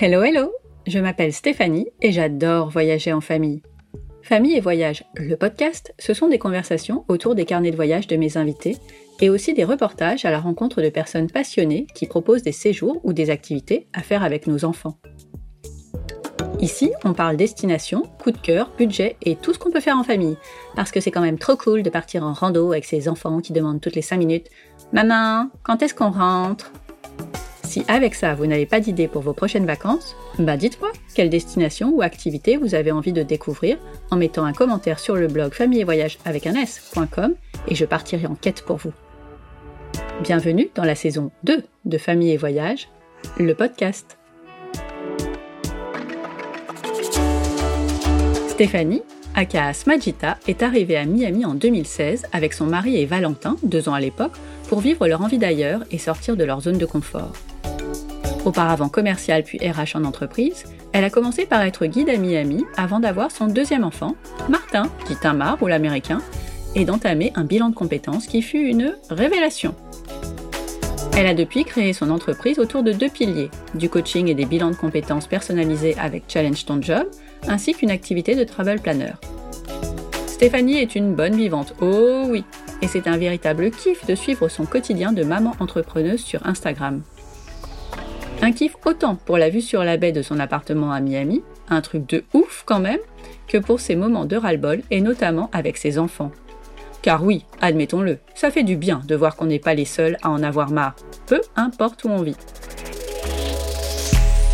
Hello, 0.00 0.24
hello 0.24 0.52
Je 0.88 0.98
m'appelle 0.98 1.32
Stéphanie 1.32 1.86
et 2.02 2.10
j'adore 2.10 2.68
voyager 2.68 3.12
en 3.12 3.20
famille. 3.20 3.62
Famille 4.22 4.56
et 4.56 4.60
Voyage, 4.60 5.04
le 5.14 5.36
podcast, 5.36 5.94
ce 6.00 6.14
sont 6.14 6.26
des 6.26 6.38
conversations 6.38 7.04
autour 7.06 7.36
des 7.36 7.44
carnets 7.44 7.70
de 7.70 7.76
voyage 7.76 8.08
de 8.08 8.16
mes 8.16 8.36
invités 8.36 8.76
et 9.20 9.30
aussi 9.30 9.54
des 9.54 9.62
reportages 9.62 10.24
à 10.24 10.32
la 10.32 10.40
rencontre 10.40 10.82
de 10.82 10.88
personnes 10.88 11.30
passionnées 11.30 11.86
qui 11.94 12.06
proposent 12.06 12.42
des 12.42 12.50
séjours 12.50 13.00
ou 13.04 13.12
des 13.12 13.30
activités 13.30 13.86
à 13.92 14.02
faire 14.02 14.24
avec 14.24 14.48
nos 14.48 14.64
enfants. 14.64 14.98
Ici, 16.58 16.90
on 17.04 17.14
parle 17.14 17.36
destination, 17.36 18.02
coup 18.18 18.32
de 18.32 18.38
cœur, 18.38 18.72
budget 18.76 19.16
et 19.22 19.36
tout 19.36 19.54
ce 19.54 19.60
qu'on 19.60 19.70
peut 19.70 19.80
faire 19.80 19.96
en 19.96 20.02
famille. 20.02 20.36
Parce 20.74 20.90
que 20.90 20.98
c'est 20.98 21.12
quand 21.12 21.20
même 21.20 21.38
trop 21.38 21.56
cool 21.56 21.84
de 21.84 21.90
partir 21.90 22.24
en 22.24 22.32
rando 22.32 22.72
avec 22.72 22.84
ses 22.84 23.08
enfants 23.08 23.40
qui 23.40 23.52
demandent 23.52 23.80
toutes 23.80 23.94
les 23.94 24.02
5 24.02 24.16
minutes 24.16 24.48
Maman, 24.92 25.50
quand 25.62 25.82
est-ce 25.82 25.94
qu'on 25.94 26.10
rentre? 26.10 26.72
Si 27.74 27.84
avec 27.88 28.14
ça, 28.14 28.34
vous 28.34 28.46
n'avez 28.46 28.66
pas 28.66 28.78
d'idée 28.78 29.08
pour 29.08 29.22
vos 29.22 29.32
prochaines 29.32 29.66
vacances, 29.66 30.14
bah 30.38 30.56
dites-moi 30.56 30.92
quelle 31.12 31.28
destination 31.28 31.90
ou 31.92 32.02
activité 32.02 32.56
vous 32.56 32.76
avez 32.76 32.92
envie 32.92 33.12
de 33.12 33.24
découvrir 33.24 33.78
en 34.12 34.16
mettant 34.16 34.44
un 34.44 34.52
commentaire 34.52 35.00
sur 35.00 35.16
le 35.16 35.26
blog 35.26 35.52
famille 35.52 35.80
et 35.80 35.84
voyage 35.84 36.18
avec 36.24 36.46
un 36.46 36.54
s.com 36.54 37.34
et 37.66 37.74
je 37.74 37.84
partirai 37.84 38.28
en 38.28 38.36
quête 38.36 38.62
pour 38.62 38.76
vous. 38.76 38.92
Bienvenue 40.22 40.70
dans 40.76 40.84
la 40.84 40.94
saison 40.94 41.32
2 41.42 41.64
de 41.84 41.98
Famille 41.98 42.30
et 42.30 42.36
Voyage, 42.36 42.88
le 43.40 43.54
podcast. 43.56 44.18
Stéphanie, 48.50 49.02
aka 49.34 49.72
Smajita, 49.72 50.38
est 50.46 50.62
arrivée 50.62 50.96
à 50.96 51.06
Miami 51.06 51.44
en 51.44 51.54
2016 51.54 52.26
avec 52.32 52.52
son 52.52 52.66
mari 52.66 52.98
et 52.98 53.06
Valentin, 53.06 53.56
deux 53.64 53.88
ans 53.88 53.94
à 53.94 54.00
l'époque, 54.00 54.36
pour 54.68 54.78
vivre 54.78 55.08
leur 55.08 55.22
envie 55.22 55.38
d'ailleurs 55.38 55.82
et 55.90 55.98
sortir 55.98 56.36
de 56.36 56.44
leur 56.44 56.60
zone 56.60 56.78
de 56.78 56.86
confort. 56.86 57.32
Auparavant 58.44 58.90
commerciale 58.90 59.42
puis 59.42 59.58
RH 59.58 59.96
en 59.96 60.04
entreprise, 60.04 60.64
elle 60.92 61.04
a 61.04 61.10
commencé 61.10 61.46
par 61.46 61.62
être 61.62 61.86
guide 61.86 62.10
à 62.10 62.16
Miami 62.16 62.64
avant 62.76 63.00
d'avoir 63.00 63.30
son 63.30 63.46
deuxième 63.46 63.84
enfant, 63.84 64.16
Martin, 64.48 64.90
dit 65.08 65.16
Tamar 65.16 65.62
ou 65.62 65.66
l'américain, 65.66 66.20
et 66.74 66.84
d'entamer 66.84 67.32
un 67.36 67.44
bilan 67.44 67.70
de 67.70 67.74
compétences 67.74 68.26
qui 68.26 68.42
fut 68.42 68.66
une 68.66 68.96
révélation. 69.08 69.74
Elle 71.16 71.26
a 71.26 71.34
depuis 71.34 71.64
créé 71.64 71.92
son 71.92 72.10
entreprise 72.10 72.58
autour 72.58 72.82
de 72.82 72.92
deux 72.92 73.08
piliers, 73.08 73.50
du 73.74 73.88
coaching 73.88 74.28
et 74.28 74.34
des 74.34 74.46
bilans 74.46 74.70
de 74.70 74.76
compétences 74.76 75.28
personnalisés 75.28 75.96
avec 75.98 76.24
Challenge 76.28 76.64
Ton 76.64 76.82
Job, 76.82 77.06
ainsi 77.48 77.72
qu'une 77.72 77.90
activité 77.90 78.34
de 78.34 78.44
travel 78.44 78.80
planner. 78.80 79.12
Stéphanie 80.26 80.78
est 80.78 80.96
une 80.96 81.14
bonne 81.14 81.36
vivante, 81.36 81.74
oh 81.80 82.24
oui, 82.28 82.44
et 82.82 82.88
c'est 82.88 83.06
un 83.06 83.16
véritable 83.16 83.70
kiff 83.70 84.04
de 84.06 84.14
suivre 84.14 84.48
son 84.48 84.66
quotidien 84.66 85.12
de 85.12 85.22
maman 85.22 85.54
entrepreneuse 85.60 86.20
sur 86.20 86.44
Instagram. 86.46 87.02
Un 88.42 88.52
kiff 88.52 88.76
autant 88.84 89.14
pour 89.14 89.38
la 89.38 89.50
vue 89.50 89.60
sur 89.60 89.84
la 89.84 89.96
baie 89.96 90.12
de 90.12 90.22
son 90.22 90.38
appartement 90.38 90.92
à 90.92 91.00
Miami, 91.00 91.42
un 91.68 91.80
truc 91.80 92.06
de 92.06 92.24
ouf 92.34 92.62
quand 92.66 92.80
même, 92.80 93.00
que 93.48 93.58
pour 93.58 93.80
ses 93.80 93.96
moments 93.96 94.26
de 94.26 94.36
ras-le-bol 94.36 94.82
et 94.90 95.00
notamment 95.00 95.50
avec 95.52 95.76
ses 95.76 95.98
enfants. 95.98 96.32
Car 97.02 97.22
oui, 97.22 97.44
admettons-le, 97.60 98.18
ça 98.34 98.50
fait 98.50 98.62
du 98.62 98.76
bien 98.76 99.02
de 99.06 99.14
voir 99.14 99.36
qu'on 99.36 99.46
n'est 99.46 99.58
pas 99.58 99.74
les 99.74 99.84
seuls 99.84 100.16
à 100.22 100.30
en 100.30 100.42
avoir 100.42 100.70
marre, 100.70 100.96
peu 101.26 101.40
importe 101.56 102.04
où 102.04 102.08
on 102.08 102.22
vit. 102.22 102.36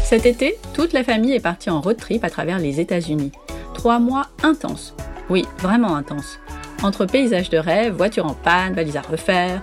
Cet 0.04 0.26
été, 0.26 0.56
toute 0.74 0.92
la 0.92 1.04
famille 1.04 1.34
est 1.34 1.40
partie 1.40 1.70
en 1.70 1.80
road 1.80 1.96
trip 1.96 2.24
à 2.24 2.30
travers 2.30 2.58
les 2.58 2.80
États-Unis. 2.80 3.30
Trois 3.74 4.00
mois 4.00 4.26
intenses. 4.42 4.94
Oui, 5.28 5.44
vraiment 5.58 5.94
intenses. 5.94 6.40
Entre 6.82 7.06
paysages 7.06 7.50
de 7.50 7.58
rêve, 7.58 7.94
voitures 7.94 8.26
en 8.26 8.34
panne, 8.34 8.74
valises 8.74 8.96
à 8.96 9.02
refaire, 9.02 9.62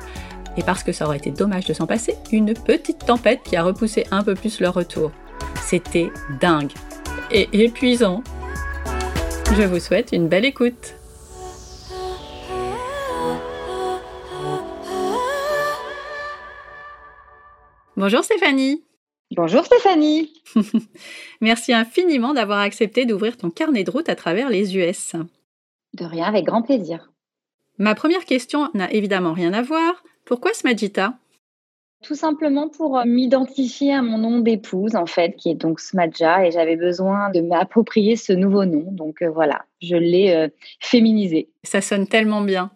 et 0.57 0.63
parce 0.63 0.83
que 0.83 0.91
ça 0.91 1.05
aurait 1.05 1.17
été 1.17 1.31
dommage 1.31 1.65
de 1.65 1.73
s'en 1.73 1.85
passer, 1.85 2.15
une 2.31 2.53
petite 2.53 3.05
tempête 3.05 3.41
qui 3.43 3.55
a 3.55 3.63
repoussé 3.63 4.05
un 4.11 4.23
peu 4.23 4.33
plus 4.33 4.59
leur 4.59 4.73
retour. 4.73 5.11
C'était 5.61 6.11
dingue 6.41 6.73
et 7.31 7.47
épuisant. 7.53 8.23
Je 9.55 9.63
vous 9.63 9.79
souhaite 9.79 10.11
une 10.11 10.27
belle 10.27 10.45
écoute. 10.45 10.95
Bonjour 17.95 18.23
Stéphanie. 18.23 18.83
Bonjour 19.35 19.65
Stéphanie. 19.65 20.33
Merci 21.41 21.73
infiniment 21.73 22.33
d'avoir 22.33 22.59
accepté 22.59 23.05
d'ouvrir 23.05 23.37
ton 23.37 23.49
carnet 23.49 23.83
de 23.83 23.91
route 23.91 24.07
à 24.07 24.15
travers 24.15 24.49
les 24.49 24.77
US. 24.77 25.15
De 25.93 26.05
rien, 26.05 26.25
avec 26.25 26.45
grand 26.45 26.61
plaisir. 26.61 27.11
Ma 27.77 27.95
première 27.95 28.25
question 28.25 28.69
n'a 28.73 28.91
évidemment 28.91 29.33
rien 29.33 29.53
à 29.53 29.61
voir. 29.61 30.03
Pourquoi 30.27 30.53
Smajita 30.53 31.13
tout 32.03 32.13
simplement 32.13 32.69
pour 32.69 32.99
euh, 32.99 33.05
m'identifier 33.05 33.91
à 33.91 34.03
mon 34.03 34.19
nom 34.19 34.37
d'épouse, 34.37 34.95
en 34.95 35.07
fait, 35.07 35.35
qui 35.35 35.49
est 35.49 35.55
donc 35.55 35.79
Smadja, 35.79 36.45
et 36.45 36.51
j'avais 36.51 36.75
besoin 36.75 37.31
de 37.31 37.41
m'approprier 37.41 38.15
ce 38.15 38.33
nouveau 38.33 38.65
nom. 38.65 38.91
Donc 38.91 39.23
euh, 39.23 39.31
voilà, 39.31 39.65
je 39.81 39.95
l'ai 39.95 40.31
euh, 40.31 40.47
féminisé. 40.79 41.49
Ça 41.63 41.81
sonne 41.81 42.07
tellement 42.07 42.41
bien. 42.41 42.69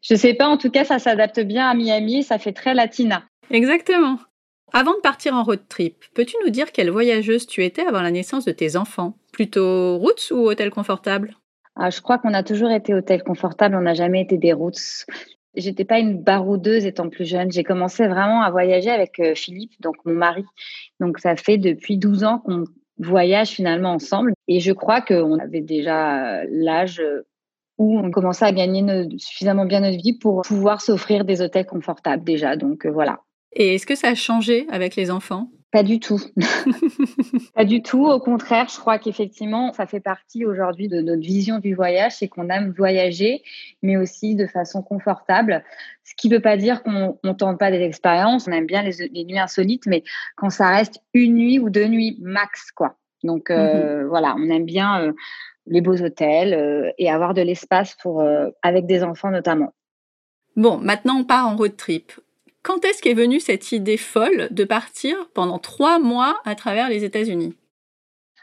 Je 0.00 0.14
sais 0.14 0.32
pas, 0.32 0.46
en 0.46 0.56
tout 0.56 0.70
cas, 0.70 0.84
ça 0.84 1.00
s'adapte 1.00 1.40
bien 1.40 1.68
à 1.68 1.74
Miami, 1.74 2.22
ça 2.22 2.38
fait 2.38 2.52
très 2.52 2.72
latina. 2.72 3.24
Exactement. 3.50 4.18
Avant 4.72 4.94
de 4.94 5.00
partir 5.00 5.34
en 5.34 5.42
road 5.42 5.62
trip, 5.68 6.04
peux-tu 6.14 6.36
nous 6.44 6.50
dire 6.50 6.70
quelle 6.70 6.90
voyageuse 6.90 7.48
tu 7.48 7.64
étais 7.64 7.84
avant 7.84 8.02
la 8.02 8.12
naissance 8.12 8.44
de 8.44 8.52
tes 8.52 8.76
enfants? 8.76 9.14
Plutôt 9.32 9.98
routes 9.98 10.30
ou 10.30 10.48
hôtel 10.48 10.70
confortable 10.70 11.34
ah, 11.80 11.90
je 11.90 12.00
crois 12.00 12.18
qu'on 12.18 12.34
a 12.34 12.42
toujours 12.42 12.72
été 12.72 12.92
hôtel 12.92 13.22
confortable, 13.22 13.76
on 13.76 13.82
n'a 13.82 13.94
jamais 13.94 14.20
été 14.20 14.36
des 14.36 14.52
routes. 14.52 15.06
J'étais 15.54 15.84
pas 15.84 15.98
une 15.98 16.22
baroudeuse 16.22 16.86
étant 16.86 17.08
plus 17.08 17.24
jeune. 17.24 17.50
J'ai 17.50 17.64
commencé 17.64 18.06
vraiment 18.06 18.42
à 18.42 18.50
voyager 18.50 18.90
avec 18.90 19.18
euh, 19.18 19.34
Philippe, 19.34 19.72
donc 19.80 19.96
mon 20.04 20.14
mari. 20.14 20.44
Donc 21.00 21.18
ça 21.18 21.36
fait 21.36 21.58
depuis 21.58 21.96
12 21.96 22.24
ans 22.24 22.38
qu'on 22.38 22.64
voyage 22.98 23.50
finalement 23.50 23.92
ensemble. 23.92 24.32
Et 24.46 24.60
je 24.60 24.72
crois 24.72 25.00
qu'on 25.00 25.38
avait 25.38 25.60
déjà 25.60 26.40
euh, 26.40 26.46
l'âge 26.50 27.00
euh, 27.00 27.26
où 27.78 27.98
on 27.98 28.10
commençait 28.10 28.44
à 28.44 28.52
gagner 28.52 28.84
suffisamment 29.18 29.64
bien 29.64 29.80
notre 29.80 30.02
vie 30.02 30.18
pour 30.18 30.42
pouvoir 30.42 30.80
s'offrir 30.80 31.24
des 31.24 31.40
hôtels 31.40 31.66
confortables 31.66 32.24
déjà. 32.24 32.56
Donc 32.56 32.86
voilà. 32.86 33.20
Et 33.52 33.76
est-ce 33.76 33.86
que 33.86 33.94
ça 33.94 34.08
a 34.08 34.14
changé 34.14 34.66
avec 34.68 34.96
les 34.96 35.10
enfants? 35.10 35.48
Pas 35.70 35.82
du 35.82 36.00
tout. 36.00 36.20
pas 37.54 37.64
du 37.64 37.82
tout. 37.82 38.06
Au 38.06 38.20
contraire, 38.20 38.68
je 38.72 38.78
crois 38.78 38.98
qu'effectivement, 38.98 39.72
ça 39.74 39.86
fait 39.86 40.00
partie 40.00 40.46
aujourd'hui 40.46 40.88
de 40.88 41.02
notre 41.02 41.20
vision 41.20 41.58
du 41.58 41.74
voyage, 41.74 42.12
c'est 42.16 42.28
qu'on 42.28 42.48
aime 42.48 42.72
voyager, 42.76 43.42
mais 43.82 43.98
aussi 43.98 44.34
de 44.34 44.46
façon 44.46 44.82
confortable. 44.82 45.62
Ce 46.04 46.14
qui 46.16 46.30
ne 46.30 46.36
veut 46.36 46.40
pas 46.40 46.56
dire 46.56 46.82
qu'on 46.82 47.18
ne 47.22 47.32
tente 47.32 47.58
pas 47.58 47.70
des 47.70 47.82
expériences. 47.82 48.48
On 48.48 48.52
aime 48.52 48.66
bien 48.66 48.82
les, 48.82 49.24
nuits 49.24 49.38
insolites, 49.38 49.84
mais 49.86 50.04
quand 50.36 50.48
ça 50.48 50.70
reste 50.70 51.02
une 51.12 51.34
nuit 51.34 51.58
ou 51.58 51.68
deux 51.68 51.86
nuits 51.86 52.16
max, 52.20 52.70
quoi. 52.70 52.96
Donc 53.22 53.50
euh, 53.50 54.02
mhm. 54.02 54.08
voilà, 54.08 54.34
on 54.38 54.48
aime 54.48 54.64
bien 54.64 55.02
euh, 55.02 55.12
les 55.66 55.82
beaux 55.82 56.00
hôtels 56.00 56.54
euh, 56.54 56.90
et 56.96 57.10
avoir 57.10 57.34
de 57.34 57.42
l'espace 57.42 57.94
pour 58.00 58.24
avec 58.62 58.86
des 58.86 59.02
enfants 59.02 59.30
notamment. 59.30 59.74
Bon, 60.56 60.78
maintenant 60.78 61.18
on 61.18 61.24
part 61.24 61.46
en 61.46 61.56
road 61.56 61.76
trip. 61.76 62.12
Quand 62.62 62.84
est-ce 62.84 63.00
qu'est 63.02 63.14
venue 63.14 63.40
cette 63.40 63.72
idée 63.72 63.96
folle 63.96 64.48
de 64.50 64.64
partir 64.64 65.16
pendant 65.34 65.58
trois 65.58 65.98
mois 65.98 66.40
à 66.44 66.54
travers 66.54 66.88
les 66.88 67.04
États-Unis? 67.04 67.54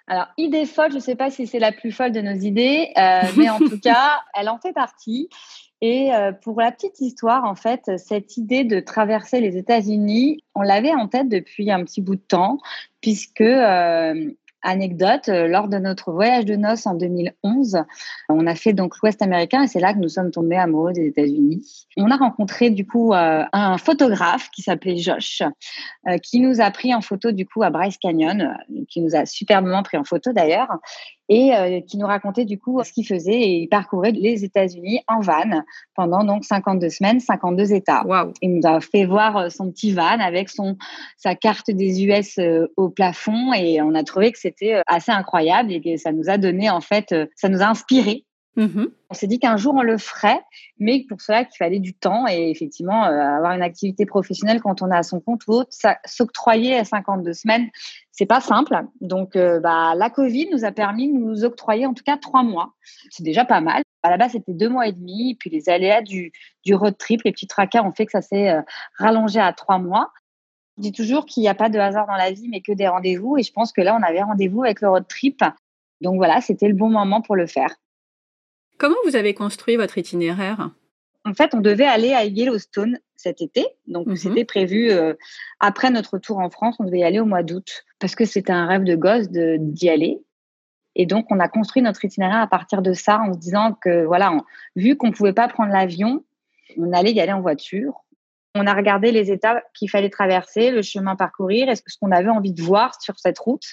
Alors, 0.08 0.28
idée 0.38 0.66
folle, 0.66 0.92
je 0.92 0.98
ne 0.98 1.02
sais 1.02 1.16
pas 1.16 1.32
si 1.32 1.48
c'est 1.48 1.60
la 1.60 1.72
plus 1.72 1.92
folle 1.92 2.12
de 2.12 2.22
nos 2.22 2.36
idées, 2.36 2.92
euh, 2.98 3.22
mais 3.38 3.50
en 3.50 3.58
tout 3.58 3.80
cas, 3.80 4.22
elle 4.34 4.50
en 4.50 4.60
fait 4.60 4.74
partie. 4.74 5.30
Et 5.82 6.14
euh, 6.14 6.32
pour 6.32 6.62
la 6.62 6.72
petite 6.72 7.00
histoire, 7.02 7.44
en 7.44 7.56
fait, 7.56 7.92
cette 7.98 8.38
idée 8.38 8.64
de 8.64 8.80
traverser 8.80 9.42
les 9.42 9.58
États-Unis, 9.58 10.44
on 10.54 10.62
l'avait 10.62 10.94
en 10.94 11.08
tête 11.08 11.28
depuis 11.28 11.70
un 11.72 11.84
petit 11.84 12.02
bout 12.02 12.16
de 12.16 12.22
temps, 12.22 12.60
puisque 13.02 13.42
euh, 13.42 14.32
Anecdote, 14.66 15.30
euh, 15.30 15.48
lors 15.48 15.68
de 15.68 15.78
notre 15.78 16.12
voyage 16.12 16.46
de 16.46 16.56
noces 16.56 16.88
en 16.88 16.96
2011, 16.96 17.78
on 18.30 18.48
a 18.48 18.56
fait 18.56 18.74
donc 18.74 18.98
l'Ouest 19.02 19.22
américain 19.22 19.64
et 19.64 19.68
c'est 19.68 19.80
là 19.80 19.94
que 19.94 20.00
nous 20.00 20.10
sommes 20.10 20.32
tombés 20.32 20.58
amoureux 20.58 20.92
des 20.92 21.06
États-Unis. 21.06 21.62
On 21.98 22.10
a 22.10 22.18
rencontré 22.18 22.72
du 22.72 22.86
coup 22.86 23.14
euh, 23.14 23.44
un 23.54 23.78
photographe 23.78 24.50
qui 24.50 24.64
s'appelait 24.64 24.98
Josh, 24.98 25.44
euh, 26.08 26.18
qui 26.18 26.40
nous 26.40 26.62
a 26.62 26.72
pris 26.72 26.94
en 26.94 27.02
photo 27.02 27.32
du 27.32 27.46
coup 27.46 27.64
à 27.64 27.70
Bryce 27.70 27.98
Canyon, 27.98 28.58
qui 28.90 29.02
nous 29.02 29.16
a 29.16 29.26
superbement 29.26 29.84
pris 29.84 29.98
en 29.98 30.04
photo 30.04 30.34
d'ailleurs 30.34 30.70
et 31.30 31.56
euh, 31.56 31.82
qui 31.82 31.98
nous 31.98 32.08
racontait 32.08 32.46
du 32.46 32.60
coup 32.60 32.82
ce 32.84 32.92
qu'il 32.92 33.06
faisait 33.06 33.34
et 33.34 33.58
il 33.62 33.68
parcourait 33.68 34.12
les 34.12 34.44
États-Unis 34.44 35.02
en 35.08 35.20
van 35.20 35.64
pendant 35.96 36.24
donc 36.24 36.46
52 36.46 36.90
semaines, 36.90 37.20
52 37.20 37.74
États. 37.74 38.04
Wow. 38.06 38.34
Il 38.42 38.56
nous 38.56 38.68
a 38.68 38.80
fait 38.80 39.06
voir 39.06 39.38
euh, 39.38 39.50
son 39.50 39.72
petit 39.72 39.92
van 39.92 40.20
avec 40.20 40.50
son 40.50 40.78
sa 41.18 41.36
carte 41.36 41.72
des 41.72 42.06
US 42.06 42.38
euh, 42.38 42.68
au 42.78 42.90
plafond 42.90 43.54
et 43.54 43.82
on 43.82 43.96
a 43.96 44.04
trouvé 44.04 44.32
que 44.32 44.40
c'était 44.40 44.82
assez 44.88 45.12
incroyable 45.12 45.72
et 45.72 45.82
que 45.82 45.98
ça 45.98 46.12
nous 46.12 46.30
a 46.30 46.38
donné 46.38 46.70
en 46.70 46.82
fait, 46.82 47.14
ça 47.36 47.50
nous 47.50 47.62
a 47.62 47.68
inspiré 47.68 48.26
Mmh 48.56 48.86
on 49.10 49.14
s'est 49.14 49.28
dit 49.28 49.38
qu'un 49.38 49.56
jour 49.56 49.76
on 49.76 49.84
le 49.84 49.98
ferait, 49.98 50.42
mais 50.80 51.06
pour 51.08 51.22
cela 51.22 51.46
qu'il 51.46 51.58
fallait 51.58 51.80
du 51.80 51.94
temps 51.94 52.28
et 52.28 52.50
effectivement 52.50 53.06
euh, 53.06 53.20
avoir 53.20 53.54
une 53.54 53.62
activité 53.62 54.06
professionnelle 54.06 54.62
quand 54.62 54.82
on 54.82 54.92
est 54.92 54.96
à 54.96 55.04
son 55.04 55.20
compte 55.20 55.46
ou 55.48 55.52
autre, 55.52 55.70
s'octroyer 56.06 56.76
à 56.76 56.84
52 56.84 57.34
semaines, 57.34 57.70
c'est 58.12 58.26
pas 58.26 58.42
simple. 58.42 58.76
Donc 59.02 59.36
euh, 59.36 59.60
bah, 59.60 59.94
la 59.96 60.10
Covid 60.10 60.50
nous 60.52 60.66
a 60.66 60.72
permis 60.72 61.08
de 61.08 61.18
nous 61.18 61.46
octroyer 61.46 61.86
en 61.86 61.94
tout 61.94 62.04
cas 62.04 62.18
trois 62.18 62.44
mois. 62.44 62.74
C'est 63.10 63.24
déjà 63.24 63.46
pas 63.46 63.62
mal. 63.62 63.84
À 64.04 64.10
la 64.10 64.18
base 64.18 64.32
c'était 64.32 64.54
deux 64.54 64.70
mois 64.70 64.88
et 64.88 64.94
demi, 64.94 65.36
puis 65.36 65.50
les 65.50 65.70
aléas 65.70 66.02
du, 66.02 66.32
du 66.66 66.74
road 66.74 66.98
trip, 66.98 67.22
les 67.24 67.32
petits 67.32 67.48
tracas 67.48 67.84
ont 67.84 67.94
fait 67.94 68.06
que 68.06 68.12
ça 68.12 68.22
s'est 68.22 68.50
euh, 68.50 68.62
rallongé 68.98 69.40
à 69.40 69.54
trois 69.54 69.78
mois. 69.78 70.12
Je 70.78 70.82
dis 70.82 70.92
toujours 70.92 71.26
qu'il 71.26 71.42
n'y 71.42 71.48
a 71.48 71.56
pas 71.56 71.70
de 71.70 71.80
hasard 71.80 72.08
dans 72.08 72.18
la 72.18 72.32
vie, 72.32 72.50
mais 72.50 72.62
que 72.62 72.74
des 72.74 72.88
rendez-vous. 72.88 73.38
Et 73.38 73.44
je 73.44 73.52
pense 73.54 73.72
que 73.72 73.82
là, 73.82 73.98
on 73.98 74.04
avait 74.04 74.22
rendez-vous 74.22 74.64
avec 74.64 74.82
le 74.82 74.90
road 74.90 75.08
trip. 75.08 75.42
Donc 76.02 76.16
voilà, 76.18 76.42
c'était 76.42 76.68
le 76.68 76.74
bon 76.74 76.90
moment 76.90 77.22
pour 77.22 77.36
le 77.36 77.48
faire. 77.48 77.70
Comment 78.78 78.96
vous 79.06 79.16
avez 79.16 79.34
construit 79.34 79.76
votre 79.76 79.98
itinéraire? 79.98 80.72
En 81.24 81.34
fait, 81.34 81.56
on 81.56 81.62
devait 81.62 81.86
aller 81.86 82.14
à 82.14 82.26
Yellowstone 82.26 83.00
cet 83.16 83.42
été. 83.42 83.66
Donc, 83.88 84.08
mhm. 84.08 84.16
c'était 84.16 84.46
prévu 84.46 84.92
euh, 84.92 85.14
après 85.60 85.90
notre 85.90 86.20
tour 86.20 86.40
en 86.40 86.50
France. 86.50 86.76
On 86.80 86.84
devait 86.84 87.00
y 87.00 87.04
aller 87.04 87.20
au 87.20 87.26
mois 87.26 87.44
d'août 87.44 87.86
parce 88.00 88.16
que 88.16 88.26
c'était 88.26 88.54
un 88.54 88.68
rêve 88.68 88.84
de 88.84 88.96
gosse 88.96 89.30
d'y 89.30 89.90
aller. 89.90 90.22
Et 90.96 91.06
donc, 91.06 91.26
on 91.30 91.40
a 91.40 91.50
construit 91.50 91.82
notre 91.82 92.06
itinéraire 92.06 92.42
à 92.42 92.48
partir 92.48 92.82
de 92.82 92.94
ça 92.94 93.20
en 93.20 93.34
se 93.34 93.40
disant 93.40 93.74
que, 93.74 94.06
voilà, 94.06 94.38
vu 94.76 94.96
qu'on 94.96 95.08
ne 95.08 95.14
pouvait 95.14 95.34
pas 95.34 95.48
prendre 95.48 95.72
l'avion, 95.72 96.24
on 96.78 96.94
allait 96.94 97.12
y 97.12 97.20
aller 97.20 97.34
en 97.34 97.42
voiture. 97.42 97.94
On 98.54 98.66
a 98.68 98.74
regardé 98.74 99.12
les 99.12 99.32
étapes 99.32 99.64
qu'il 99.74 99.90
fallait 99.90 100.10
traverser, 100.10 100.72
le 100.72 100.82
chemin 100.82 101.18
parcourir, 101.18 101.68
est-ce 101.68 101.82
que 101.82 101.92
ce 101.92 101.98
qu'on 101.98 102.12
avait 102.12 102.30
envie 102.30 102.54
de 102.54 102.62
voir 102.62 103.02
sur 103.02 103.20
cette 103.20 103.38
route. 103.40 103.66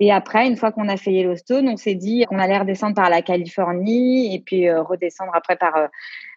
Et 0.00 0.12
après, 0.12 0.46
une 0.46 0.56
fois 0.56 0.72
qu'on 0.72 0.88
a 0.88 0.96
fait 0.96 1.12
Yellowstone, 1.12 1.68
on 1.68 1.76
s'est 1.76 1.94
dit 1.94 2.24
qu'on 2.28 2.38
allait 2.38 2.58
redescendre 2.58 2.94
par 2.94 3.10
la 3.10 3.22
Californie 3.22 4.34
et 4.34 4.40
puis 4.40 4.68
euh, 4.68 4.82
redescendre 4.82 5.32
après 5.34 5.56
par 5.56 5.76
euh, 5.76 5.86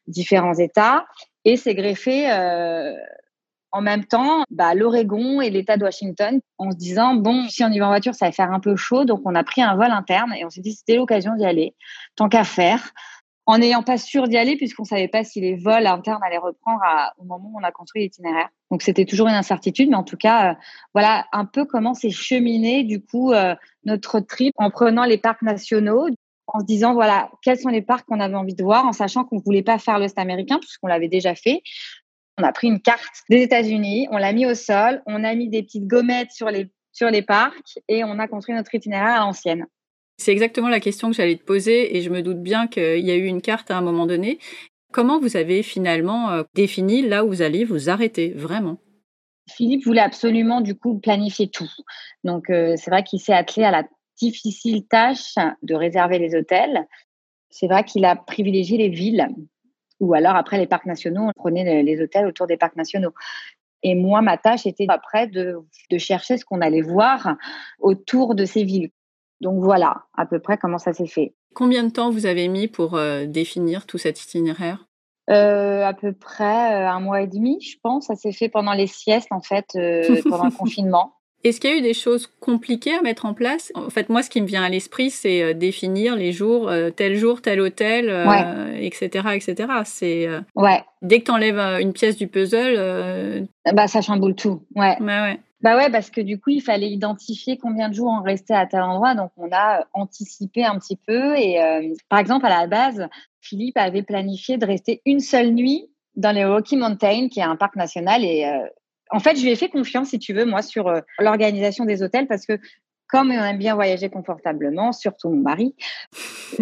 différents 0.08 0.54
États. 0.54 1.06
Et 1.44 1.58
c'est 1.58 1.74
greffé 1.74 2.32
euh, 2.32 2.94
en 3.72 3.82
même 3.82 4.06
temps 4.06 4.44
bah, 4.52 4.76
l'Oregon 4.76 5.42
et 5.42 5.50
l'État 5.50 5.78
de 5.78 5.84
Washington 5.84 6.40
en 6.58 6.72
se 6.72 6.78
disant, 6.78 7.16
bon, 7.16 7.48
si 7.50 7.64
on 7.64 7.70
y 7.70 7.80
va 7.80 7.88
en 7.88 7.90
voiture, 7.90 8.14
ça 8.14 8.28
va 8.28 8.32
faire 8.32 8.52
un 8.52 8.60
peu 8.60 8.76
chaud. 8.76 9.06
Donc, 9.06 9.22
on 9.26 9.34
a 9.34 9.44
pris 9.44 9.62
un 9.62 9.76
vol 9.76 9.92
interne 9.92 10.34
et 10.34 10.46
on 10.46 10.50
s'est 10.50 10.62
dit, 10.62 10.74
c'était 10.74 10.96
l'occasion 10.96 11.36
d'y 11.36 11.46
aller, 11.46 11.76
tant 12.16 12.30
qu'à 12.30 12.44
faire 12.44 12.92
en 13.48 13.58
n'ayant 13.58 13.82
pas 13.82 13.98
sûr 13.98 14.28
d'y 14.28 14.38
aller 14.38 14.58
puisqu'on 14.58 14.84
savait 14.84 15.08
pas 15.08 15.24
si 15.24 15.40
les 15.40 15.56
vols 15.56 15.88
internes 15.88 16.22
allaient 16.24 16.38
reprendre 16.38 16.82
au 17.18 17.24
moment 17.24 17.50
où 17.54 17.60
on 17.60 17.64
a 17.64 17.72
construit 17.72 18.04
l'itinéraire. 18.04 18.50
Donc 18.70 18.82
c'était 18.82 19.06
toujours 19.06 19.30
une 19.30 19.36
incertitude, 19.36 19.90
mais 19.90 19.96
en 19.96 20.04
tout 20.04 20.18
cas, 20.18 20.52
euh, 20.52 20.56
voilà 20.94 21.26
un 21.32 21.46
peu 21.46 21.64
comment 21.66 21.94
s'est 21.94 22.12
cheminé 22.12 22.84
du 22.84 23.02
coup 23.02 23.32
euh, 23.32 23.56
notre 23.86 24.20
trip 24.20 24.54
en 24.58 24.70
prenant 24.70 25.06
les 25.06 25.18
parcs 25.18 25.42
nationaux, 25.42 26.08
en 26.48 26.60
se 26.60 26.66
disant 26.66 26.94
voilà 26.94 27.32
quels 27.42 27.58
sont 27.58 27.70
les 27.70 27.82
parcs 27.82 28.06
qu'on 28.06 28.20
avait 28.20 28.36
envie 28.36 28.54
de 28.54 28.64
voir, 28.64 28.86
en 28.86 28.92
sachant 28.92 29.24
qu'on 29.24 29.40
voulait 29.40 29.64
pas 29.64 29.80
faire 29.80 29.98
l'Est 29.98 30.20
américain 30.20 30.60
puisqu'on 30.60 30.88
l'avait 30.88 31.08
déjà 31.08 31.34
fait. 31.34 31.62
On 32.38 32.44
a 32.44 32.52
pris 32.52 32.68
une 32.68 32.82
carte 32.82 33.24
des 33.30 33.42
États-Unis, 33.42 34.10
on 34.12 34.18
l'a 34.18 34.34
mis 34.34 34.46
au 34.46 34.56
sol, 34.56 35.02
on 35.08 35.24
a 35.24 35.34
mis 35.34 35.48
des 35.48 35.64
petites 35.64 35.88
gommettes 35.88 36.32
sur 36.32 36.52
les 36.52 36.70
sur 36.92 37.10
les 37.10 37.22
parcs 37.22 37.80
et 37.88 38.04
on 38.04 38.20
a 38.20 38.28
construit 38.28 38.56
notre 38.56 38.76
itinéraire 38.76 39.22
à 39.22 39.26
l'ancienne. 39.26 39.68
C'est 40.18 40.32
exactement 40.32 40.68
la 40.68 40.80
question 40.80 41.10
que 41.10 41.16
j'allais 41.16 41.38
te 41.38 41.44
poser 41.44 41.96
et 41.96 42.02
je 42.02 42.10
me 42.10 42.22
doute 42.22 42.42
bien 42.42 42.68
qu'il 42.68 43.06
y 43.06 43.12
a 43.12 43.16
eu 43.16 43.26
une 43.26 43.42
carte 43.42 43.70
à 43.70 43.78
un 43.78 43.82
moment 43.82 44.08
donné. 44.08 44.40
Comment 44.92 45.20
vous 45.20 45.38
avez 45.38 45.64
finalement 45.64 46.32
euh, 46.32 46.44
défini 46.56 47.04
là 47.04 47.24
où 47.24 47.30
vous 47.30 47.42
allez 47.42 47.66
vous 47.66 47.90
arrêter 47.90 48.30
vraiment? 48.30 48.78
Philippe 49.50 49.86
voulait 49.86 50.02
absolument 50.02 50.62
du 50.62 50.76
coup 50.76 50.98
planifier 51.00 51.50
tout. 51.50 51.70
Donc 52.24 52.50
euh, 52.50 52.74
c'est 52.78 52.90
vrai 52.90 53.04
qu'il 53.04 53.20
s'est 53.20 53.34
attelé 53.34 53.66
à 53.66 53.72
la 53.72 53.84
difficile 54.20 54.88
tâche 54.88 55.36
de 55.62 55.76
réserver 55.76 56.20
les 56.20 56.36
hôtels. 56.36 56.86
C'est 57.50 57.68
vrai 57.68 57.84
qu'il 57.84 58.04
a 58.04 58.16
privilégié 58.16 58.78
les 58.78 58.90
villes 58.90 59.28
ou 60.00 60.14
alors 60.14 60.36
après 60.36 60.58
les 60.58 60.68
parcs 60.68 60.86
nationaux, 60.86 61.28
on 61.28 61.40
prenait 61.40 61.84
les 61.84 62.02
hôtels 62.02 62.26
autour 62.26 62.48
des 62.48 62.58
parcs 62.58 62.76
nationaux. 62.76 63.14
Et 63.84 63.96
moi, 63.96 64.22
ma 64.22 64.38
tâche 64.38 64.66
était 64.66 64.88
après 64.90 65.28
de, 65.28 65.58
de 65.92 65.98
chercher 65.98 66.38
ce 66.38 66.46
qu'on 66.46 66.62
allait 66.62 66.82
voir 66.82 67.36
autour 67.80 68.36
de 68.36 68.46
ces 68.46 68.64
villes. 68.64 68.90
Donc 69.42 69.64
voilà, 69.64 70.04
à 70.16 70.26
peu 70.26 70.40
près 70.40 70.58
comment 70.58 70.78
ça 70.78 70.94
s'est 70.94 71.08
fait. 71.08 71.34
Combien 71.54 71.84
de 71.84 71.90
temps 71.90 72.10
vous 72.10 72.26
avez 72.26 72.48
mis 72.48 72.68
pour 72.68 72.96
euh, 72.96 73.26
définir 73.26 73.86
tout 73.86 73.98
cet 73.98 74.22
itinéraire? 74.22 74.86
Euh, 75.30 75.84
À 75.84 75.94
peu 75.94 76.14
près 76.14 76.76
euh, 76.76 76.90
un 76.90 77.00
mois 77.00 77.22
et 77.22 77.28
demi, 77.28 77.60
je 77.62 77.78
pense. 77.82 78.08
Ça 78.08 78.16
s'est 78.16 78.32
fait 78.32 78.50
pendant 78.50 78.74
les 78.74 78.88
siestes, 78.88 79.32
en 79.32 79.42
fait, 79.42 79.66
pendant 80.30 80.46
le 80.46 80.58
confinement. 80.58 81.14
Est-ce 81.44 81.60
qu'il 81.62 81.70
y 81.70 81.74
a 81.74 81.78
eu 81.78 81.82
des 81.82 81.94
choses 81.94 82.28
compliquées 82.40 82.96
à 82.96 83.02
mettre 83.02 83.26
en 83.26 83.34
place? 83.34 83.72
En 83.76 83.90
fait, 83.90 84.10
moi, 84.10 84.24
ce 84.24 84.30
qui 84.30 84.42
me 84.42 84.48
vient 84.48 84.64
à 84.64 84.70
l'esprit, 84.70 85.12
c'est 85.12 85.54
définir 85.54 86.16
les 86.16 86.32
jours, 86.32 86.72
tel 86.96 87.16
jour, 87.16 87.42
tel 87.42 87.62
hôtel, 87.62 88.10
etc., 88.80 89.30
etc. 89.36 89.56
C'est 89.86 90.28
ouais. 90.56 90.84
dès 91.04 91.20
que 91.20 91.26
tu 91.26 91.32
enlèves 91.32 91.60
une 91.80 91.94
pièce 91.94 92.18
du 92.18 92.28
puzzle, 92.28 93.48
bah 93.72 93.88
ça 93.88 94.02
chamboule 94.02 94.36
tout. 94.36 94.64
Ouais. 94.76 94.98
Bah 95.00 95.24
ouais. 95.24 95.40
Bah 95.62 95.76
ouais, 95.76 95.90
parce 95.90 96.12
que 96.12 96.22
du 96.22 96.40
coup, 96.40 96.52
il 96.52 96.62
fallait 96.62 96.90
identifier 96.90 97.58
combien 97.58 97.90
de 97.90 97.96
jours 97.96 98.10
on 98.10 98.22
restait 98.22 98.54
à 98.54 98.68
tel 98.68 98.82
endroit. 98.82 99.16
Donc, 99.16 99.32
on 99.38 99.50
a 99.52 99.86
anticipé 99.94 100.64
un 100.64 100.78
petit 100.78 100.96
peu. 100.96 101.36
Et 101.36 101.60
euh, 101.62 101.94
par 102.10 102.20
exemple, 102.20 102.46
à 102.46 102.50
la 102.50 102.68
base, 102.68 103.08
Philippe 103.42 103.78
avait 103.78 104.04
planifié 104.04 104.58
de 104.58 104.66
rester 104.66 105.02
une 105.06 105.20
seule 105.20 105.52
nuit 105.52 105.90
dans 106.16 106.32
les 106.32 106.46
Rocky 106.46 106.78
Mountains, 106.78 107.28
qui 107.30 107.40
est 107.40 107.44
un 107.44 107.56
parc 107.56 107.76
national. 107.76 108.24
Et 108.24 108.46
euh, 108.46 108.68
en 109.10 109.20
fait, 109.20 109.36
je 109.36 109.42
lui 109.42 109.50
ai 109.50 109.56
fait 109.56 109.70
confiance, 109.70 110.10
si 110.10 110.20
tu 110.20 110.34
veux, 110.34 110.46
moi, 110.46 110.62
sur 110.62 110.88
euh, 110.88 111.02
l'organisation 111.18 111.86
des 111.86 112.04
hôtels, 112.04 112.28
parce 112.28 112.46
que 112.46 112.60
comme 113.10 113.32
on 113.32 113.44
aime 113.44 113.58
bien 113.58 113.76
voyager 113.76 114.10
confortablement, 114.10 114.92
surtout 114.92 115.30
mon 115.30 115.42
mari, 115.42 115.76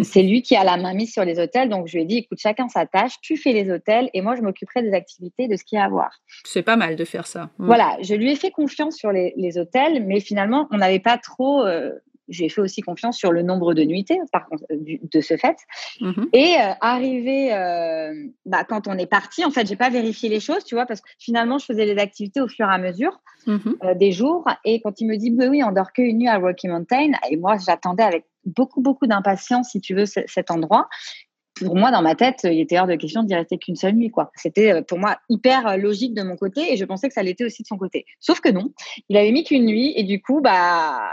c'est 0.02 0.22
lui 0.22 0.42
qui 0.42 0.56
a 0.56 0.64
la 0.64 0.76
main 0.76 0.94
mise 0.94 1.12
sur 1.12 1.24
les 1.24 1.38
hôtels. 1.38 1.68
Donc, 1.68 1.86
je 1.86 1.94
lui 1.94 2.02
ai 2.02 2.06
dit, 2.06 2.18
écoute, 2.18 2.38
chacun 2.40 2.68
sa 2.68 2.86
tâche, 2.86 3.14
tu 3.20 3.36
fais 3.36 3.52
les 3.52 3.70
hôtels 3.70 4.10
et 4.14 4.22
moi, 4.22 4.36
je 4.36 4.42
m'occuperai 4.42 4.82
des 4.82 4.92
activités, 4.92 5.48
de 5.48 5.56
ce 5.56 5.64
qu'il 5.64 5.76
y 5.76 5.80
a 5.80 5.84
à 5.84 5.88
voir. 5.88 6.10
C'est 6.44 6.62
pas 6.62 6.76
mal 6.76 6.96
de 6.96 7.04
faire 7.04 7.26
ça. 7.26 7.50
Mm. 7.58 7.66
Voilà, 7.66 7.96
je 8.00 8.14
lui 8.14 8.30
ai 8.30 8.36
fait 8.36 8.50
confiance 8.50 8.96
sur 8.96 9.12
les, 9.12 9.58
hôtels, 9.58 10.04
mais 10.04 10.20
finalement, 10.20 10.68
on 10.70 10.78
n'avait 10.78 10.98
pas 11.00 11.18
trop 11.18 11.64
euh, 11.64 11.92
j'ai 12.28 12.48
fait 12.48 12.60
aussi 12.60 12.80
confiance 12.80 13.16
sur 13.16 13.32
le 13.32 13.42
nombre 13.42 13.74
de 13.74 13.82
nuitées, 13.82 14.18
par 14.32 14.46
contre, 14.46 14.64
euh, 14.70 14.98
de 15.02 15.20
ce 15.20 15.36
fait. 15.36 15.56
Mhm. 16.00 16.28
Et 16.32 16.56
euh, 16.60 16.72
arrivé, 16.80 17.52
euh, 17.52 18.12
bah, 18.44 18.64
quand 18.64 18.88
on 18.88 18.98
est 18.98 19.06
parti, 19.06 19.44
en 19.44 19.50
fait, 19.50 19.66
j'ai 19.66 19.76
pas 19.76 19.90
vérifié 19.90 20.28
les 20.28 20.40
choses, 20.40 20.64
tu 20.64 20.74
vois, 20.74 20.86
parce 20.86 21.00
que 21.00 21.08
finalement, 21.18 21.58
je 21.58 21.66
faisais 21.66 21.84
les 21.84 21.98
activités 22.00 22.40
au 22.40 22.48
fur 22.48 22.68
et 22.68 22.72
à 22.72 22.78
mesure 22.78 23.20
mhm. 23.46 23.76
des 23.94 24.12
jours. 24.12 24.44
Et 24.64 24.80
quand 24.80 25.00
il 25.00 25.06
me 25.06 25.16
dit, 25.16 25.30
bah 25.30 25.46
oui, 25.48 25.62
on 25.62 25.72
dort 25.72 25.92
qu'une 25.92 26.18
nuit 26.18 26.28
à 26.28 26.38
Rocky 26.38 26.68
Mountain, 26.68 27.12
et 27.30 27.36
moi, 27.36 27.56
j'attendais 27.64 28.02
avec 28.02 28.24
beaucoup, 28.44 28.80
beaucoup 28.80 29.06
d'impatience, 29.06 29.70
si 29.70 29.80
tu 29.80 29.94
veux, 29.94 30.06
cet 30.06 30.50
endroit 30.50 30.88
pour 31.64 31.76
moi, 31.76 31.90
dans 31.90 32.02
ma 32.02 32.14
tête, 32.14 32.40
il 32.44 32.60
était 32.60 32.78
hors 32.78 32.86
de 32.86 32.94
question 32.96 33.22
d'y 33.22 33.34
rester 33.34 33.58
qu'une 33.58 33.76
seule 33.76 33.94
nuit. 33.94 34.10
quoi. 34.10 34.30
C'était 34.34 34.72
euh, 34.72 34.82
pour 34.82 34.98
moi 34.98 35.18
hyper 35.28 35.66
euh, 35.66 35.76
logique 35.76 36.14
de 36.14 36.22
mon 36.22 36.36
côté 36.36 36.72
et 36.72 36.76
je 36.76 36.84
pensais 36.84 37.08
que 37.08 37.14
ça 37.14 37.22
l'était 37.22 37.44
aussi 37.44 37.62
de 37.62 37.66
son 37.66 37.78
côté. 37.78 38.04
Sauf 38.20 38.40
que 38.40 38.50
non, 38.50 38.72
il 39.08 39.16
avait 39.16 39.32
mis 39.32 39.44
qu'une 39.44 39.64
nuit 39.64 39.92
et 39.96 40.02
du 40.02 40.20
coup, 40.20 40.40
bah, 40.40 41.12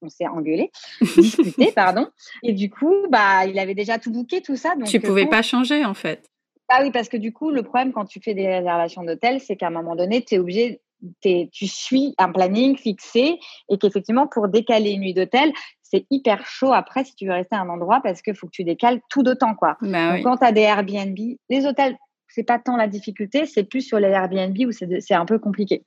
on 0.00 0.08
s'est 0.08 0.26
engueulé, 0.26 0.70
discuté, 1.16 1.72
pardon. 1.72 2.08
Et 2.42 2.52
du 2.52 2.70
coup, 2.70 2.94
bah, 3.10 3.46
il 3.46 3.58
avait 3.58 3.74
déjà 3.74 3.98
tout 3.98 4.10
booké, 4.10 4.40
tout 4.40 4.56
ça. 4.56 4.74
Donc, 4.76 4.88
tu 4.88 4.96
euh, 4.96 5.00
pouvais 5.00 5.26
pas 5.26 5.42
changer 5.42 5.84
en 5.84 5.94
fait. 5.94 6.28
Ah 6.68 6.80
oui, 6.82 6.90
parce 6.90 7.10
que 7.10 7.18
du 7.18 7.32
coup, 7.32 7.50
le 7.50 7.62
problème 7.62 7.92
quand 7.92 8.06
tu 8.06 8.20
fais 8.20 8.32
des 8.32 8.46
réservations 8.46 9.04
d'hôtel, 9.04 9.40
c'est 9.40 9.56
qu'à 9.56 9.66
un 9.66 9.70
moment 9.70 9.94
donné, 9.94 10.24
tu 10.24 10.36
es 10.36 10.38
obligé 10.38 10.80
tu 11.22 11.66
suis 11.66 12.14
un 12.18 12.30
planning 12.30 12.76
fixé 12.76 13.38
et 13.68 13.78
qu'effectivement, 13.78 14.26
pour 14.26 14.48
décaler 14.48 14.90
une 14.90 15.00
nuit 15.00 15.14
d'hôtel, 15.14 15.52
c'est 15.82 16.06
hyper 16.10 16.46
chaud 16.46 16.72
après 16.72 17.04
si 17.04 17.14
tu 17.14 17.26
veux 17.26 17.32
rester 17.32 17.54
à 17.56 17.60
un 17.60 17.68
endroit 17.68 18.00
parce 18.02 18.22
qu'il 18.22 18.34
faut 18.34 18.46
que 18.46 18.52
tu 18.52 18.64
décales 18.64 19.00
tout 19.10 19.22
d'autant. 19.22 19.54
Quoi. 19.54 19.76
Bah 19.82 20.20
quand 20.22 20.38
tu 20.38 20.44
as 20.44 20.52
des 20.52 20.62
Airbnb, 20.62 21.18
les 21.50 21.66
hôtels, 21.66 21.96
c'est 22.28 22.44
pas 22.44 22.58
tant 22.58 22.76
la 22.76 22.88
difficulté, 22.88 23.44
c'est 23.44 23.64
plus 23.64 23.82
sur 23.82 23.98
les 23.98 24.08
Airbnb 24.08 24.56
où 24.66 24.72
c'est 24.72 25.14
un 25.14 25.26
peu 25.26 25.38
compliqué. 25.38 25.84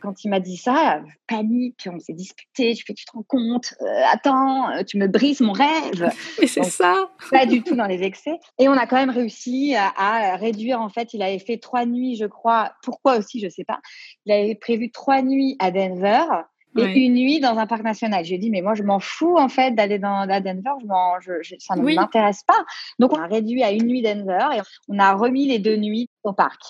Quand 0.00 0.24
il 0.24 0.28
m'a 0.28 0.40
dit 0.40 0.56
ça, 0.56 1.00
panique, 1.28 1.88
on 1.92 1.98
s'est 2.00 2.12
disputé, 2.12 2.74
je 2.74 2.84
fais, 2.84 2.94
tu 2.94 3.04
te 3.04 3.12
rends 3.12 3.24
compte, 3.26 3.74
euh, 3.82 4.02
attends, 4.12 4.70
euh, 4.70 4.82
tu 4.82 4.98
me 4.98 5.06
brises 5.06 5.40
mon 5.40 5.52
rêve. 5.52 6.12
Et 6.40 6.46
c'est 6.46 6.64
ça. 6.64 7.10
Pas 7.30 7.46
du 7.46 7.62
tout 7.62 7.76
dans 7.76 7.86
les 7.86 8.02
excès. 8.02 8.38
Et 8.58 8.68
on 8.68 8.72
a 8.72 8.86
quand 8.86 8.96
même 8.96 9.10
réussi 9.10 9.74
à, 9.76 10.36
réduire, 10.36 10.80
en 10.80 10.88
fait, 10.88 11.14
il 11.14 11.22
avait 11.22 11.38
fait 11.38 11.58
trois 11.58 11.86
nuits, 11.86 12.16
je 12.16 12.26
crois, 12.26 12.72
pourquoi 12.82 13.18
aussi, 13.18 13.40
je 13.40 13.48
sais 13.48 13.64
pas. 13.64 13.80
Il 14.26 14.32
avait 14.32 14.54
prévu 14.54 14.90
trois 14.90 15.22
nuits 15.22 15.56
à 15.60 15.70
Denver 15.70 16.24
et 16.76 17.00
une 17.00 17.14
nuit 17.14 17.40
dans 17.40 17.58
un 17.58 17.66
parc 17.66 17.82
national. 17.82 18.24
J'ai 18.24 18.38
dit, 18.38 18.50
mais 18.50 18.62
moi, 18.62 18.74
je 18.74 18.82
m'en 18.82 19.00
fous, 19.00 19.36
en 19.36 19.48
fait, 19.48 19.72
d'aller 19.72 19.98
dans, 19.98 20.28
à 20.28 20.40
Denver. 20.40 20.70
Je, 21.20 21.56
ça 21.58 21.76
ne 21.76 21.94
m'intéresse 21.94 22.42
pas. 22.44 22.64
Donc, 22.98 23.12
on 23.12 23.20
a 23.20 23.26
réduit 23.26 23.62
à 23.62 23.72
une 23.72 23.86
nuit 23.86 24.02
Denver 24.02 24.46
et 24.56 24.60
on 24.88 24.98
a 24.98 25.12
remis 25.14 25.46
les 25.46 25.58
deux 25.58 25.76
nuits 25.76 26.08
au 26.22 26.32
parc. 26.32 26.60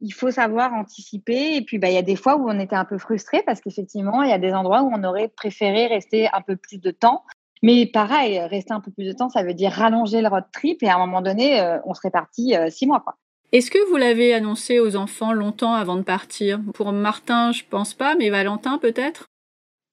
Il 0.00 0.12
faut 0.12 0.30
savoir 0.30 0.72
anticiper. 0.72 1.56
Et 1.56 1.62
puis, 1.62 1.78
bah, 1.78 1.88
il 1.88 1.94
y 1.94 1.98
a 1.98 2.02
des 2.02 2.16
fois 2.16 2.36
où 2.36 2.48
on 2.48 2.58
était 2.58 2.76
un 2.76 2.84
peu 2.84 2.98
frustré 2.98 3.42
parce 3.44 3.60
qu'effectivement, 3.60 4.22
il 4.22 4.30
y 4.30 4.32
a 4.32 4.38
des 4.38 4.52
endroits 4.52 4.82
où 4.82 4.90
on 4.92 5.04
aurait 5.04 5.28
préféré 5.28 5.86
rester 5.86 6.28
un 6.32 6.40
peu 6.40 6.56
plus 6.56 6.78
de 6.78 6.90
temps. 6.90 7.24
Mais 7.62 7.86
pareil, 7.86 8.38
rester 8.40 8.72
un 8.72 8.80
peu 8.80 8.90
plus 8.90 9.04
de 9.04 9.12
temps, 9.12 9.28
ça 9.28 9.42
veut 9.42 9.52
dire 9.52 9.72
rallonger 9.72 10.22
le 10.22 10.28
road 10.28 10.44
trip. 10.52 10.82
Et 10.82 10.88
à 10.88 10.96
un 10.96 10.98
moment 10.98 11.20
donné, 11.20 11.60
euh, 11.60 11.78
on 11.84 11.92
serait 11.92 12.10
parti 12.10 12.56
euh, 12.56 12.70
six 12.70 12.86
mois. 12.86 13.00
Quoi. 13.00 13.16
Est-ce 13.52 13.70
que 13.70 13.90
vous 13.90 13.96
l'avez 13.96 14.32
annoncé 14.32 14.78
aux 14.78 14.96
enfants 14.96 15.32
longtemps 15.32 15.74
avant 15.74 15.96
de 15.96 16.02
partir? 16.02 16.60
Pour 16.72 16.92
Martin, 16.92 17.52
je 17.52 17.64
pense 17.68 17.94
pas, 17.94 18.14
mais 18.14 18.30
Valentin 18.30 18.78
peut-être? 18.78 19.26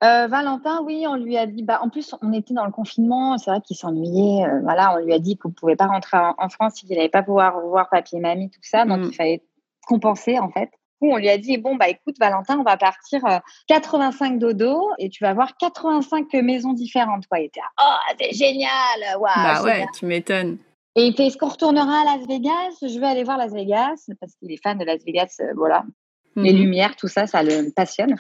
Euh, 0.04 0.28
Valentin, 0.28 0.84
oui, 0.84 1.06
on 1.08 1.16
lui 1.16 1.38
a 1.38 1.48
dit. 1.48 1.64
Bah, 1.64 1.80
en 1.82 1.90
plus, 1.90 2.14
on 2.22 2.32
était 2.34 2.54
dans 2.54 2.66
le 2.66 2.72
confinement. 2.72 3.38
C'est 3.40 3.50
vrai 3.50 3.62
qu'il 3.62 3.76
s'ennuyait. 3.76 4.46
Euh, 4.46 4.60
voilà, 4.62 4.96
on 4.96 5.04
lui 5.04 5.12
a 5.12 5.18
dit 5.18 5.38
qu'on 5.38 5.50
ne 5.50 5.54
pouvait 5.54 5.76
pas 5.76 5.88
rentrer 5.88 6.18
en, 6.18 6.50
France, 6.50 6.76
qu'il 6.76 6.90
n'allait 6.90 7.10
pas 7.10 7.24
pouvoir 7.24 7.60
voir 7.62 7.90
papy 7.90 8.18
et 8.18 8.20
mamie, 8.20 8.52
tout 8.52 8.60
ça. 8.62 8.86
Donc, 8.86 9.00
mm. 9.00 9.04
il 9.06 9.16
fallait 9.16 9.44
compenser 9.88 10.38
en 10.40 10.50
fait. 10.52 10.70
On 11.02 11.18
lui 11.18 11.30
a 11.30 11.38
dit 11.38 11.58
bon 11.58 11.76
bah 11.76 11.90
écoute 11.90 12.16
Valentin, 12.20 12.58
on 12.60 12.64
va 12.64 12.76
partir 12.78 13.22
85 13.68 14.34
euh, 14.34 14.38
dodo 14.38 14.90
et 14.98 15.10
tu 15.10 15.24
vas 15.24 15.34
voir 15.34 15.56
85 15.58 16.34
maisons 16.44 16.74
différentes. 16.74 17.26
Quoi. 17.28 17.40
Il 17.40 17.46
était 17.46 17.62
oh 17.80 17.96
c'est 18.20 18.34
génial, 18.34 18.72
waouh. 19.20 19.32
Bah 19.36 19.64
ouais, 19.64 19.86
tu 19.98 20.06
m'étonnes. 20.06 20.58
Et 20.96 21.06
il 21.06 21.16
fait, 21.16 21.28
est-ce 21.28 21.38
qu'on 21.38 21.50
retournera 21.50 22.02
à 22.02 22.18
Las 22.18 22.28
Vegas? 22.28 22.78
Je 22.82 22.98
veux 22.98 23.06
aller 23.06 23.24
voir 23.24 23.38
Las 23.38 23.54
Vegas 23.54 24.08
parce 24.20 24.34
qu'il 24.36 24.52
est 24.52 24.60
fan 24.64 24.80
de 24.80 24.84
Las 24.86 25.04
Vegas, 25.06 25.36
euh, 25.42 25.54
voilà. 25.56 25.84
Les 26.36 26.54
Mhm. 26.54 26.60
lumières, 26.60 26.96
tout 26.96 27.08
ça, 27.08 27.26
ça 27.28 27.42
le 27.44 27.72
passionne. 27.76 28.16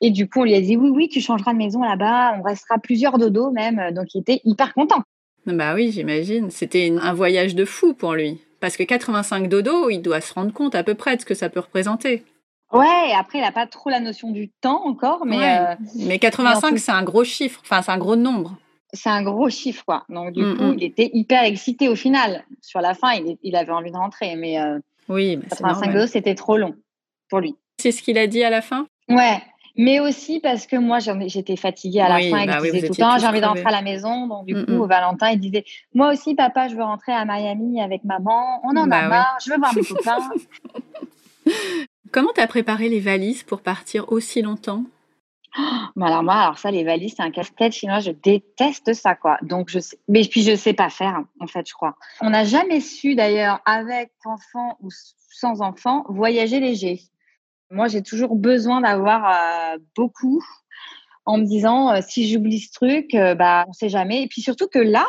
Et 0.00 0.10
du 0.10 0.28
coup, 0.28 0.40
on 0.40 0.44
lui 0.44 0.54
a 0.54 0.60
dit 0.60 0.76
oui, 0.76 0.90
oui, 0.90 1.08
tu 1.08 1.20
changeras 1.20 1.52
de 1.52 1.58
maison 1.58 1.80
là-bas, 1.82 2.34
on 2.38 2.42
restera 2.42 2.78
plusieurs 2.78 3.18
dodos 3.18 3.50
même. 3.52 3.92
Donc, 3.94 4.14
il 4.14 4.20
était 4.20 4.40
hyper 4.44 4.74
content. 4.74 5.02
Bah 5.46 5.74
oui, 5.74 5.90
j'imagine. 5.92 6.50
C'était 6.50 6.92
un 7.00 7.12
voyage 7.14 7.54
de 7.54 7.64
fou 7.64 7.94
pour 7.94 8.14
lui. 8.14 8.40
Parce 8.60 8.76
que 8.76 8.82
85 8.82 9.48
dodo, 9.48 9.88
il 9.90 10.00
doit 10.00 10.20
se 10.20 10.34
rendre 10.34 10.52
compte 10.52 10.74
à 10.74 10.82
peu 10.82 10.94
près 10.94 11.16
de 11.16 11.20
ce 11.20 11.26
que 11.26 11.34
ça 11.34 11.48
peut 11.48 11.60
représenter. 11.60 12.24
Ouais, 12.72 13.08
et 13.10 13.14
après, 13.14 13.38
il 13.38 13.42
n'a 13.42 13.52
pas 13.52 13.66
trop 13.66 13.88
la 13.88 14.00
notion 14.00 14.30
du 14.30 14.48
temps 14.50 14.82
encore, 14.84 15.24
mais 15.24 15.38
Ouais. 15.38 15.58
euh, 15.60 15.74
Mais 15.96 16.18
85, 16.18 16.70
plus- 16.70 16.78
c'est 16.84 16.92
un 16.92 17.02
gros 17.02 17.24
chiffre. 17.24 17.60
Enfin, 17.62 17.80
c'est 17.82 17.92
un 17.92 17.98
gros 17.98 18.16
nombre. 18.16 18.56
c'est 18.92 19.10
un 19.10 19.22
gros 19.22 19.48
chiffre, 19.50 19.84
quoi. 19.86 20.04
Donc, 20.08 20.32
du 20.32 20.42
Mm, 20.42 20.56
coup, 20.56 20.64
mm. 20.64 20.74
il 20.78 20.84
était 20.84 21.10
hyper 21.12 21.44
excité 21.44 21.88
au 21.88 21.94
final. 21.94 22.44
Sur 22.62 22.80
la 22.80 22.94
fin, 22.94 23.12
il, 23.12 23.36
il 23.42 23.54
avait 23.56 23.70
envie 23.72 23.90
de 23.92 23.96
rentrer, 23.96 24.34
mais 24.34 24.58
euh, 24.60 24.78
Oui, 25.10 25.36
bah, 25.36 25.42
c'est 25.50 25.58
85 25.58 25.72
normal. 25.86 25.94
dodos, 25.94 26.06
c'était 26.12 26.34
trop 26.34 26.56
long 26.56 26.74
pour 27.30 27.40
lui. 27.40 27.54
C'est 27.78 27.92
ce 27.92 28.02
qu'il 28.02 28.16
a 28.18 28.26
dit 28.26 28.42
à 28.42 28.50
la 28.50 28.60
fin? 28.62 28.86
Ouais, 29.10 29.40
mais 29.78 30.00
aussi 30.00 30.40
parce 30.40 30.66
que 30.66 30.76
moi, 30.76 30.98
j'étais 30.98 31.56
fatiguée 31.56 32.00
à 32.00 32.08
la 32.08 32.16
Oui, 32.16 32.30
fin 32.30 32.40
et 32.40 32.46
bah 32.46 32.58
oui, 32.60 32.70
vous 32.70 32.80
tout 32.80 32.92
le 32.92 32.96
temps, 32.96 33.16
j'ai 33.18 33.26
envie 33.26 33.40
de 33.40 33.46
rentrer 33.46 33.64
à 33.64 33.70
la 33.70 33.82
maison. 33.82 34.26
Donc, 34.26 34.44
du 34.46 34.54
Mm, 34.54 34.66
coup, 34.66 34.84
mm. 34.84 34.88
Valentin, 34.88 35.30
il 35.30 35.40
disait, 35.40 35.64
moi 35.94 36.12
aussi, 36.12 36.34
papa, 36.34 36.68
je 36.68 36.74
veux 36.74 36.82
rentrer 36.82 37.12
à 37.12 37.24
Miami 37.24 37.80
avec 37.80 38.04
maman. 38.04 38.60
On 38.64 38.76
en 38.76 38.86
Bah 38.86 38.98
a 38.98 39.02
oui. 39.04 39.08
marre, 39.08 39.38
je 39.44 39.50
veux 39.50 39.56
voir 39.58 39.74
mes 39.74 39.82
copains. 39.84 40.28
Comment 42.12 42.30
t'as 42.34 42.46
préparé 42.46 42.88
les 42.88 43.00
valises 43.00 43.42
pour 43.42 43.60
partir 43.62 44.10
aussi 44.12 44.42
longtemps? 44.42 44.84
Mais 45.96 46.06
alors, 46.06 46.22
moi, 46.22 46.34
alors 46.34 46.58
ça, 46.58 46.70
les 46.70 46.84
valises, 46.84 47.14
c'est 47.16 47.22
un 47.22 47.30
casse-tête 47.30 47.72
chinois. 47.72 48.00
Je 48.00 48.10
déteste 48.10 48.92
ça, 48.94 49.14
quoi. 49.14 49.38
Donc, 49.42 49.70
je 49.70 49.78
sais, 49.78 49.98
mais 50.08 50.22
puis, 50.22 50.42
je 50.42 50.54
sais 50.56 50.72
pas 50.74 50.90
faire, 50.90 51.22
en 51.40 51.46
fait, 51.46 51.66
je 51.68 51.72
crois. 51.74 51.96
On 52.20 52.30
n'a 52.30 52.44
jamais 52.44 52.80
su, 52.80 53.14
d'ailleurs, 53.14 53.60
avec 53.64 54.10
enfant 54.24 54.76
ou 54.82 54.88
sans 55.30 55.60
enfant, 55.62 56.04
voyager 56.08 56.60
léger. 56.60 57.00
Moi, 57.70 57.88
j'ai 57.88 58.02
toujours 58.02 58.34
besoin 58.34 58.80
d'avoir 58.80 59.28
euh, 59.74 59.78
beaucoup 59.94 60.42
en 61.26 61.36
me 61.38 61.44
disant, 61.44 61.92
euh, 61.92 62.00
si 62.06 62.28
j'oublie 62.28 62.60
ce 62.60 62.72
truc, 62.72 63.14
euh, 63.14 63.34
bah, 63.34 63.64
on 63.68 63.72
sait 63.72 63.90
jamais. 63.90 64.22
Et 64.22 64.26
puis, 64.28 64.40
surtout 64.40 64.68
que 64.68 64.78
là, 64.78 65.06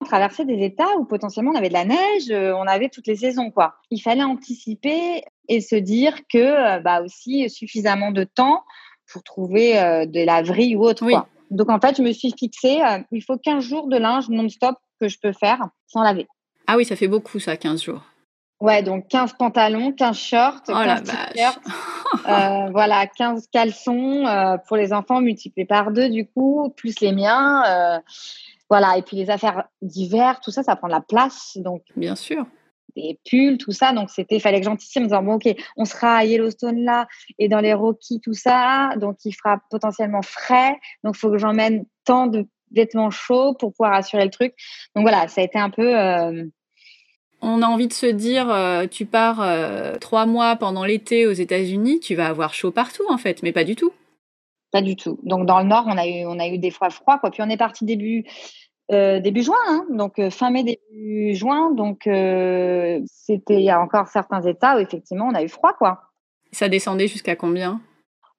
on 0.00 0.04
traversait 0.04 0.44
des 0.44 0.64
états 0.64 0.96
où 0.98 1.04
potentiellement 1.04 1.52
on 1.52 1.56
avait 1.56 1.68
de 1.68 1.74
la 1.74 1.84
neige, 1.84 2.30
on 2.30 2.66
avait 2.66 2.88
toutes 2.88 3.06
les 3.06 3.16
saisons, 3.16 3.50
quoi. 3.50 3.76
Il 3.90 4.00
fallait 4.00 4.24
anticiper 4.24 5.22
et 5.48 5.60
se 5.60 5.76
dire 5.76 6.14
que, 6.28 6.80
bah, 6.80 7.00
aussi 7.02 7.48
suffisamment 7.48 8.10
de 8.10 8.24
temps 8.24 8.64
pour 9.10 9.22
trouver 9.22 9.74
de 10.06 10.24
la 10.24 10.42
vrille 10.42 10.74
ou 10.76 10.82
autre, 10.84 11.06
Oui. 11.06 11.12
quoi. 11.12 11.28
Donc, 11.50 11.70
en 11.70 11.78
fait, 11.80 11.96
je 11.96 12.02
me 12.02 12.12
suis 12.12 12.32
fixée, 12.36 12.80
il 13.12 13.22
faut 13.22 13.38
15 13.38 13.62
jours 13.62 13.86
de 13.86 13.96
linge 13.96 14.28
non-stop 14.28 14.74
que 15.00 15.08
je 15.08 15.18
peux 15.18 15.32
faire 15.32 15.60
sans 15.86 16.02
laver. 16.02 16.26
Ah 16.66 16.76
oui, 16.76 16.84
ça 16.84 16.96
fait 16.96 17.08
beaucoup 17.08 17.38
ça, 17.38 17.56
15 17.56 17.82
jours. 17.84 18.02
Ouais, 18.60 18.82
donc 18.82 19.08
15 19.08 19.34
pantalons, 19.34 19.92
15 19.92 20.16
shorts, 20.16 20.60
Oh 20.68 20.72
la 20.72 21.00
15 21.00 21.02
vache. 21.02 21.32
t-shirts, 21.32 21.60
euh, 22.28 22.70
voilà, 22.72 23.06
15 23.06 23.48
caleçons 23.52 24.26
euh, 24.26 24.56
pour 24.68 24.76
les 24.76 24.92
enfants 24.92 25.20
multipliés 25.20 25.66
par 25.66 25.90
deux 25.90 26.08
du 26.08 26.26
coup, 26.26 26.72
plus 26.76 27.00
les 27.00 27.12
miens. 27.12 27.62
euh, 27.66 27.98
voilà, 28.70 28.96
et 28.96 29.02
puis 29.02 29.16
les 29.16 29.28
affaires 29.28 29.64
d'hiver, 29.82 30.40
tout 30.40 30.50
ça, 30.50 30.62
ça 30.62 30.76
prend 30.76 30.86
de 30.88 30.92
la 30.92 31.02
place. 31.02 31.52
Donc 31.56 31.82
Bien 31.96 32.16
sûr. 32.16 32.46
des 32.96 33.18
pulls, 33.28 33.58
tout 33.58 33.72
ça. 33.72 33.92
Donc 33.92 34.08
c'était, 34.08 34.38
fallait 34.40 34.60
que 34.60 34.64
j'anticipe 34.66 35.02
en 35.02 35.06
disant 35.06 35.22
bon 35.22 35.34
ok, 35.34 35.48
on 35.76 35.84
sera 35.84 36.16
à 36.18 36.24
Yellowstone 36.24 36.82
là 36.84 37.06
et 37.38 37.48
dans 37.48 37.60
les 37.60 37.74
Rockies 37.74 38.20
tout 38.20 38.32
ça, 38.32 38.90
donc 38.96 39.18
il 39.26 39.32
fera 39.32 39.58
potentiellement 39.68 40.22
frais. 40.22 40.78
Donc 41.02 41.16
il 41.16 41.18
faut 41.18 41.30
que 41.30 41.38
j'emmène 41.38 41.84
tant 42.04 42.28
de 42.28 42.46
vêtements 42.72 43.10
chauds 43.10 43.54
pour 43.54 43.72
pouvoir 43.72 43.92
assurer 43.94 44.24
le 44.24 44.30
truc. 44.30 44.54
Donc 44.96 45.02
voilà, 45.02 45.28
ça 45.28 45.42
a 45.42 45.44
été 45.44 45.58
un 45.58 45.70
peu. 45.70 45.92
On 47.46 47.62
a 47.62 47.66
envie 47.66 47.88
de 47.88 47.92
se 47.92 48.06
dire, 48.06 48.50
euh, 48.50 48.86
tu 48.86 49.04
pars 49.06 49.40
euh, 49.42 49.96
trois 49.98 50.24
mois 50.26 50.56
pendant 50.56 50.84
l'été 50.84 51.26
aux 51.26 51.32
États-Unis, 51.32 52.00
tu 52.00 52.14
vas 52.14 52.26
avoir 52.26 52.54
chaud 52.54 52.70
partout 52.70 53.04
en 53.08 53.18
fait, 53.18 53.42
mais 53.42 53.52
pas 53.52 53.64
du 53.64 53.76
tout. 53.76 53.92
Pas 54.72 54.82
du 54.82 54.96
tout. 54.96 55.18
Donc 55.22 55.46
dans 55.46 55.60
le 55.60 55.66
nord, 55.66 55.84
on 55.86 55.96
a 55.98 56.06
eu 56.06 56.24
on 56.26 56.38
a 56.38 56.48
eu 56.48 56.58
des 56.58 56.70
fois 56.70 56.90
froid 56.90 57.18
quoi. 57.18 57.30
Puis 57.30 57.42
on 57.42 57.48
est 57.50 57.56
parti 57.56 57.84
début 57.84 58.24
euh, 58.92 59.20
début 59.20 59.42
juin, 59.42 59.56
hein. 59.68 59.84
donc 59.90 60.20
fin 60.30 60.50
mai 60.50 60.64
début 60.64 61.34
juin. 61.34 61.70
Donc 61.72 62.00
c'était 62.04 63.56
il 63.56 63.64
y 63.64 63.70
a 63.70 63.80
encore 63.80 64.08
certains 64.08 64.42
États 64.42 64.76
où 64.76 64.80
effectivement 64.80 65.26
on 65.26 65.34
a 65.34 65.42
eu 65.42 65.48
froid 65.48 65.74
quoi. 65.74 66.00
Ça 66.50 66.68
descendait 66.68 67.08
jusqu'à 67.08 67.36
combien? 67.36 67.80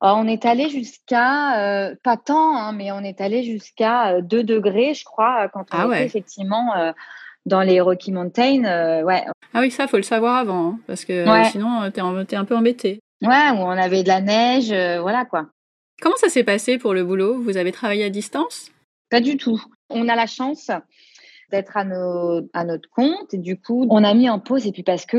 On 0.01 0.27
est 0.27 0.45
allé 0.45 0.69
jusqu'à 0.69 1.59
euh, 1.59 1.95
pas 2.03 2.17
tant, 2.17 2.55
hein, 2.55 2.73
mais 2.73 2.91
on 2.91 2.99
est 2.99 3.21
allé 3.21 3.43
jusqu'à 3.43 4.15
euh, 4.15 4.21
2 4.21 4.43
degrés, 4.43 4.93
je 4.93 5.03
crois, 5.05 5.49
quand 5.49 5.61
on 5.73 5.77
Ah 5.77 5.85
était 5.85 5.87
ouais. 5.87 6.05
effectivement 6.05 6.75
euh, 6.75 6.91
dans 7.45 7.61
les 7.61 7.79
Rocky 7.81 8.11
Mountains. 8.11 8.63
euh, 8.65 9.03
ouais, 9.03 9.23
Ah 9.53 9.61
oui, 9.61 9.71
ça, 9.71 9.87
faut 9.87 9.97
le 9.97 10.03
savoir 10.03 10.35
avant, 10.37 10.67
hein, 10.67 10.79
parce 10.87 11.05
que 11.05 11.29
Ouais. 11.29 11.45
sinon, 11.49 11.83
euh, 11.83 11.89
t'es 11.89 12.01
en- 12.01 12.25
t'es 12.25 12.35
un 12.35 12.45
peu 12.45 12.55
embêté. 12.55 12.99
ouais, 13.21 13.49
où 13.51 13.57
on 13.57 13.69
avait 13.69 14.03
de 14.03 14.07
la 14.07 14.21
neige, 14.21 14.71
euh, 14.71 15.01
voilà 15.01 15.25
quoi. 15.25 15.47
Comment 16.01 16.17
ça 16.17 16.27
s'est 16.29 16.43
passé 16.43 16.77
pour 16.77 16.93
le 16.93 17.03
boulot? 17.03 17.41
Vous 17.41 17.55
avez 17.57 17.71
travaillé 17.71 18.03
à 18.03 18.09
distance? 18.09 18.71
Pas 19.09 19.21
du 19.21 19.37
tout. 19.37 19.61
On 19.89 20.09
a 20.09 20.15
la 20.15 20.25
chance 20.27 20.69
d'être 21.51 21.77
à, 21.77 21.85
nos, 21.85 22.49
à 22.53 22.65
notre 22.65 22.89
compte 22.89 23.33
et 23.33 23.37
du 23.37 23.57
coup, 23.59 23.87
on 23.89 24.03
a 24.03 24.13
mis 24.13 24.29
en 24.29 24.39
pause 24.39 24.67
et 24.67 24.71
puis 24.71 24.83
parce 24.83 25.05
que 25.05 25.17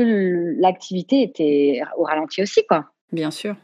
l'activité 0.61 1.23
était 1.23 1.81
au 1.97 2.03
ralenti 2.03 2.41
aussi, 2.43 2.63
quoi. 2.67 2.85
Bien 3.11 3.31
sûr. 3.31 3.55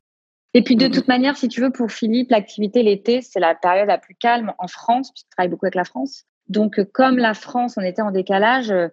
Et 0.55 0.63
puis 0.63 0.75
de 0.75 0.88
toute 0.88 1.08
manière, 1.08 1.36
si 1.38 1.48
tu 1.50 1.62
veux, 1.62 1.72
pour 1.72 1.91
Philippe, 1.91 2.32
l'activité 2.32 2.82
l'été, 2.84 3.22
c'est 3.22 3.39
la 3.39 3.53
période 3.53 3.88
la 3.88 3.98
plus 3.98 4.15
calme 4.15 4.53
en 4.58 4.67
France, 4.67 5.12
puisqu'il 5.12 5.29
travaille 5.36 5.50
beaucoup 5.50 5.65
avec 5.65 5.75
la 5.75 5.84
France. 5.84 6.24
Donc, 6.50 6.79
euh, 6.79 6.85
comme 6.91 7.17
la 7.17 7.33
France, 7.33 7.75
on 7.77 7.81
était 7.81 8.01
en 8.01 8.12
décalage, 8.12 8.71
euh, 8.71 8.88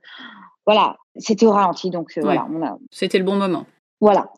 voilà, 0.66 0.96
c'était 1.16 1.46
au 1.46 1.52
ralenti. 1.52 1.90
Donc, 1.90 2.12
euh, 2.16 2.20
Ouais. 2.20 2.26
voilà, 2.36 2.46
on 2.52 2.62
a, 2.64 2.78
C'était 2.90 3.18
le 3.18 3.24
bon 3.24 3.36
moment. 3.36 3.66
voilà. 4.00 4.30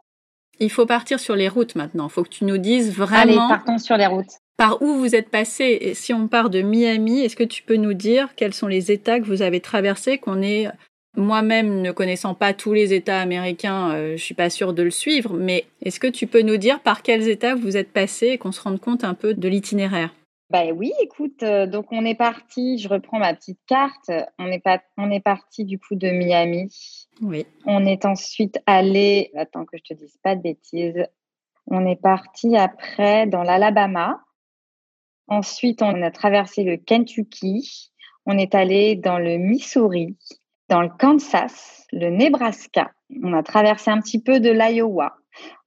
Il 0.60 0.70
faut 0.70 0.86
partir 0.86 1.18
sur 1.18 1.34
les 1.34 1.48
routes 1.48 1.74
maintenant. 1.74 2.06
Il 2.06 2.10
faut 2.12 2.22
que 2.22 2.28
tu 2.28 2.44
nous 2.44 2.58
dises 2.58 2.88
Allez, 3.00 3.32
vraiment 3.34 3.48
partons 3.48 3.78
sur 3.78 3.96
les 3.96 4.06
routes. 4.06 4.38
par 4.56 4.80
où 4.82 4.94
vous 4.96 5.16
êtes 5.16 5.28
passé. 5.30 5.76
Et 5.80 5.94
si 5.94 6.12
on 6.14 6.28
part 6.28 6.50
de 6.50 6.60
Miami, 6.62 7.20
est-ce 7.24 7.34
que 7.36 7.42
tu 7.42 7.62
peux 7.64 7.76
nous 7.76 7.94
dire 7.94 8.28
quels 8.36 8.54
sont 8.54 8.68
les 8.68 8.92
États 8.92 9.18
que 9.18 9.24
vous 9.24 9.42
avez 9.42 9.60
traversés 9.60 10.18
qu'on 10.18 10.40
est 10.42 10.68
moi-même 11.16 11.82
ne 11.82 11.90
connaissant 11.90 12.34
pas 12.34 12.54
tous 12.54 12.72
les 12.72 12.94
États 12.94 13.20
américains, 13.20 13.90
euh, 13.92 14.16
je 14.16 14.22
suis 14.22 14.34
pas 14.34 14.48
sûre 14.50 14.72
de 14.72 14.82
le 14.82 14.90
suivre, 14.90 15.34
mais 15.36 15.66
est-ce 15.82 16.00
que 16.00 16.06
tu 16.06 16.26
peux 16.26 16.40
nous 16.42 16.56
dire 16.56 16.80
par 16.80 17.02
quels 17.02 17.28
États 17.28 17.54
vous 17.54 17.76
êtes 17.76 17.92
passé 17.92 18.28
et 18.28 18.38
qu'on 18.38 18.52
se 18.52 18.62
rende 18.62 18.80
compte 18.80 19.04
un 19.04 19.12
peu 19.14 19.34
de 19.34 19.48
l'itinéraire? 19.48 20.14
Ben 20.52 20.70
oui, 20.76 20.92
écoute, 21.00 21.42
euh, 21.44 21.66
donc 21.66 21.86
on 21.92 22.04
est 22.04 22.14
parti, 22.14 22.76
je 22.76 22.86
reprends 22.86 23.18
ma 23.18 23.32
petite 23.32 23.60
carte, 23.66 24.10
on 24.38 24.48
est, 24.48 24.58
pas, 24.58 24.82
on 24.98 25.10
est 25.10 25.22
parti 25.22 25.64
du 25.64 25.78
coup 25.78 25.94
de 25.94 26.10
Miami. 26.10 26.70
Oui. 27.22 27.46
On 27.64 27.86
est 27.86 28.04
ensuite 28.04 28.58
allé, 28.66 29.30
attends 29.34 29.64
que 29.64 29.78
je 29.78 29.82
te 29.82 29.94
dise 29.94 30.18
pas 30.22 30.36
de 30.36 30.42
bêtises, 30.42 31.06
on 31.68 31.86
est 31.86 31.96
parti 31.96 32.54
après 32.54 33.26
dans 33.26 33.42
l'Alabama. 33.42 34.20
Ensuite, 35.26 35.80
on 35.80 36.02
a 36.02 36.10
traversé 36.10 36.64
le 36.64 36.76
Kentucky. 36.76 37.90
On 38.26 38.36
est 38.36 38.54
allé 38.54 38.94
dans 38.94 39.18
le 39.18 39.38
Missouri, 39.38 40.18
dans 40.68 40.82
le 40.82 40.90
Kansas, 40.90 41.86
le 41.92 42.10
Nebraska. 42.10 42.92
On 43.22 43.32
a 43.32 43.42
traversé 43.42 43.90
un 43.90 44.02
petit 44.02 44.20
peu 44.20 44.38
de 44.38 44.50
l'Iowa. 44.50 45.16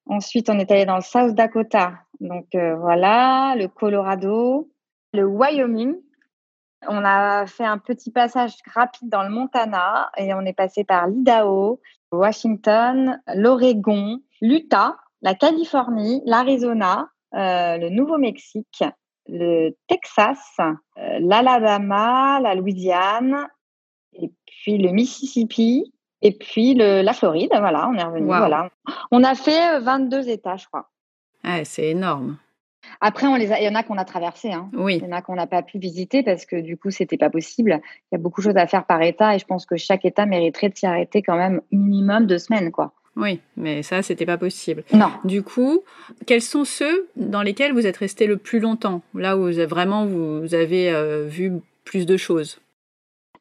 Ensuite, 0.06 0.48
on 0.52 0.60
est 0.60 0.70
allé 0.70 0.86
dans 0.86 0.98
le 0.98 1.02
South 1.02 1.34
Dakota. 1.34 1.94
Donc 2.20 2.54
euh, 2.54 2.76
voilà, 2.76 3.56
le 3.58 3.68
Colorado, 3.68 4.70
le 5.16 5.26
Wyoming. 5.26 5.96
On 6.88 7.04
a 7.04 7.48
fait 7.48 7.66
un 7.66 7.78
petit 7.78 8.12
passage 8.12 8.54
rapide 8.74 9.10
dans 9.10 9.24
le 9.24 9.30
Montana 9.30 10.12
et 10.18 10.34
on 10.34 10.42
est 10.42 10.54
passé 10.54 10.84
par 10.84 11.08
l'Idaho, 11.08 11.82
Washington, 12.12 13.20
l'Oregon, 13.34 14.20
l'Utah, 14.42 14.98
la 15.22 15.34
Californie, 15.34 16.22
l'Arizona, 16.26 17.10
euh, 17.34 17.78
le 17.78 17.90
Nouveau-Mexique, 17.90 18.84
le 19.28 19.72
Texas, 19.88 20.58
euh, 20.60 21.20
l'Alabama, 21.20 22.40
la 22.40 22.54
Louisiane, 22.54 23.48
et 24.14 24.32
puis 24.46 24.78
le 24.78 24.92
Mississippi, 24.92 25.92
et 26.22 26.32
puis 26.32 26.76
le, 26.76 27.02
la 27.02 27.14
Floride. 27.14 27.50
Voilà, 27.52 27.90
on 27.90 27.96
est 27.96 28.04
revenu. 28.04 28.28
Wow. 28.28 28.38
Voilà. 28.38 28.70
On 29.12 29.24
a 29.24 29.36
fait 29.36 29.76
euh, 29.76 29.80
22 29.80 30.30
États, 30.30 30.58
je 30.58 30.68
crois. 30.68 30.90
Ah, 31.44 31.64
c'est 31.66 31.90
énorme. 31.90 32.38
Après, 33.02 33.28
on 33.28 33.36
les 33.36 33.52
a- 33.52 33.60
il 33.60 33.66
y 33.66 33.70
en 33.70 33.76
a 33.76 33.84
qu'on 33.84 33.98
a 33.98 34.06
traversés. 34.06 34.52
Hein. 34.52 34.70
Oui. 34.74 34.98
Il 35.02 35.04
y 35.04 35.08
en 35.08 35.12
a 35.16 35.22
qu'on 35.22 35.36
n'a 35.36 35.48
pas 35.48 35.62
pu 35.62 35.80
visiter 35.80 36.24
parce 36.24 36.46
que 36.46 36.56
du 36.56 36.78
coup, 36.78 36.92
c'était 36.92 37.18
pas 37.18 37.30
possible. 37.30 37.80
Il 38.12 38.16
y 38.16 38.16
a 38.16 38.20
beaucoup 38.20 38.42
de 38.42 38.46
choses 38.46 38.58
à 38.58 38.68
faire 38.68 38.86
par 38.86 39.02
État 39.02 39.36
et 39.36 39.40
je 39.40 39.46
pense 39.46 39.66
que 39.66 39.76
chaque 39.78 40.06
État 40.06 40.26
mériterait 40.26 40.70
de 40.70 40.78
s'y 40.78 40.86
arrêter 40.86 41.22
quand 41.22 41.38
même 41.38 41.62
minimum 41.72 42.26
deux 42.28 42.40
semaines, 42.40 42.72
quoi. 42.72 42.94
Oui, 43.18 43.40
mais 43.56 43.82
ça, 43.82 44.02
c'était 44.02 44.26
pas 44.26 44.38
possible. 44.38 44.84
Non. 44.92 45.10
Du 45.24 45.42
coup, 45.42 45.80
quels 46.28 46.42
sont 46.42 46.66
ceux 46.66 47.08
dans 47.16 47.42
lesquels 47.44 47.72
vous 47.72 47.88
êtes 47.88 47.96
resté 47.98 48.28
le 48.28 48.36
plus 48.38 48.60
longtemps? 48.60 49.02
Là 49.14 49.38
où 49.38 49.42
vous 49.44 49.58
avez- 49.60 49.66
vraiment 49.68 50.06
vous 50.06 50.54
avez 50.54 50.92
euh, 50.92 51.26
vu 51.26 51.54
plus 51.86 52.06
de 52.06 52.18
choses 52.18 52.60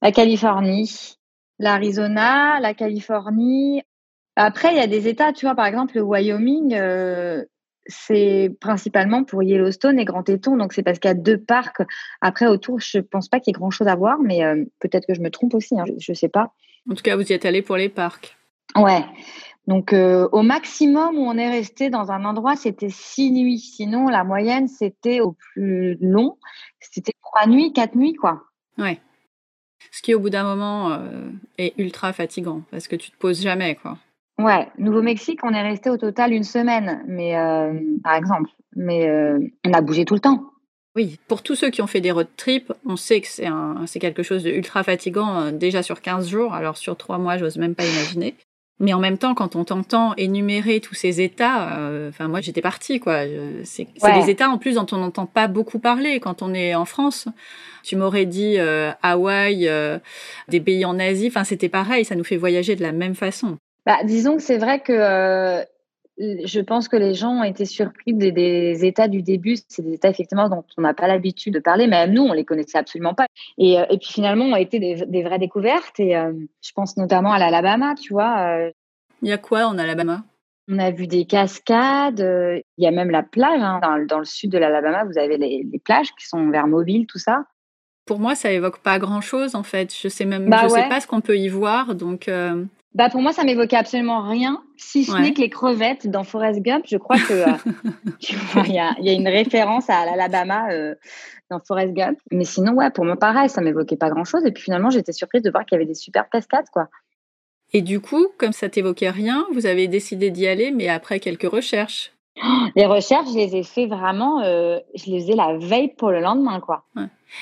La 0.01 0.13
Californie, 0.13 1.17
l'Arizona, 1.59 2.61
la 2.61 2.73
Californie. 2.75 3.83
Après, 4.37 4.73
il 4.73 4.77
y 4.77 4.81
a 4.81 4.87
des 4.87 5.09
États, 5.09 5.33
tu 5.33 5.47
vois, 5.47 5.55
par 5.55 5.67
exemple, 5.67 5.97
le 5.97 6.03
Wyoming, 6.03 6.75
euh, 6.75 7.45
c'est 7.87 8.51
principalement 8.61 9.25
pour 9.25 9.43
Yellowstone 9.43 9.99
et 9.99 10.05
Grand 10.05 10.23
Téton. 10.23 10.57
Donc, 10.57 10.73
c'est 10.73 10.83
parce 10.83 10.99
qu'il 10.99 11.09
y 11.09 11.13
a 11.13 11.15
deux 11.15 11.39
parcs. 11.39 11.83
Après, 12.21 12.47
autour, 12.47 12.81
je 12.81 12.99
pense 12.99 13.29
pas 13.29 13.41
qu'il 13.41 13.53
y 13.53 13.55
ait 13.55 13.59
grand-chose 13.59 13.89
à 13.89 13.95
voir, 13.95 14.19
mais 14.19 14.45
euh, 14.45 14.65
peut-être 14.81 15.07
que 15.07 15.15
je 15.15 15.21
me 15.21 15.31
trompe 15.31 15.55
aussi. 15.55 15.79
hein, 15.79 15.85
je, 15.87 15.93
je 15.99 16.13
sais 16.13 16.29
pas. 16.29 16.53
En 16.91 16.95
tout 16.95 17.03
cas, 17.03 17.17
vous 17.17 17.23
y 17.23 17.33
êtes 17.33 17.45
allé 17.45 17.63
pour 17.63 17.77
les 17.77 17.89
parcs. 17.89 18.37
Ouais. 18.77 19.05
Donc, 19.67 19.93
euh, 19.93 20.29
au 20.33 20.43
maximum 20.43 21.17
où 21.17 21.23
on 21.23 21.39
est 21.39 21.51
resté 21.51 21.89
dans 21.89 22.11
un 22.11 22.25
endroit, 22.25 22.57
c'était 22.57 22.91
six 22.91 23.31
nuits. 23.31 23.59
Sinon, 23.59 24.09
la 24.09 24.25
moyenne, 24.25 24.69
c'était 24.69 25.21
au 25.21 25.33
plus 25.33 25.97
long, 26.01 26.37
c'était 26.81 27.13
trois 27.23 27.47
nuits, 27.47 27.73
quatre 27.73 27.95
nuits, 27.95 28.15
quoi. 28.15 28.43
Ouais. 28.77 29.01
Ce 29.91 30.03
qui, 30.03 30.15
au 30.15 30.21
bout 30.21 30.31
d'un 30.31 30.45
moment, 30.45 30.93
euh, 30.93 31.31
est 31.57 31.73
ultra 31.79 32.13
fatigant 32.13 32.63
parce 32.71 32.89
que 32.89 32.97
tu 32.97 33.11
te 33.11 33.17
poses 33.17 33.41
jamais, 33.41 33.77
quoi. 33.77 33.97
Ouais, 34.39 34.69
Nouveau-Mexique, 34.79 35.41
on 35.45 35.53
est 35.53 35.63
resté 35.63 35.91
au 35.91 35.97
total 35.97 36.33
une 36.33 36.45
semaine, 36.45 37.05
mais 37.07 37.37
euh, 37.37 37.73
par 38.03 38.15
exemple, 38.15 38.51
mais 38.75 39.09
on 39.65 39.73
a 39.73 39.81
bougé 39.81 40.05
tout 40.05 40.15
le 40.15 40.21
temps. 40.21 40.55
Oui, 40.97 41.19
pour 41.27 41.43
tous 41.43 41.57
ceux 41.57 41.71
qui 41.71 41.83
ont 41.83 41.89
fait 41.89 42.01
des 42.01 42.13
road 42.13 42.29
trips, 42.37 42.73
on 42.87 42.97
sait 42.97 43.21
que 43.21 43.27
c'est, 43.27 43.49
c'est 43.87 43.99
quelque 43.99 44.23
chose 44.23 44.45
de 44.45 44.51
ultra 44.51 44.85
fatigant 44.85 45.41
euh, 45.41 45.51
déjà 45.51 45.83
sur 45.83 46.01
15 46.01 46.29
jours, 46.29 46.55
alors 46.55 46.77
sur 46.77 46.97
3 46.97 47.19
mois, 47.19 47.37
j'ose 47.37 47.57
même 47.57 47.75
pas 47.75 47.85
imaginer. 47.85 48.37
Mais 48.81 48.93
en 48.93 49.01
même 49.01 49.19
temps, 49.19 49.35
quand 49.35 49.57
on 49.57 49.65
t'entend 49.65 50.15
énumérer 50.17 50.81
tous 50.81 50.95
ces 50.95 51.21
états, 51.21 51.79
euh, 51.79 52.09
enfin 52.09 52.27
moi 52.27 52.41
j'étais 52.41 52.61
partie 52.61 52.99
quoi. 52.99 53.23
C'est, 53.63 53.87
des 53.87 54.31
états 54.31 54.51
en 54.51 54.59
plus 54.59 54.75
dont 54.75 54.87
on 54.91 54.97
n'entend 54.97 55.27
pas 55.27 55.47
beaucoup 55.47 55.79
parler 55.79 56.19
quand 56.19 56.43
on 56.43 56.53
est 56.55 56.75
en 56.75 56.85
France. 56.85 57.29
Tu 57.85 57.95
m'aurais 57.95 58.27
dit 58.27 58.59
euh, 58.59 58.91
Hawaï, 59.03 59.71
des 60.49 60.61
pays 60.61 60.85
en 60.85 60.99
Asie, 60.99 61.29
enfin 61.29 61.45
c'était 61.45 61.69
pareil, 61.69 62.05
ça 62.05 62.17
nous 62.17 62.25
fait 62.25 62.37
voyager 62.37 62.75
de 62.75 62.83
la 62.83 62.93
même 62.93 63.15
façon. 63.15 63.59
Bah, 63.87 63.99
disons 64.05 64.37
que 64.37 64.43
c'est 64.43 64.59
vrai 64.59 64.81
que 64.81 65.65
je 66.19 66.61
pense 66.61 66.89
que 66.89 66.97
les 66.97 67.15
gens 67.15 67.41
ont 67.41 67.45
été 67.45 67.65
surpris 67.65 68.15
des, 68.15 68.85
états 68.85 69.09
du 69.09 69.23
début. 69.23 69.57
C'est 69.69 69.83
des 69.83 69.95
états 69.95 70.09
effectivement 70.09 70.49
dont 70.49 70.65
on 70.77 70.83
n'a 70.83 70.95
pas 70.95 71.09
l'habitude 71.09 71.55
de 71.55 71.59
parler, 71.59 71.87
même 71.87 72.13
nous, 72.13 72.23
on 72.23 72.33
les 72.33 72.45
connaissait 72.45 72.79
absolument 72.79 73.15
pas. 73.15 73.27
Et, 73.59 73.79
euh, 73.79 73.85
puis 73.89 74.13
finalement, 74.13 74.45
ont 74.47 74.57
été 74.57 74.79
des, 74.79 75.23
vraies 75.23 75.39
découvertes. 75.39 75.99
Et 75.99 76.17
euh, 76.17 76.33
je 76.63 76.73
pense 76.75 76.97
notamment 76.97 77.33
à 77.33 77.39
l'Alabama, 77.39 77.95
tu 77.95 78.13
vois. 78.13 78.39
Euh. 78.39 78.71
Il 79.23 79.29
y 79.29 79.33
a 79.33 79.39
quoi 79.39 79.67
en 79.67 79.79
Alabama? 79.79 80.23
On 80.69 80.79
a 80.79 80.91
vu 80.91 81.07
des 81.07 81.25
cascades. 81.25 82.21
Il 82.79 82.85
y 82.85 82.87
a 82.87 82.91
même 82.91 83.11
la 83.11 83.23
plage. 83.23 83.61
Hein. 83.61 83.81
Dans, 84.09 84.19
le 84.19 84.25
sud 84.25 84.51
de 84.51 84.59
l'Alabama, 84.59 85.05
vous 85.05 85.19
avez 85.19 85.37
les, 85.37 85.81
plages 85.85 86.13
qui 86.19 86.27
sont 86.27 86.51
vers 86.51 86.67
Mobile, 86.67 87.07
tout 87.07 87.19
ça. 87.19 87.45
Pour 88.07 88.19
moi, 88.19 88.35
ça 88.35 88.53
évoque 88.53 88.81
pas 88.81 88.99
grand-chose 88.99 89.55
en 89.55 89.63
fait. 89.63 89.95
Je 89.95 90.09
sais 90.09 90.27
même, 90.27 90.51
bah 90.51 90.61
je 90.65 90.69
sais 90.69 90.89
pas 90.89 91.01
ce 91.01 91.07
qu'on 91.07 91.23
peut 91.23 91.39
y 91.39 91.49
voir, 91.49 91.95
donc. 91.95 92.31
Bah 92.95 93.11
pour 93.11 93.21
moi, 93.21 93.33
ça 93.33 93.43
m'évoquait 93.43 93.77
absolument 93.77 94.23
rien, 94.23 94.63
si 94.77 95.05
ce 95.05 95.17
n'est 95.17 95.33
que 95.33 95.41
les 95.41 95.51
crevettes 95.51 96.07
dans 96.07 96.23
Forrest 96.23 96.61
Gump. 96.63 96.85
Je 96.89 96.97
crois 96.97 97.17
que 97.17 97.33
euh, 97.33 97.53
il 98.67 98.73
y, 98.73 98.79
a, 98.79 99.13
une 99.13 99.27
référence 99.27 99.91
à 99.91 100.07
l'Alabama 100.07 100.71
euh, 100.71 100.95
dans 101.51 101.59
Forrest 101.59 101.93
Gump. 101.93 102.19
Mais 102.31 102.45
sinon, 102.45 102.73
ouais, 102.75 102.91
pour 102.91 103.05
moi, 103.05 103.17
pareil, 103.17 103.49
ça 103.49 103.61
m'évoquait 103.63 103.97
pas 103.97 104.11
grand-chose. 104.11 104.45
Et 104.47 104.53
puis 104.53 104.63
finalement, 104.63 104.91
j'étais 104.91 105.13
surprise 105.13 105.43
de 105.43 105.51
voir 105.51 105.65
qu'il 105.65 105.75
y 105.75 105.81
avait 105.81 105.87
des 105.87 105.95
super 105.95 106.29
cascades, 106.31 106.71
quoi. 106.73 106.89
Et 107.73 107.83
du 107.83 108.01
coup, 108.01 108.29
comme 108.39 108.53
ça 108.53 108.69
t'évoquait 108.69 109.11
rien, 109.11 109.45
vous 109.53 109.67
avez 109.67 109.89
décidé 109.89 110.31
d'y 110.31 110.47
aller, 110.47 110.71
mais 110.71 110.89
après 110.89 111.19
quelques 111.19 111.51
recherches. 111.51 112.13
Les 112.77 112.87
recherches, 112.87 113.29
je 113.33 113.39
les 113.39 113.57
ai 113.57 113.63
fait 113.65 113.87
vraiment, 113.87 114.43
euh, 114.43 114.79
je 114.95 115.11
les 115.11 115.33
ai 115.33 115.35
la 115.35 115.57
veille 115.57 115.93
pour 115.97 116.11
le 116.13 116.21
lendemain, 116.21 116.61
quoi. 116.61 116.85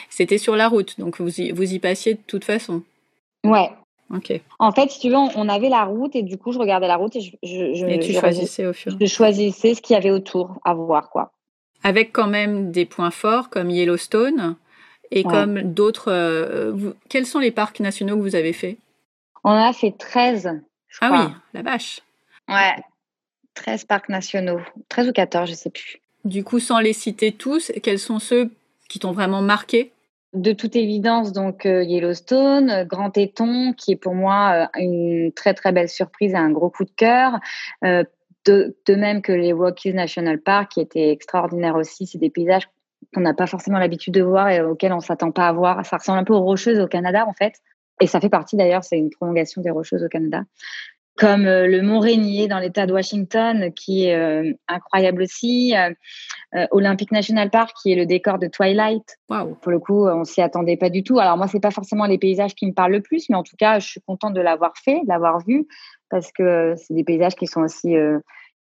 C'était 0.08 0.38
sur 0.38 0.56
la 0.56 0.68
route, 0.68 0.98
donc 0.98 1.18
vous 1.18 1.28
vous 1.54 1.74
y 1.74 1.78
passiez 1.78 2.14
de 2.14 2.20
toute 2.26 2.44
façon. 2.44 2.82
Ouais, 3.44 3.70
en 4.58 4.72
fait, 4.72 4.90
si 4.90 5.00
tu 5.00 5.08
veux, 5.08 5.16
on 5.16 5.48
avait 5.48 5.68
la 5.68 5.84
route 5.84 6.14
et 6.14 6.22
du 6.22 6.36
coup, 6.36 6.52
je 6.52 6.58
regardais 6.58 6.88
la 6.88 6.96
route 6.96 7.16
et 7.16 7.20
je, 7.20 7.30
je, 7.42 8.00
tu 8.00 8.12
choisissais 8.12 8.66
au 8.66 8.72
fur. 8.72 8.96
Je 9.00 9.06
choisissais 9.06 9.74
ce 9.74 9.80
qu'il 9.80 9.94
y 9.94 9.96
avait 9.96 10.10
autour 10.10 10.60
à 10.64 10.74
voir, 10.74 11.08
quoi. 11.10 11.32
Avec 11.82 12.12
quand 12.12 12.28
même 12.28 12.70
des 12.70 12.84
points 12.84 13.10
forts 13.10 13.48
comme 13.48 13.70
Yellowstone 13.70 14.56
et 15.10 15.24
comme 15.24 15.62
d'autres. 15.62 16.12
Euh, 16.12 16.92
quels 17.08 17.26
sont 17.26 17.38
les 17.38 17.50
parcs 17.50 17.80
nationaux 17.80 18.16
que 18.16 18.22
vous 18.22 18.36
avez 18.36 18.52
fait? 18.52 18.76
On 19.44 19.50
en 19.50 19.68
a 19.68 19.72
fait 19.72 19.92
13. 19.98 20.60
ah 21.00 21.10
oui, 21.12 21.34
la 21.54 21.62
vache. 21.62 22.00
Ouais, 22.48 22.76
13 23.54 23.84
parcs 23.84 24.08
nationaux. 24.08 24.60
13 24.88 25.08
ou 25.08 25.12
14, 25.12 25.48
je 25.50 25.54
sais 25.54 25.70
plus. 25.70 26.00
Du 26.24 26.44
coup, 26.44 26.60
sans 26.60 26.78
les 26.78 26.92
citer 26.92 27.32
tous, 27.32 27.72
quels 27.82 27.98
sont 27.98 28.18
ceux 28.20 28.50
qui 28.88 28.98
t'ont 28.98 29.12
vraiment 29.12 29.42
marqué? 29.42 29.90
De 30.32 30.52
toute 30.52 30.76
évidence, 30.76 31.32
donc 31.32 31.66
euh, 31.66 31.82
Yellowstone, 31.82 32.70
euh, 32.70 32.84
Grand 32.84 33.10
Téton, 33.10 33.74
qui 33.74 33.92
est 33.92 33.96
pour 33.96 34.14
moi 34.14 34.68
euh, 34.76 34.80
une 34.80 35.32
très 35.32 35.52
très 35.52 35.72
belle 35.72 35.88
surprise 35.88 36.32
et 36.32 36.36
un 36.36 36.50
gros 36.50 36.70
coup 36.70 36.84
de 36.84 36.90
cœur. 36.96 37.38
de, 37.82 38.74
même 38.88 39.22
que 39.22 39.32
les 39.32 39.52
Rockies 39.52 39.94
National 39.94 40.40
Park, 40.40 40.72
qui 40.72 40.80
étaient 40.80 41.10
extraordinaires 41.10 41.76
aussi. 41.76 42.06
C'est 42.06 42.18
des 42.18 42.30
paysages 42.30 42.68
qu'on 43.14 43.20
n'a 43.20 43.34
pas 43.34 43.46
forcément 43.46 43.78
l'habitude 43.78 44.14
de 44.14 44.22
voir 44.22 44.48
et 44.48 44.60
auxquels 44.62 44.92
on 44.92 45.00
s'attend 45.00 45.32
pas 45.32 45.48
à 45.48 45.52
voir. 45.52 45.84
Ça 45.86 45.98
ressemble 45.98 46.18
un 46.18 46.24
peu 46.24 46.32
aux 46.32 46.42
Rocheuses 46.42 46.80
au 46.80 46.88
Canada 46.88 47.24
en 47.28 47.34
fait. 47.34 47.54
Et 48.00 48.06
ça 48.06 48.20
fait 48.20 48.30
partie 48.30 48.56
d'ailleurs, 48.56 48.82
c'est 48.82 48.98
une 48.98 49.10
prolongation 49.10 49.62
des 49.62 49.70
Rocheuses 49.70 50.02
au 50.02 50.08
Canada 50.08 50.42
comme 51.16 51.46
euh, 51.46 51.66
le 51.66 51.82
Mont 51.82 52.00
Rainier 52.00 52.48
dans 52.48 52.58
l'État 52.58 52.86
de 52.86 52.92
Washington, 52.92 53.72
qui 53.74 54.06
est 54.06 54.14
euh, 54.14 54.52
incroyable 54.68 55.22
aussi. 55.22 55.74
Euh, 55.76 56.66
Olympic 56.70 57.12
National 57.12 57.50
Park, 57.50 57.74
qui 57.80 57.92
est 57.92 57.96
le 57.96 58.06
décor 58.06 58.38
de 58.38 58.46
Twilight. 58.46 59.18
Wow. 59.30 59.54
Pour 59.56 59.72
le 59.72 59.78
coup, 59.78 60.06
on 60.06 60.24
s'y 60.24 60.42
attendait 60.42 60.76
pas 60.76 60.90
du 60.90 61.02
tout. 61.02 61.18
Alors 61.18 61.36
moi, 61.36 61.48
c'est 61.48 61.60
pas 61.60 61.70
forcément 61.70 62.06
les 62.06 62.18
paysages 62.18 62.54
qui 62.54 62.66
me 62.66 62.72
parlent 62.72 62.92
le 62.92 63.00
plus, 63.00 63.28
mais 63.30 63.36
en 63.36 63.42
tout 63.42 63.56
cas, 63.56 63.78
je 63.78 63.88
suis 63.88 64.00
contente 64.00 64.34
de 64.34 64.40
l'avoir 64.40 64.72
fait, 64.76 65.00
de 65.02 65.08
l'avoir 65.08 65.38
vu, 65.46 65.66
parce 66.10 66.30
que 66.32 66.74
c'est 66.76 66.92
des 66.92 67.04
paysages 67.04 67.36
qui 67.36 67.46
sont 67.46 67.62
aussi 67.62 67.94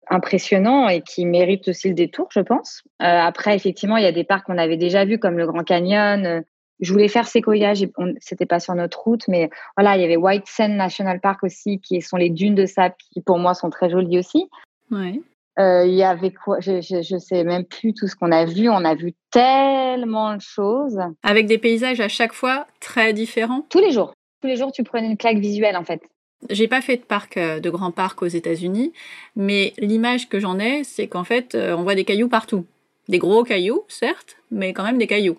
impressionnants 0.10 0.90
et 0.90 1.02
qui 1.02 1.26
méritent 1.26 1.70
aussi 1.70 1.88
le 1.88 1.94
détour, 1.94 2.28
je 2.32 2.42
pense. 2.42 2.84
après, 3.00 3.56
effectivement, 3.56 3.96
il 3.96 4.04
y 4.04 4.08
a 4.08 4.12
des 4.12 4.26
parcs 4.26 4.46
qu'on 4.46 4.58
avait 4.58 4.76
déjà 4.76 5.06
vus, 5.06 5.18
comme 5.18 5.38
le 5.38 5.48
Grand 5.48 5.64
Canyon, 5.64 6.44
je 6.80 6.92
voulais 6.92 7.08
faire 7.08 7.28
Sequoia, 7.28 7.74
c'était 8.20 8.46
pas 8.46 8.60
sur 8.60 8.74
notre 8.76 9.00
route, 9.00 9.28
mais 9.28 9.50
voilà, 9.76 9.98
il 9.98 10.02
y 10.02 10.06
avait 10.06 10.18
White 10.18 10.48
Sand 10.48 10.72
National 10.72 11.20
Park 11.20 11.44
aussi, 11.44 11.80
qui 11.80 12.02
sont 12.02 12.18
les 12.18 12.30
dunes 12.30 12.56
de 12.56 12.66
sable, 12.66 12.96
qui 13.12 13.22
pour 13.22 13.38
moi 13.38 13.54
sont 13.54 13.70
très 13.70 13.90
jolies 13.90 14.20
aussi. 14.20 14.50
Ouais. 14.92 15.22
Euh, 15.60 15.86
il 15.86 15.94
y 15.94 16.04
avait 16.04 16.32
quoi 16.32 16.62
je, 16.62 16.80
je, 16.80 17.18
sais 17.18 17.44
même 17.44 17.66
plus 17.66 17.94
tout 17.94 18.08
ce 18.08 18.16
qu'on 18.16 18.32
a 18.32 18.46
vu. 18.46 18.70
On 18.70 18.86
a 18.86 18.96
vu 18.96 19.14
tellement 19.30 20.36
de 20.36 20.42
choses. 20.42 21.00
Avec 21.22 21.48
des 21.48 21.58
paysages 21.58 22.00
à 22.00 22.08
chaque 22.08 22.34
fois 22.34 22.66
très 22.80 23.12
différents. 23.12 23.66
Tous 23.70 23.80
les 23.80 23.92
jours. 23.92 24.14
Tous 24.42 24.48
les 24.48 24.56
jours, 24.56 24.72
tu 24.72 24.84
prenais 24.84 25.08
une 25.08 25.18
claque 25.18 25.40
visuelle 25.40 25.76
en 25.76 25.84
fait. 25.84 26.02
J'ai 26.50 26.70
pas 26.70 26.80
fait 26.80 26.96
de 26.96 27.02
parc, 27.02 27.36
euh, 27.36 27.60
de 27.60 27.70
grands 27.70 27.92
parcs 27.92 28.22
aux 28.22 28.28
États-Unis, 28.28 28.94
mais 29.36 29.74
l'image 29.78 30.30
que 30.30 30.40
j'en 30.40 30.58
ai, 30.58 30.86
c'est 30.86 31.08
qu'en 31.08 31.26
fait, 31.26 31.54
euh, 31.54 31.76
on 31.76 31.84
voit 31.84 31.96
des 31.96 32.06
cailloux 32.06 32.30
partout. 32.30 32.66
Des 33.10 33.18
gros 33.18 33.44
cailloux, 33.44 33.84
certes, 33.90 34.38
mais 34.50 34.72
quand 34.72 34.84
même 34.84 34.98
des 34.98 35.08
cailloux. 35.08 35.38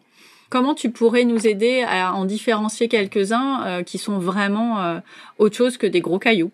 Comment 0.51 0.75
tu 0.75 0.91
pourrais 0.91 1.25
nous 1.25 1.47
aider 1.47 1.85
à 1.89 2.13
en 2.13 2.25
différencier 2.25 2.89
quelques-uns 2.89 3.65
euh, 3.65 3.83
qui 3.85 3.99
sont 3.99 4.19
vraiment 4.19 4.83
euh, 4.83 4.99
autre 5.39 5.57
chose 5.57 5.79
que 5.79 5.87
des 5.87 6.01
gros 6.01 6.19
cailloux? 6.19 6.51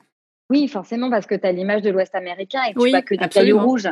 Oui, 0.50 0.68
forcément, 0.68 1.08
parce 1.08 1.26
que 1.26 1.34
tu 1.34 1.46
as 1.46 1.52
l'image 1.52 1.80
de 1.80 1.88
l'Ouest 1.88 2.14
américain 2.14 2.60
et 2.68 2.72
tu 2.74 2.78
oui, 2.78 2.90
vois 2.90 3.00
que 3.00 3.14
des 3.14 3.28
cailloux 3.28 3.58
rouges. 3.58 3.88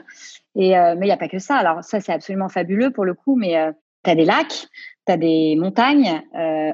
Et, 0.54 0.78
euh, 0.78 0.94
mais 0.96 1.06
il 1.06 1.08
n'y 1.08 1.12
a 1.12 1.16
pas 1.16 1.28
que 1.28 1.38
ça. 1.38 1.56
Alors, 1.56 1.82
ça, 1.82 2.00
c'est 2.00 2.12
absolument 2.12 2.50
fabuleux 2.50 2.90
pour 2.90 3.06
le 3.06 3.14
coup, 3.14 3.34
mais 3.34 3.56
tu 4.04 4.10
as 4.10 4.14
des 4.14 4.26
lacs, 4.26 4.68
tu 5.06 5.12
as 5.12 5.16
des 5.16 5.56
montagnes 5.56 6.22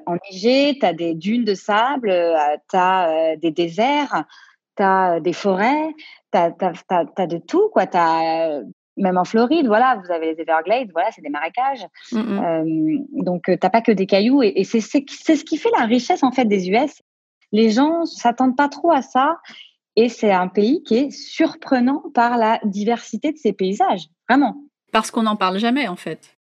enneigées, 0.06 0.76
tu 0.78 0.84
as 0.84 0.92
des 0.92 1.14
dunes 1.14 1.44
de 1.44 1.54
sable, 1.54 2.12
tu 2.68 2.76
as 2.76 3.36
des 3.36 3.52
déserts, 3.52 4.24
tu 4.76 4.82
as 4.82 5.20
des 5.20 5.32
forêts, 5.32 5.94
tu 6.32 6.38
as, 6.38 7.26
de 7.26 7.38
tout. 7.38 7.70
Tu 7.74 7.96
as 7.96 8.60
même 9.00 9.16
en 9.16 9.24
Floride, 9.24 9.66
voilà, 9.66 10.00
vous 10.04 10.12
avez 10.12 10.34
les 10.34 10.40
Everglades, 10.40 10.90
voilà, 10.92 11.10
c'est 11.10 11.22
des 11.22 11.30
marécages. 11.30 11.86
Mm, 12.12 12.18
mm. 12.18 12.38
Euh, 12.38 13.22
donc, 13.22 13.42
tu 13.44 13.52
euh, 13.52 13.56
t'as 13.60 13.70
pas 13.70 13.80
que 13.80 13.92
des 13.92 14.06
cailloux. 14.06 14.42
Et, 14.42 14.64
c'est 14.64 14.80
ce 14.80 15.44
qui 15.44 15.56
fait 15.56 15.70
la 15.78 15.86
richesse, 15.86 16.22
en 16.22 16.32
fait, 16.32 16.44
des 16.44 16.68
US. 16.70 17.02
Les 17.52 17.70
gens 17.70 18.04
s'attendent 18.04 18.56
pas 18.56 18.68
trop 18.68 18.92
à 18.92 19.02
ça. 19.02 19.38
Et 19.96 20.08
c'est 20.08 20.30
un 20.30 20.48
pays 20.48 20.82
qui 20.84 20.96
est 20.96 21.10
surprenant 21.10 22.04
par 22.14 22.38
la 22.38 22.60
diversité 22.64 23.32
de 23.32 23.38
ses 23.38 23.52
paysages, 23.52 24.06
vraiment. 24.28 24.56
Parce 24.92 25.10
qu'on 25.10 25.24
n'en 25.24 25.36
parle 25.36 25.58
jamais, 25.58 25.88
en 25.88 25.96
fait. 25.96 26.36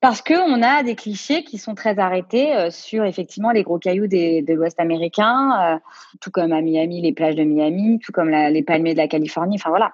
Parce 0.00 0.22
qu'on 0.22 0.62
a 0.62 0.82
des 0.82 0.94
clichés 0.94 1.42
qui 1.42 1.58
sont 1.58 1.74
très 1.74 1.98
arrêtés 1.98 2.54
euh, 2.54 2.70
sur 2.70 3.04
effectivement 3.04 3.50
les 3.50 3.62
gros 3.62 3.78
cailloux 3.78 4.06
de 4.06 4.52
l'Ouest 4.52 4.78
américain, 4.80 5.80
tout 6.20 6.30
comme 6.30 6.52
à 6.52 6.60
Miami, 6.60 7.00
les 7.00 7.12
plages 7.12 7.34
de 7.34 7.44
Miami, 7.44 7.98
tout 7.98 8.12
comme 8.12 8.30
les 8.30 8.62
palmiers 8.62 8.92
de 8.92 8.98
la 8.98 9.08
Californie. 9.08 9.56
Enfin 9.58 9.70
voilà, 9.70 9.92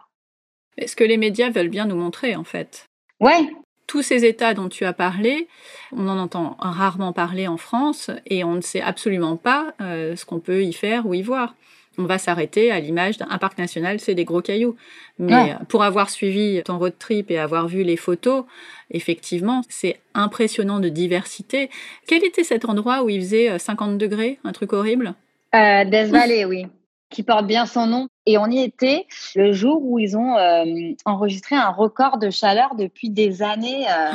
ce 0.85 0.97
que 0.97 1.05
les 1.05 1.17
médias 1.17 1.51
veulent 1.51 1.69
bien 1.69 1.87
nous 1.87 1.97
montrer, 1.97 2.37
en 2.37 2.45
fait. 2.45 2.87
Ouais. 3.21 3.49
Tous 3.87 4.03
ces 4.03 4.25
États 4.25 4.55
dont 4.55 4.69
tu 4.69 4.85
as 4.85 4.93
parlé, 4.93 5.49
on 5.93 6.09
en 6.09 6.19
entend 6.19 6.57
rarement 6.59 7.13
parler 7.13 7.47
en 7.47 7.57
France 7.57 8.11
et 8.27 8.45
on 8.45 8.55
ne 8.55 8.61
sait 8.61 8.81
absolument 8.81 9.37
pas 9.37 9.75
euh, 9.81 10.17
ce 10.17 10.25
qu'on 10.25 10.41
peut 10.41 10.63
y 10.63 10.73
faire 10.73 11.07
ou 11.07 11.15
y 11.15 11.23
voir. 11.23 11.55
On 11.99 12.05
va 12.05 12.17
s'arrêter 12.17 12.71
à 12.71 12.81
l'image 12.81 13.19
d'un 13.19 13.27
parc 13.39 13.59
national, 13.59 14.01
c'est 14.01 14.15
des 14.15 14.25
gros 14.25 14.41
cailloux. 14.41 14.77
Mais 15.19 15.55
pour 15.69 15.83
avoir 15.83 16.09
suivi 16.09 16.63
ton 16.65 16.79
road 16.79 16.95
trip 16.99 17.31
et 17.31 17.39
avoir 17.39 17.69
vu 17.69 17.83
les 17.83 17.99
photos, 17.99 18.45
effectivement, 18.91 19.63
c'est 19.69 20.01
impressionnant 20.15 20.81
de 20.81 20.89
diversité. 20.89 21.69
Quel 22.07 22.25
était 22.25 22.45
cet 22.45 22.65
endroit 22.65 23.03
où 23.03 23.11
il 23.11 23.21
faisait 23.21 23.59
50 23.59 23.91
euh, 23.91 23.97
degrés, 23.97 24.39
un 24.43 24.53
truc 24.53 24.73
horrible? 24.73 25.15
Euh, 25.55 25.85
Death 25.85 26.09
Valley, 26.09 26.47
oui 26.47 26.67
qui 27.13 27.23
porte 27.23 27.47
bien 27.47 27.67
son 27.67 27.87
nom. 27.87 28.09
Et 28.27 28.39
on 28.39 28.47
y 28.47 28.61
était 28.61 29.07
le 29.37 29.53
jour 29.53 29.81
où 29.83 29.99
ils 29.99 30.17
ont 30.17 30.37
euh, 30.37 30.65
enregistré 31.05 31.55
un 31.55 31.71
record 31.71 32.19
de 32.19 32.31
chaleur 32.31 32.75
depuis 32.75 33.11
des 33.11 33.43
années. 33.43 33.87
Euh. 33.89 34.11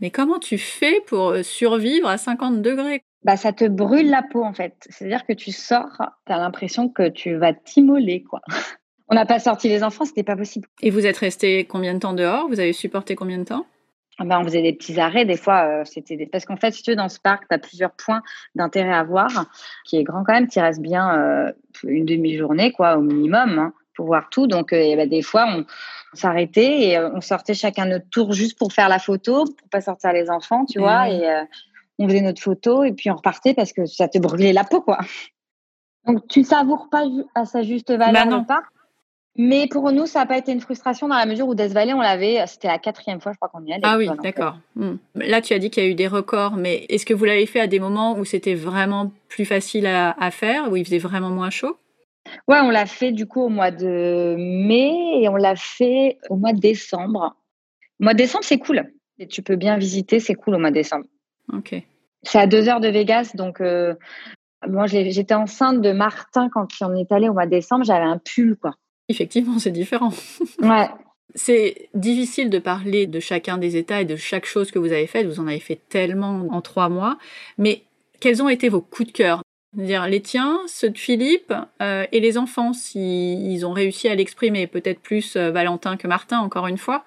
Mais 0.00 0.10
comment 0.10 0.38
tu 0.38 0.58
fais 0.58 1.00
pour 1.06 1.30
euh, 1.30 1.42
survivre 1.42 2.08
à 2.08 2.18
50 2.18 2.60
degrés? 2.60 3.02
Bah, 3.24 3.36
ça 3.36 3.52
te 3.52 3.64
brûle 3.64 4.10
la 4.10 4.22
peau 4.22 4.42
en 4.42 4.52
fait. 4.52 4.74
C'est-à-dire 4.90 5.24
que 5.24 5.32
tu 5.32 5.52
sors, 5.52 6.02
tu 6.26 6.32
as 6.32 6.38
l'impression 6.38 6.88
que 6.88 7.08
tu 7.08 7.36
vas 7.36 7.52
t'immoler 7.54 8.22
quoi. 8.22 8.40
On 9.08 9.14
n'a 9.14 9.26
pas 9.26 9.38
sorti 9.38 9.68
les 9.68 9.82
enfants, 9.82 10.06
c'était 10.06 10.22
pas 10.22 10.36
possible. 10.36 10.66
Et 10.80 10.90
vous 10.90 11.06
êtes 11.06 11.18
resté 11.18 11.64
combien 11.66 11.92
de 11.92 11.98
temps 11.98 12.14
dehors? 12.14 12.48
Vous 12.48 12.60
avez 12.60 12.72
supporté 12.72 13.14
combien 13.14 13.38
de 13.38 13.44
temps? 13.44 13.66
ah 13.66 13.81
ben, 14.18 14.40
on 14.40 14.44
faisait 14.44 14.62
des 14.62 14.72
petits 14.72 15.00
arrêts, 15.00 15.24
des 15.24 15.36
fois, 15.36 15.64
euh, 15.64 15.84
c'était 15.84 16.26
parce 16.26 16.44
qu'en 16.44 16.56
fait, 16.56 16.72
si 16.72 16.82
tu 16.82 16.90
veux, 16.90 16.96
dans 16.96 17.08
ce 17.08 17.18
parc, 17.18 17.48
tu 17.48 17.54
as 17.54 17.58
plusieurs 17.58 17.92
points 17.92 18.22
d'intérêt 18.54 18.92
à 18.92 19.02
voir, 19.04 19.46
qui 19.84 19.96
est 19.96 20.04
grand 20.04 20.22
quand 20.24 20.34
même, 20.34 20.48
qui 20.48 20.60
reste 20.60 20.80
bien 20.80 21.18
euh, 21.18 21.52
une 21.84 22.04
demi-journée, 22.04 22.72
quoi, 22.72 22.98
au 22.98 23.00
minimum, 23.00 23.58
hein, 23.58 23.72
pour 23.96 24.06
voir 24.06 24.28
tout. 24.30 24.46
Donc, 24.46 24.72
euh, 24.72 24.96
ben, 24.96 25.08
des 25.08 25.22
fois, 25.22 25.46
on, 25.48 25.64
s'arrêtait 26.14 26.88
et 26.88 26.98
on 26.98 27.22
sortait 27.22 27.54
chacun 27.54 27.86
notre 27.86 28.08
tour 28.10 28.32
juste 28.32 28.58
pour 28.58 28.70
faire 28.70 28.90
la 28.90 28.98
photo, 28.98 29.44
pour 29.46 29.68
pas 29.70 29.80
sortir 29.80 30.12
les 30.12 30.28
enfants, 30.28 30.66
tu 30.66 30.78
vois, 30.78 31.08
et 31.08 31.46
on 31.98 32.06
faisait 32.06 32.20
notre 32.20 32.42
photo 32.42 32.84
et 32.84 32.92
puis 32.92 33.10
on 33.10 33.16
repartait 33.16 33.54
parce 33.54 33.72
que 33.72 33.86
ça 33.86 34.08
te 34.08 34.18
brûlait 34.18 34.52
la 34.52 34.64
peau, 34.64 34.82
quoi. 34.82 34.98
Donc, 36.06 36.28
tu 36.28 36.44
savoures 36.44 36.88
pas 36.90 37.04
à 37.34 37.46
sa 37.46 37.62
juste 37.62 37.90
valeur 37.90 38.26
bah, 38.26 38.36
le 38.36 38.46
parc? 38.46 38.66
Mais 39.36 39.66
pour 39.66 39.90
nous, 39.92 40.04
ça 40.06 40.20
n'a 40.20 40.26
pas 40.26 40.36
été 40.36 40.52
une 40.52 40.60
frustration 40.60 41.08
dans 41.08 41.16
la 41.16 41.24
mesure 41.24 41.48
où 41.48 41.54
Death 41.54 41.72
Valley, 41.72 41.94
on 41.94 42.00
l'avait, 42.00 42.46
c'était 42.46 42.68
la 42.68 42.78
quatrième 42.78 43.20
fois, 43.20 43.32
je 43.32 43.38
crois 43.38 43.48
qu'on 43.48 43.64
y 43.64 43.72
allait. 43.72 43.82
Ah 43.82 43.96
oui, 43.96 44.08
d'accord. 44.22 44.58
Hmm. 44.76 44.96
Là, 45.14 45.40
tu 45.40 45.54
as 45.54 45.58
dit 45.58 45.70
qu'il 45.70 45.82
y 45.82 45.86
a 45.86 45.88
eu 45.88 45.94
des 45.94 46.06
records, 46.06 46.56
mais 46.56 46.84
est-ce 46.90 47.06
que 47.06 47.14
vous 47.14 47.24
l'avez 47.24 47.46
fait 47.46 47.60
à 47.60 47.66
des 47.66 47.80
moments 47.80 48.18
où 48.18 48.26
c'était 48.26 48.54
vraiment 48.54 49.10
plus 49.28 49.46
facile 49.46 49.86
à, 49.86 50.30
faire, 50.30 50.70
où 50.70 50.76
il 50.76 50.84
faisait 50.84 50.98
vraiment 50.98 51.30
moins 51.30 51.48
chaud? 51.48 51.78
Ouais, 52.46 52.60
on 52.60 52.70
l'a 52.70 52.86
fait 52.86 53.10
du 53.10 53.26
coup 53.26 53.40
au 53.40 53.48
mois 53.48 53.70
de 53.70 54.36
mai 54.38 55.22
et 55.22 55.28
on 55.28 55.36
l'a 55.36 55.56
fait 55.56 56.18
au 56.28 56.36
mois 56.36 56.52
de 56.52 56.60
décembre. 56.60 57.34
Au 58.00 58.04
mois 58.04 58.12
de 58.12 58.18
décembre, 58.18 58.44
c'est 58.44 58.58
cool. 58.58 58.92
Et 59.18 59.26
tu 59.26 59.42
peux 59.42 59.56
bien 59.56 59.78
visiter, 59.78 60.20
c'est 60.20 60.34
cool 60.34 60.56
au 60.56 60.58
mois 60.58 60.70
de 60.70 60.74
décembre. 60.74 61.06
Ok. 61.52 61.74
C'est 62.22 62.38
à 62.38 62.46
deux 62.46 62.68
heures 62.68 62.80
de 62.80 62.88
Vegas, 62.88 63.32
donc 63.34 63.60
euh, 63.60 63.94
moi 64.68 64.86
j'étais 64.86 65.34
enceinte 65.34 65.80
de 65.80 65.90
Martin 65.90 66.48
quand 66.50 66.68
on 66.82 66.94
est 66.94 67.10
allé 67.10 67.28
au 67.28 67.32
mois 67.32 67.46
de 67.46 67.50
décembre, 67.50 67.84
j'avais 67.84 68.04
un 68.04 68.18
pull 68.18 68.56
quoi. 68.56 68.74
Effectivement, 69.12 69.58
c'est 69.58 69.70
différent. 69.70 70.12
Ouais. 70.60 70.88
C'est 71.34 71.88
difficile 71.94 72.50
de 72.50 72.58
parler 72.58 73.06
de 73.06 73.18
chacun 73.18 73.56
des 73.56 73.76
États 73.76 74.02
et 74.02 74.04
de 74.04 74.16
chaque 74.16 74.44
chose 74.44 74.70
que 74.70 74.78
vous 74.78 74.92
avez 74.92 75.06
faite. 75.06 75.26
Vous 75.26 75.40
en 75.40 75.46
avez 75.46 75.60
fait 75.60 75.80
tellement 75.88 76.46
en 76.50 76.60
trois 76.60 76.90
mois. 76.90 77.16
Mais 77.56 77.84
quels 78.20 78.42
ont 78.42 78.50
été 78.50 78.68
vos 78.68 78.82
coups 78.82 79.08
de 79.08 79.12
cœur? 79.12 79.42
Dire 79.74 80.06
les 80.06 80.20
tiens, 80.20 80.60
ceux 80.66 80.90
de 80.90 80.98
Philippe 80.98 81.54
euh, 81.80 82.04
et 82.12 82.20
les 82.20 82.36
enfants, 82.36 82.74
s'ils 82.74 83.64
ont 83.64 83.72
réussi 83.72 84.08
à 84.08 84.14
l'exprimer, 84.14 84.66
peut-être 84.66 85.00
plus 85.00 85.36
euh, 85.36 85.50
Valentin 85.50 85.96
que 85.96 86.06
Martin, 86.06 86.38
encore 86.38 86.66
une 86.66 86.76
fois. 86.76 87.02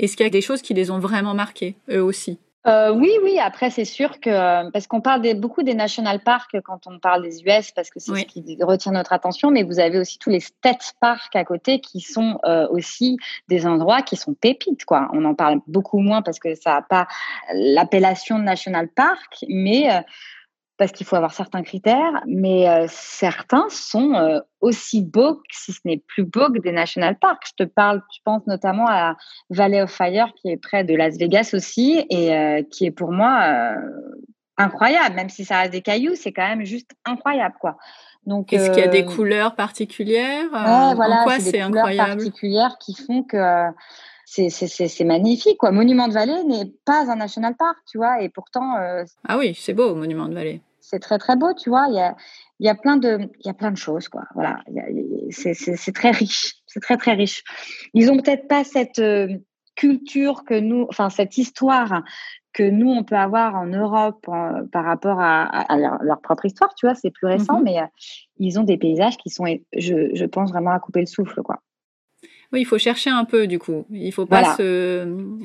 Est-ce 0.00 0.16
qu'il 0.16 0.24
y 0.24 0.28
a 0.28 0.30
des 0.30 0.40
choses 0.40 0.62
qui 0.62 0.74
les 0.74 0.90
ont 0.90 0.98
vraiment 0.98 1.34
marqués, 1.34 1.76
eux 1.90 2.02
aussi? 2.02 2.38
Euh, 2.66 2.92
oui, 2.92 3.10
oui. 3.22 3.38
Après, 3.38 3.70
c'est 3.70 3.86
sûr 3.86 4.20
que 4.20 4.70
parce 4.70 4.86
qu'on 4.86 5.00
parle 5.00 5.22
beaucoup 5.34 5.62
des 5.62 5.74
national 5.74 6.20
parks 6.20 6.60
quand 6.62 6.86
on 6.86 6.98
parle 6.98 7.22
des 7.22 7.42
US, 7.42 7.70
parce 7.72 7.88
que 7.88 8.00
c'est 8.00 8.14
ce 8.14 8.24
qui 8.24 8.58
retient 8.60 8.92
notre 8.92 9.14
attention. 9.14 9.50
Mais 9.50 9.62
vous 9.62 9.80
avez 9.80 9.98
aussi 9.98 10.18
tous 10.18 10.28
les 10.28 10.40
state 10.40 10.92
parks 11.00 11.34
à 11.34 11.44
côté 11.44 11.80
qui 11.80 12.00
sont 12.00 12.38
euh, 12.44 12.68
aussi 12.68 13.16
des 13.48 13.66
endroits 13.66 14.02
qui 14.02 14.16
sont 14.16 14.34
pépites. 14.34 14.84
Quoi. 14.84 15.08
On 15.14 15.24
en 15.24 15.34
parle 15.34 15.60
beaucoup 15.66 16.00
moins 16.00 16.20
parce 16.20 16.38
que 16.38 16.54
ça 16.54 16.74
n'a 16.74 16.82
pas 16.82 17.08
l'appellation 17.54 18.38
de 18.38 18.44
national 18.44 18.88
park, 18.88 19.44
mais 19.48 19.90
euh, 19.90 20.00
parce 20.80 20.92
qu'il 20.92 21.06
faut 21.06 21.14
avoir 21.14 21.34
certains 21.34 21.62
critères, 21.62 22.22
mais 22.26 22.66
euh, 22.66 22.86
certains 22.88 23.66
sont 23.68 24.14
euh, 24.14 24.40
aussi 24.62 25.02
beaux, 25.02 25.42
si 25.50 25.74
ce 25.74 25.80
n'est 25.84 25.98
plus 25.98 26.24
beaux 26.24 26.50
que 26.50 26.58
des 26.58 26.72
national 26.72 27.18
parks. 27.18 27.48
Je 27.48 27.64
te 27.64 27.68
parle, 27.68 28.02
tu 28.10 28.22
penses 28.24 28.46
notamment 28.46 28.86
à 28.88 29.14
Valley 29.50 29.82
of 29.82 29.90
Fire, 29.90 30.32
qui 30.40 30.48
est 30.48 30.56
près 30.56 30.82
de 30.82 30.94
Las 30.94 31.18
Vegas 31.18 31.50
aussi, 31.52 32.06
et 32.08 32.34
euh, 32.34 32.62
qui 32.62 32.86
est 32.86 32.90
pour 32.90 33.12
moi 33.12 33.74
incroyable, 34.56 35.16
même 35.16 35.28
si 35.28 35.44
ça 35.44 35.58
reste 35.58 35.72
des 35.72 35.82
cailloux, 35.82 36.14
c'est 36.14 36.32
quand 36.32 36.48
même 36.48 36.64
juste 36.64 36.92
incroyable, 37.04 37.56
quoi. 37.60 37.76
Donc, 38.24 38.50
est-ce 38.50 38.70
qu'il 38.70 38.80
y 38.80 38.82
a 38.82 38.88
des 38.88 39.04
couleurs 39.04 39.56
particulières 39.56 40.44
ouais, 40.44 40.94
voilà, 40.94 41.26
c'est 41.40 41.52
des 41.52 41.60
couleurs 41.60 41.94
particulières 41.94 42.78
qui 42.80 42.94
font 42.94 43.22
que 43.22 43.66
c'est 44.24 45.04
magnifique. 45.04 45.58
Quoi. 45.58 45.72
Monument 45.72 46.08
de 46.08 46.14
Vallée 46.14 46.42
n'est 46.44 46.72
pas 46.86 47.10
un 47.10 47.16
national 47.16 47.54
park, 47.54 47.76
tu 47.86 47.98
vois, 47.98 48.22
et 48.22 48.30
pourtant. 48.30 48.76
ah 49.28 49.36
oui, 49.36 49.54
c'est 49.54 49.74
beau, 49.74 49.94
Monument 49.94 50.26
de 50.26 50.32
Vallée 50.32 50.62
c'est 50.90 50.98
très 50.98 51.18
très 51.18 51.36
beau, 51.36 51.54
tu 51.54 51.70
vois. 51.70 51.86
Il 51.88 51.94
y 51.94 52.00
a, 52.00 52.16
il 52.58 52.66
y 52.66 52.68
a 52.68 52.74
plein 52.74 52.96
de, 52.96 53.30
il 53.38 53.46
y 53.46 53.48
a 53.48 53.54
plein 53.54 53.70
de 53.70 53.76
choses, 53.76 54.08
quoi. 54.08 54.24
Voilà, 54.34 54.58
c'est 55.30 55.92
très 55.94 56.10
riche, 56.10 56.56
c'est 56.66 56.80
très 56.80 56.96
très 56.96 57.12
riche. 57.12 57.44
Ils 57.94 58.10
ont 58.10 58.16
peut-être 58.16 58.48
pas 58.48 58.64
cette 58.64 58.98
euh, 58.98 59.28
culture 59.76 60.44
que 60.44 60.58
nous, 60.58 60.86
enfin 60.88 61.08
cette 61.08 61.38
histoire 61.38 62.02
que 62.52 62.64
nous 62.64 62.90
on 62.90 63.04
peut 63.04 63.16
avoir 63.16 63.54
en 63.54 63.66
Europe 63.66 64.26
par 64.72 64.84
rapport 64.84 65.20
à, 65.20 65.76
leur, 65.76 66.20
propre 66.20 66.46
histoire, 66.46 66.74
tu 66.74 66.86
vois. 66.86 66.96
C'est 66.96 67.12
plus 67.12 67.28
récent, 67.28 67.60
mm-hmm. 67.60 67.64
mais 67.64 67.78
euh, 67.78 67.86
ils 68.38 68.58
ont 68.58 68.64
des 68.64 68.76
paysages 68.76 69.16
qui 69.16 69.30
sont, 69.30 69.44
je, 69.76 70.10
je 70.12 70.24
pense 70.24 70.50
vraiment 70.50 70.72
à 70.72 70.80
couper 70.80 71.00
le 71.00 71.06
souffle, 71.06 71.42
quoi. 71.42 71.62
Oui, 72.52 72.62
il 72.62 72.64
faut 72.64 72.78
chercher 72.78 73.10
un 73.10 73.24
peu 73.24 73.46
du 73.46 73.58
coup. 73.58 73.86
Il 73.90 74.06
ne 74.06 74.10
faut 74.10 74.26
pas 74.26 74.56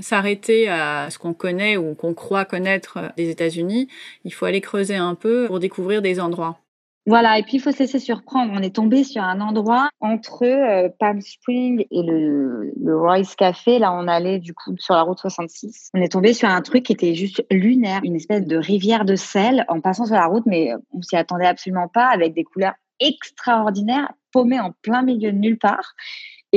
s'arrêter 0.02 0.68
à 0.70 1.10
ce 1.10 1.20
qu'on 1.20 1.34
connaît 1.34 1.78
ou 1.78 1.94
qu'on 1.94 2.14
croit 2.14 2.46
connaître 2.46 3.14
des 3.16 3.30
États-Unis. 3.30 3.88
Il 4.24 4.34
faut 4.34 4.46
aller 4.46 4.62
creuser 4.62 4.96
un 4.96 5.16
peu 5.16 5.46
pour 5.48 5.60
découvrir 5.60 6.02
des 6.02 6.20
endroits. 6.20 6.60
Voilà, 7.08 7.38
et 7.38 7.44
puis 7.44 7.58
il 7.58 7.60
faut 7.60 7.72
se 7.72 7.78
laisser 7.78 8.00
surprendre. 8.00 8.52
On 8.56 8.64
est 8.64 8.76
tombé 8.76 9.04
sur 9.04 9.22
un 9.22 9.40
endroit 9.40 9.90
entre 10.00 10.44
euh, 10.44 10.90
Palm 10.98 11.22
Springs 11.22 11.86
et 11.92 12.02
le, 12.02 12.74
le, 12.82 12.98
Royce 12.98 13.36
Café. 13.36 13.78
Là, 13.78 13.94
on 13.94 14.08
allait 14.08 14.40
du 14.40 14.56
coup 14.56 14.76
sur 14.80 14.96
la 14.96 15.04
route 15.04 15.20
66. 15.20 15.92
On 15.94 16.02
est 16.02 16.12
tombé 16.12 16.34
sur 16.34 16.50
un 16.50 16.62
truc 16.62 16.84
qui 16.84 16.94
était 16.94 17.14
juste 17.14 17.46
lunaire, 17.52 18.02
une 18.04 18.16
espèce 18.16 18.44
de 18.48 18.58
rivière 18.58 19.06
de 19.06 19.16
sel 19.16 19.66
en 19.68 19.82
passant 19.82 20.06
sur 20.06 20.16
la 20.16 20.26
route, 20.26 20.48
mais 20.48 20.72
on 20.94 21.04
s'y 21.04 21.16
attendait 21.16 21.46
absolument 21.46 21.88
pas, 21.88 22.08
avec 22.08 22.34
des 22.34 22.44
couleurs 22.44 22.74
extraordinaires, 23.00 24.12
paumées 24.32 24.60
en 24.60 24.72
plein 24.82 25.04
milieu 25.04 25.32
de 25.32 25.38
nulle 25.38 25.60
part. 25.60 25.94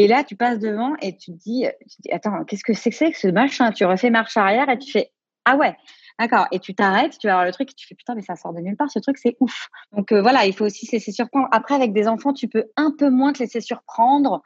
Et 0.00 0.06
là, 0.06 0.22
tu 0.22 0.36
passes 0.36 0.60
devant 0.60 0.94
et 1.02 1.16
tu 1.16 1.32
te 1.32 1.36
dis, 1.38 1.66
attends, 2.12 2.44
qu'est-ce 2.44 2.62
que 2.62 2.72
c'est 2.72 2.90
que 2.90 3.10
que 3.10 3.18
ce 3.18 3.26
machin? 3.26 3.72
Tu 3.72 3.84
refais 3.84 4.10
marche 4.10 4.36
arrière 4.36 4.68
et 4.68 4.78
tu 4.78 4.92
fais, 4.92 5.10
ah 5.44 5.56
ouais, 5.56 5.76
d'accord. 6.20 6.46
Et 6.52 6.60
tu 6.60 6.72
t'arrêtes, 6.72 7.18
tu 7.18 7.26
vas 7.26 7.32
voir 7.32 7.44
le 7.44 7.50
truc 7.50 7.72
et 7.72 7.74
tu 7.74 7.84
fais, 7.84 7.96
putain, 7.96 8.14
mais 8.14 8.22
ça 8.22 8.36
sort 8.36 8.54
de 8.54 8.60
nulle 8.60 8.76
part, 8.76 8.88
ce 8.88 9.00
truc, 9.00 9.18
c'est 9.18 9.36
ouf. 9.40 9.66
Donc 9.90 10.12
euh, 10.12 10.22
voilà, 10.22 10.46
il 10.46 10.54
faut 10.54 10.64
aussi 10.64 10.86
se 10.86 10.92
laisser 10.92 11.10
surprendre. 11.10 11.48
Après, 11.50 11.74
avec 11.74 11.92
des 11.92 12.06
enfants, 12.06 12.32
tu 12.32 12.46
peux 12.46 12.66
un 12.76 12.94
peu 12.96 13.10
moins 13.10 13.32
te 13.32 13.40
laisser 13.40 13.60
surprendre 13.60 14.40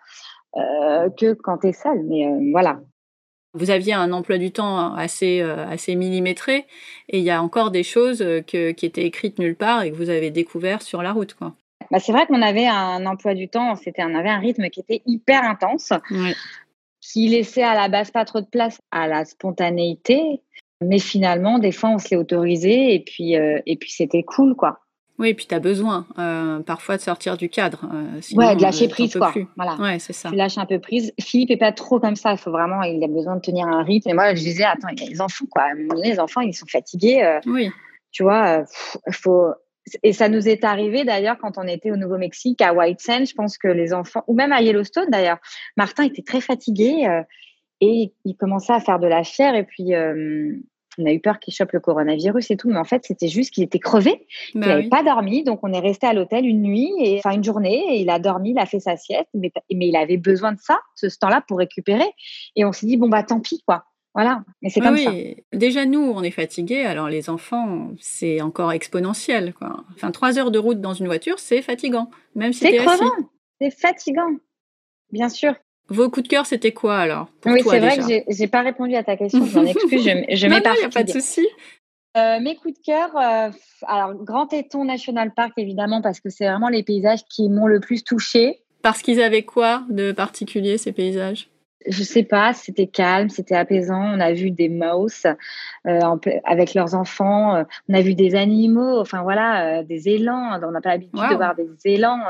euh, 0.57 1.11
que 1.21 1.35
quand 1.35 1.59
tu 1.59 1.67
es 1.67 1.75
seul. 1.75 2.03
Mais 2.05 2.27
euh, 2.27 2.51
voilà. 2.51 2.81
Vous 3.53 3.69
aviez 3.69 3.93
un 3.93 4.11
emploi 4.11 4.39
du 4.39 4.53
temps 4.53 4.95
assez, 4.95 5.43
assez 5.43 5.97
millimétré 5.97 6.65
et 7.11 7.19
il 7.19 7.25
y 7.25 7.31
a 7.31 7.43
encore 7.43 7.71
des 7.71 7.83
choses 7.83 8.25
qui 8.47 8.57
étaient 8.57 9.05
écrites 9.05 9.39
nulle 9.39 9.57
part 9.57 9.83
et 9.83 9.91
que 9.91 9.97
vous 9.97 10.09
avez 10.09 10.31
découvert 10.31 10.81
sur 10.81 11.03
la 11.03 11.13
route. 11.13 11.35
Quoi. 11.35 11.55
Bah, 11.91 11.99
c'est 12.01 12.13
vrai 12.13 12.27
qu'on 12.27 12.43
avait 12.43 12.67
un 12.67 13.05
emploi 13.07 13.35
du 13.35 13.49
temps, 13.49 13.75
c'était, 13.77 14.03
on 14.05 14.15
avait 14.15 14.31
un 14.31 14.39
rythme 14.39 14.69
qui 14.71 14.81
était 14.81 15.03
hyper 15.07 15.43
intense, 15.45 15.93
qui 17.01 17.29
laissait 17.29 17.63
à 17.63 17.75
la 17.75 17.89
base 17.89 18.11
pas 18.11 18.25
trop 18.25 18.41
de 18.41 18.47
place 18.47 18.81
à 18.91 19.09
la 19.09 19.25
spontanéité. 19.25 20.41
Mais 20.83 20.99
finalement, 20.99 21.59
des 21.59 21.73
fois, 21.73 21.91
on 21.91 21.99
se 21.99 22.11
l'est 22.11 22.17
autorisé 22.17 22.95
et 22.95 23.01
puis, 23.01 23.37
euh, 23.37 23.61
et 23.67 23.77
puis 23.77 23.91
c'était 23.91 24.23
cool, 24.23 24.55
quoi. 24.55 24.81
Oui, 25.19 25.29
et 25.29 25.35
puis 25.35 25.47
tu 25.47 25.55
as 25.55 25.61
besoin 25.61 26.07
euh, 26.19 26.61
parfois 26.61 26.97
de 26.97 27.03
sortir 27.03 27.37
du 27.37 27.49
cadre. 27.49 27.85
Euh, 27.93 28.21
ouais, 28.35 28.57
de 28.57 28.63
lâcher 28.63 28.89
prise, 28.89 29.15
quoi. 29.15 29.33
Voilà. 29.57 29.77
Ouais, 29.77 29.99
c'est 29.99 30.13
ça. 30.13 30.31
Tu 30.31 30.35
lâches 30.35 30.59
un 30.59 30.67
peu 30.67 30.81
prise. 30.81 31.13
Philippe 31.21 31.51
est 31.51 31.57
pas 31.57 31.71
trop 31.71 32.01
comme 32.01 32.17
ça. 32.17 32.33
Il 32.33 32.39
faut 32.39 32.51
vraiment, 32.51 32.83
il 32.83 33.03
a 33.05 33.09
besoin 33.09 33.37
de 33.37 33.41
tenir 33.41 33.67
un 33.67 33.85
rythme. 33.85 34.09
Et 34.11 34.15
moi, 34.15 34.35
je 34.35 34.41
disais, 34.41 34.65
attends, 34.65 34.89
il 34.89 35.01
y 35.01 35.07
a 35.07 35.11
les 35.11 35.21
enfants, 35.21 35.45
quoi. 35.49 35.63
À 35.63 35.67
un 35.67 35.75
moment 35.75 35.95
donné, 35.95 36.11
les 36.11 36.19
enfants, 36.19 36.41
ils 36.41 36.55
sont 36.55 36.67
fatigués. 36.67 37.39
oui. 37.47 37.71
Tu 38.11 38.25
vois, 38.25 38.65
il 39.07 39.15
faut 39.15 39.55
et 40.03 40.13
ça 40.13 40.29
nous 40.29 40.49
est 40.49 40.65
arrivé 40.65 41.05
d'ailleurs 41.05 41.39
quand 41.39 41.59
on 41.59 41.67
était 41.67 41.91
au 41.91 41.97
Nouveau-Mexique, 41.97 42.61
à 42.63 42.73
White 42.73 43.01
Sands. 43.01 43.25
Je 43.25 43.35
pense 43.35 43.59
que 43.59 43.69
les 43.69 43.93
enfants, 43.93 44.23
ou 44.27 44.35
même 44.35 44.53
à 44.53 44.63
Yellowstone 44.63 45.11
d'ailleurs, 45.11 45.39
Martin 45.77 46.05
était 46.05 46.23
très 46.23 46.41
fatigué 46.41 47.07
euh, 47.09 47.23
et 47.81 48.13
il 48.25 48.37
commençait 48.37 48.73
à 48.73 48.81
faire 48.81 49.01
de 49.01 49.09
la 49.09 49.25
fière. 49.25 49.55
Et 49.55 49.65
puis, 49.65 49.95
euh, 49.95 50.55
on 50.99 51.07
a 51.07 51.13
eu 51.13 51.21
peur 51.21 51.41
qu'il 51.41 51.53
chope 51.53 51.73
le 51.73 51.81
coronavirus 51.81 52.51
et 52.51 52.57
tout. 52.57 52.69
Mais 52.69 52.79
en 52.79 52.85
fait, 52.85 53.05
c'était 53.05 53.29
juste 53.29 53.53
qu'il 53.53 53.65
était 53.65 53.81
crevé. 53.81 54.27
il 54.55 54.61
n'avait 54.61 54.89
bah 54.89 54.99
pas 54.99 55.03
dormi. 55.03 55.43
Donc, 55.43 55.61
on 55.63 55.73
est 55.73 55.81
resté 55.81 56.07
à 56.07 56.13
l'hôtel 56.13 56.47
une 56.47 56.63
nuit, 56.63 56.93
et, 57.01 57.19
enfin 57.19 57.35
une 57.35 57.45
journée. 57.45 57.83
Et 57.91 58.01
il 58.01 58.11
a 58.11 58.19
dormi, 58.19 58.51
il 58.51 58.59
a 58.59 58.67
fait 58.67 58.81
sa 58.81 58.97
sieste. 58.97 59.29
Mais, 59.35 59.51
mais 59.75 59.89
il 59.89 59.97
avait 59.97 60.17
besoin 60.17 60.53
de 60.53 60.61
ça, 60.61 60.79
ce 60.95 61.07
temps-là, 61.19 61.43
pour 61.49 61.59
récupérer. 61.59 62.09
Et 62.55 62.65
on 62.65 62.73
s'est 62.73 62.87
dit, 62.87 62.97
bon, 62.97 63.09
bah 63.09 63.23
tant 63.23 63.41
pis, 63.41 63.63
quoi. 63.67 63.85
Voilà, 64.15 64.45
mais 64.61 64.69
c'est 64.69 64.81
comme 64.81 64.95
oui. 64.95 65.37
Déjà, 65.53 65.87
nous, 65.87 66.01
on 66.01 66.23
est 66.23 66.31
fatigués, 66.31 66.85
alors 66.85 67.09
les 67.09 67.31
enfants, 67.31 67.93
c'est 67.99 68.43
encore 68.43 68.73
exponentiel. 68.73 69.55
Quoi. 69.55 69.85
Enfin, 69.95 70.11
trois 70.11 70.39
heures 70.39 70.51
de 70.51 70.59
route 70.59 70.81
dans 70.81 70.93
une 70.93 71.07
voiture, 71.07 71.39
c'est 71.39 71.63
fatigant, 71.63 72.11
même 72.35 72.53
si 72.53 72.61
c'est 72.61 72.77
crevant, 72.77 73.11
c'est 73.61 73.71
fatigant, 73.71 74.37
bien 75.11 75.31
sûr. 75.31 75.55
Vos 75.89 76.11
coups 76.11 76.25
de 76.25 76.29
cœur, 76.29 76.47
c'était 76.47 76.73
quoi 76.73 76.99
alors 76.99 77.29
Oui, 77.47 77.61
c'est 77.65 77.81
vrai 77.81 77.97
que 77.97 78.25
j'ai 78.29 78.49
pas 78.49 78.61
répondu 78.61 78.95
à 78.97 79.03
ta 79.03 79.17
question, 79.17 79.47
je 79.47 79.59
m'en 79.59 79.65
excuse, 79.67 80.03
je, 80.03 80.37
je 80.37 80.47
m'éparpille. 80.47 80.83
Il 80.83 80.87
n'y 80.87 80.87
a 80.87 80.91
pas 80.91 81.05
de 81.05 81.11
souci. 81.11 81.47
Euh, 82.15 82.41
mes 82.41 82.57
coups 82.57 82.75
de 82.75 82.85
cœur, 82.85 83.17
euh, 83.17 83.51
alors 83.87 84.15
Grand 84.15 84.47
Téton 84.47 84.85
National 84.85 85.33
Park 85.33 85.53
évidemment 85.57 86.03
parce 86.03 86.21
que 86.21 86.29
c'est 86.29 86.47
vraiment 86.47 86.69
les 86.69 86.83
paysages 86.83 87.25
qui 87.25 87.49
m'ont 87.49 87.67
le 87.67 87.81
plus 87.81 88.05
touché. 88.05 88.63
Parce 88.83 89.01
qu'ils 89.01 89.23
avaient 89.23 89.45
quoi 89.45 89.85
de 89.89 90.13
particulier 90.13 90.77
ces 90.77 90.93
paysages? 90.93 91.49
Je 91.87 92.03
sais 92.03 92.23
pas, 92.23 92.53
c'était 92.53 92.87
calme, 92.87 93.29
c'était 93.29 93.55
apaisant. 93.55 94.01
On 94.01 94.21
a 94.21 94.33
vu 94.33 94.51
des 94.51 94.69
mouse 94.69 95.27
euh, 95.87 96.17
avec 96.45 96.75
leurs 96.75 96.95
enfants, 96.95 97.57
euh, 97.57 97.65
on 97.89 97.95
a 97.95 98.01
vu 98.01 98.15
des 98.15 98.35
animaux, 98.35 99.01
enfin 99.01 99.23
voilà, 99.23 99.81
euh, 99.81 99.83
des 99.83 100.09
élans. 100.09 100.59
On 100.63 100.71
n'a 100.71 100.81
pas 100.81 100.91
l'habitude 100.91 101.21
de 101.31 101.37
voir 101.37 101.55
des 101.55 101.69
élans 101.85 102.21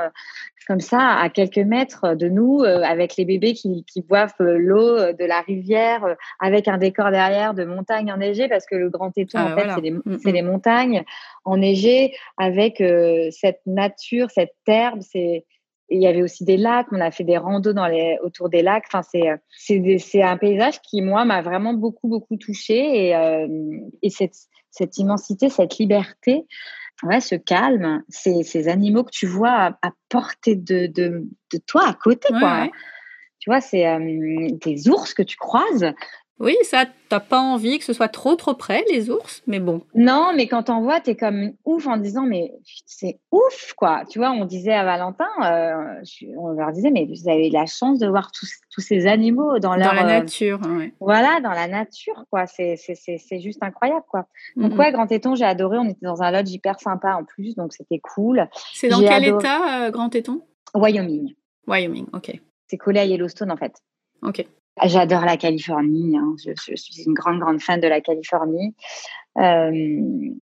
comme 0.69 0.81
ça 0.81 1.17
à 1.19 1.29
quelques 1.29 1.59
mètres 1.59 2.15
de 2.15 2.29
nous, 2.29 2.63
avec 2.63 3.17
les 3.17 3.25
bébés 3.25 3.53
qui, 3.53 3.85
qui 3.85 4.01
boivent 4.01 4.35
l'eau 4.39 4.97
de 4.97 5.25
la 5.25 5.41
rivière, 5.41 6.05
avec 6.39 6.69
un 6.69 6.79
décor 6.79 7.11
derrière 7.11 7.53
de 7.53 7.65
montagnes 7.65 8.13
enneigées, 8.13 8.49
parce 8.49 8.65
que 8.67 8.77
le 8.77 8.89
Grand 8.89 9.11
Téton, 9.11 9.39
ah, 9.41 9.53
en 9.53 9.57
fait, 9.57 9.69
c'est 9.75 9.81
les, 9.81 9.91
mm, 9.91 10.19
les, 10.25 10.43
mm. 10.43 10.47
montagnes 10.47 11.05
enneigées, 11.45 12.15
avec 12.39 12.83
cette 13.33 13.61
nature, 13.67 14.31
cette 14.31 14.55
herbe, 14.69 15.01
c'est 15.01 15.45
il 15.89 16.01
y 16.01 16.07
avait 16.07 16.23
aussi 16.23 16.45
des 16.45 16.57
lacs, 16.57 16.87
on 16.93 17.01
a 17.01 17.11
fait 17.11 17.25
des 17.25 17.37
randos 17.37 17.73
dans 17.73 17.87
les, 17.87 18.19
autour 18.23 18.49
des 18.49 18.63
lacs. 18.63 18.85
Enfin, 18.87 19.03
c'est, 19.03 19.99
c'est, 19.99 20.23
un 20.23 20.37
paysage 20.37 20.81
qui, 20.81 21.03
moi, 21.03 21.25
m'a 21.25 21.43
vraiment 21.43 21.75
beaucoup, 21.75 22.09
beaucoup 22.09 22.37
touchée. 22.37 23.09
Et, 23.09 23.17
euh, 23.17 23.47
et 24.03 24.11
cette, 24.11 24.37
cette 24.71 24.97
immensité, 24.99 25.51
cette 25.51 25.79
liberté, 25.79 26.47
ouais, 27.03 27.21
ce 27.21 27.35
calme, 27.35 28.03
ces, 28.09 28.43
ces 28.43 28.69
animaux 28.69 29.05
que 29.05 29.11
tu 29.11 29.27
vois 29.27 29.77
à, 29.83 29.91
portée 30.09 30.57
de, 30.57 30.87
de, 30.87 31.27
de, 31.53 31.59
toi, 31.67 31.89
à 31.89 31.95
côté, 31.95 32.29
quoi. 32.29 32.69
Tu 33.39 33.51
vois, 33.51 33.61
c'est 33.61 33.89
euh, 33.89 34.51
des 34.65 34.89
ours 34.89 35.15
que 35.15 35.23
tu 35.23 35.37
croises. 35.37 35.93
Oui, 36.43 36.57
ça, 36.65 36.87
t'as 37.09 37.21
pas 37.21 37.39
envie 37.39 37.79
que 37.79 37.85
ce 37.85 37.93
soit 37.93 38.09
trop 38.09 38.35
trop 38.35 38.55
près, 38.55 38.85
les 38.91 39.11
ours, 39.11 39.45
mais 39.47 39.61
bon. 39.61 39.83
Non, 39.95 40.33
mais 40.35 40.49
quand 40.49 40.65
t'en 40.65 40.83
vois, 40.83 40.99
t'es 40.99 41.15
comme 41.15 41.53
ouf 41.65 41.87
en 41.87 41.99
disant, 41.99 42.23
mais 42.23 42.53
c'est 42.85 43.21
ouf, 43.31 43.75
quoi. 43.77 44.03
Tu 44.11 44.19
vois, 44.19 44.33
on 44.33 44.45
disait 44.45 44.73
à 44.73 44.83
Valentin, 44.83 45.29
euh, 45.45 46.03
on 46.37 46.49
leur 46.49 46.73
disait, 46.73 46.91
mais 46.91 47.07
vous 47.07 47.31
avez 47.31 47.49
la 47.49 47.67
chance 47.67 48.01
de 48.01 48.09
voir 48.09 48.33
tous, 48.33 48.51
tous 48.73 48.81
ces 48.81 49.07
animaux 49.07 49.61
dans, 49.61 49.77
leur, 49.77 49.91
dans 49.91 49.95
la 49.95 50.03
euh, 50.03 50.19
nature. 50.19 50.61
Voilà, 50.99 51.41
dans 51.41 51.53
la 51.53 51.69
nature, 51.69 52.25
quoi. 52.29 52.47
C'est 52.47 52.77
juste 53.41 53.63
incroyable, 53.63 54.05
quoi. 54.11 54.27
Donc, 54.57 54.77
ouais, 54.77 54.91
Grand 54.91 55.07
Téton, 55.07 55.37
j'ai 55.37 55.45
adoré. 55.45 55.79
On 55.79 55.89
était 55.89 56.05
dans 56.05 56.23
un 56.23 56.33
lodge 56.33 56.51
hyper 56.51 56.81
sympa 56.81 57.15
en 57.15 57.25
plus, 57.25 57.55
donc 57.55 57.73
c'était 57.73 58.01
cool. 58.01 58.49
C'est 58.75 58.89
dans 58.89 58.99
quel 59.01 59.25
état, 59.27 59.87
euh, 59.87 59.91
Grand 59.93 60.09
Téton? 60.09 60.43
Wyoming. 60.75 61.35
Wyoming, 61.69 62.07
ok. 62.13 62.33
C'est 62.67 62.79
collé 62.79 62.99
à 62.99 63.05
Yellowstone, 63.05 63.53
en 63.53 63.57
fait. 63.57 63.75
Ok. 64.23 64.45
J'adore 64.85 65.25
la 65.25 65.37
Californie. 65.37 66.17
Hein. 66.17 66.35
Je, 66.45 66.75
suis 66.75 67.03
une 67.05 67.15
grande, 67.15 67.41
grande 67.41 67.61
fan 67.61 67.81
de 67.81 67.89
la 67.89 68.01
Californie. 68.01 68.75
Euh... 69.39 69.71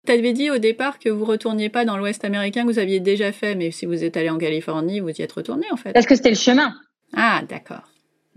Tu 0.07 0.13
avais 0.13 0.33
dit 0.33 0.51
au 0.51 0.59
départ 0.59 0.99
que 0.99 1.09
vous 1.09 1.25
retourniez 1.25 1.69
pas 1.69 1.85
dans 1.85 1.97
l'Ouest 1.97 2.25
américain, 2.25 2.63
que 2.63 2.69
vous 2.69 2.79
aviez 2.79 3.01
déjà 3.01 3.33
fait, 3.33 3.55
mais 3.55 3.71
si 3.71 3.87
vous 3.87 4.05
êtes 4.05 4.17
allé 4.17 4.31
en 4.31 4.39
Californie, 4.39 5.01
vous 5.01 5.11
y 5.11 5.23
êtes 5.23 5.33
retourné 5.33 5.67
en 5.73 5.77
fait. 5.77 5.93
Parce 5.93 6.07
que 6.07 6.15
c'était 6.15 6.31
le 6.31 6.37
chemin. 6.37 6.75
Ah, 7.15 7.43
d'accord. 7.49 7.83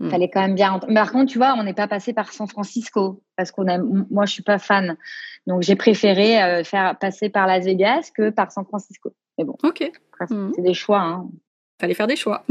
Il 0.00 0.06
hmm. 0.06 0.10
Fallait 0.10 0.30
quand 0.30 0.40
même 0.40 0.54
bien. 0.54 0.80
Mais 0.88 0.94
par 0.94 1.12
contre, 1.12 1.30
tu 1.30 1.38
vois, 1.38 1.54
on 1.58 1.62
n'est 1.62 1.74
pas 1.74 1.86
passé 1.86 2.12
par 2.12 2.32
San 2.32 2.48
Francisco 2.48 3.22
parce 3.36 3.52
qu'on 3.52 3.68
a. 3.68 3.78
Moi, 3.78 4.26
je 4.26 4.32
suis 4.32 4.42
pas 4.42 4.58
fan, 4.58 4.96
donc 5.46 5.62
j'ai 5.62 5.76
préféré 5.76 6.42
euh, 6.42 6.64
faire 6.64 6.98
passer 6.98 7.28
par 7.28 7.46
Las 7.46 7.64
Vegas 7.64 8.10
que 8.16 8.30
par 8.30 8.50
San 8.50 8.64
Francisco. 8.64 9.12
Mais 9.38 9.44
bon. 9.44 9.56
Ok. 9.62 9.90
Hmm. 10.30 10.52
C'est 10.54 10.62
des 10.62 10.74
choix. 10.74 11.00
Hein. 11.00 11.28
Fallait 11.80 11.94
faire 11.94 12.06
des 12.06 12.16
choix. 12.16 12.44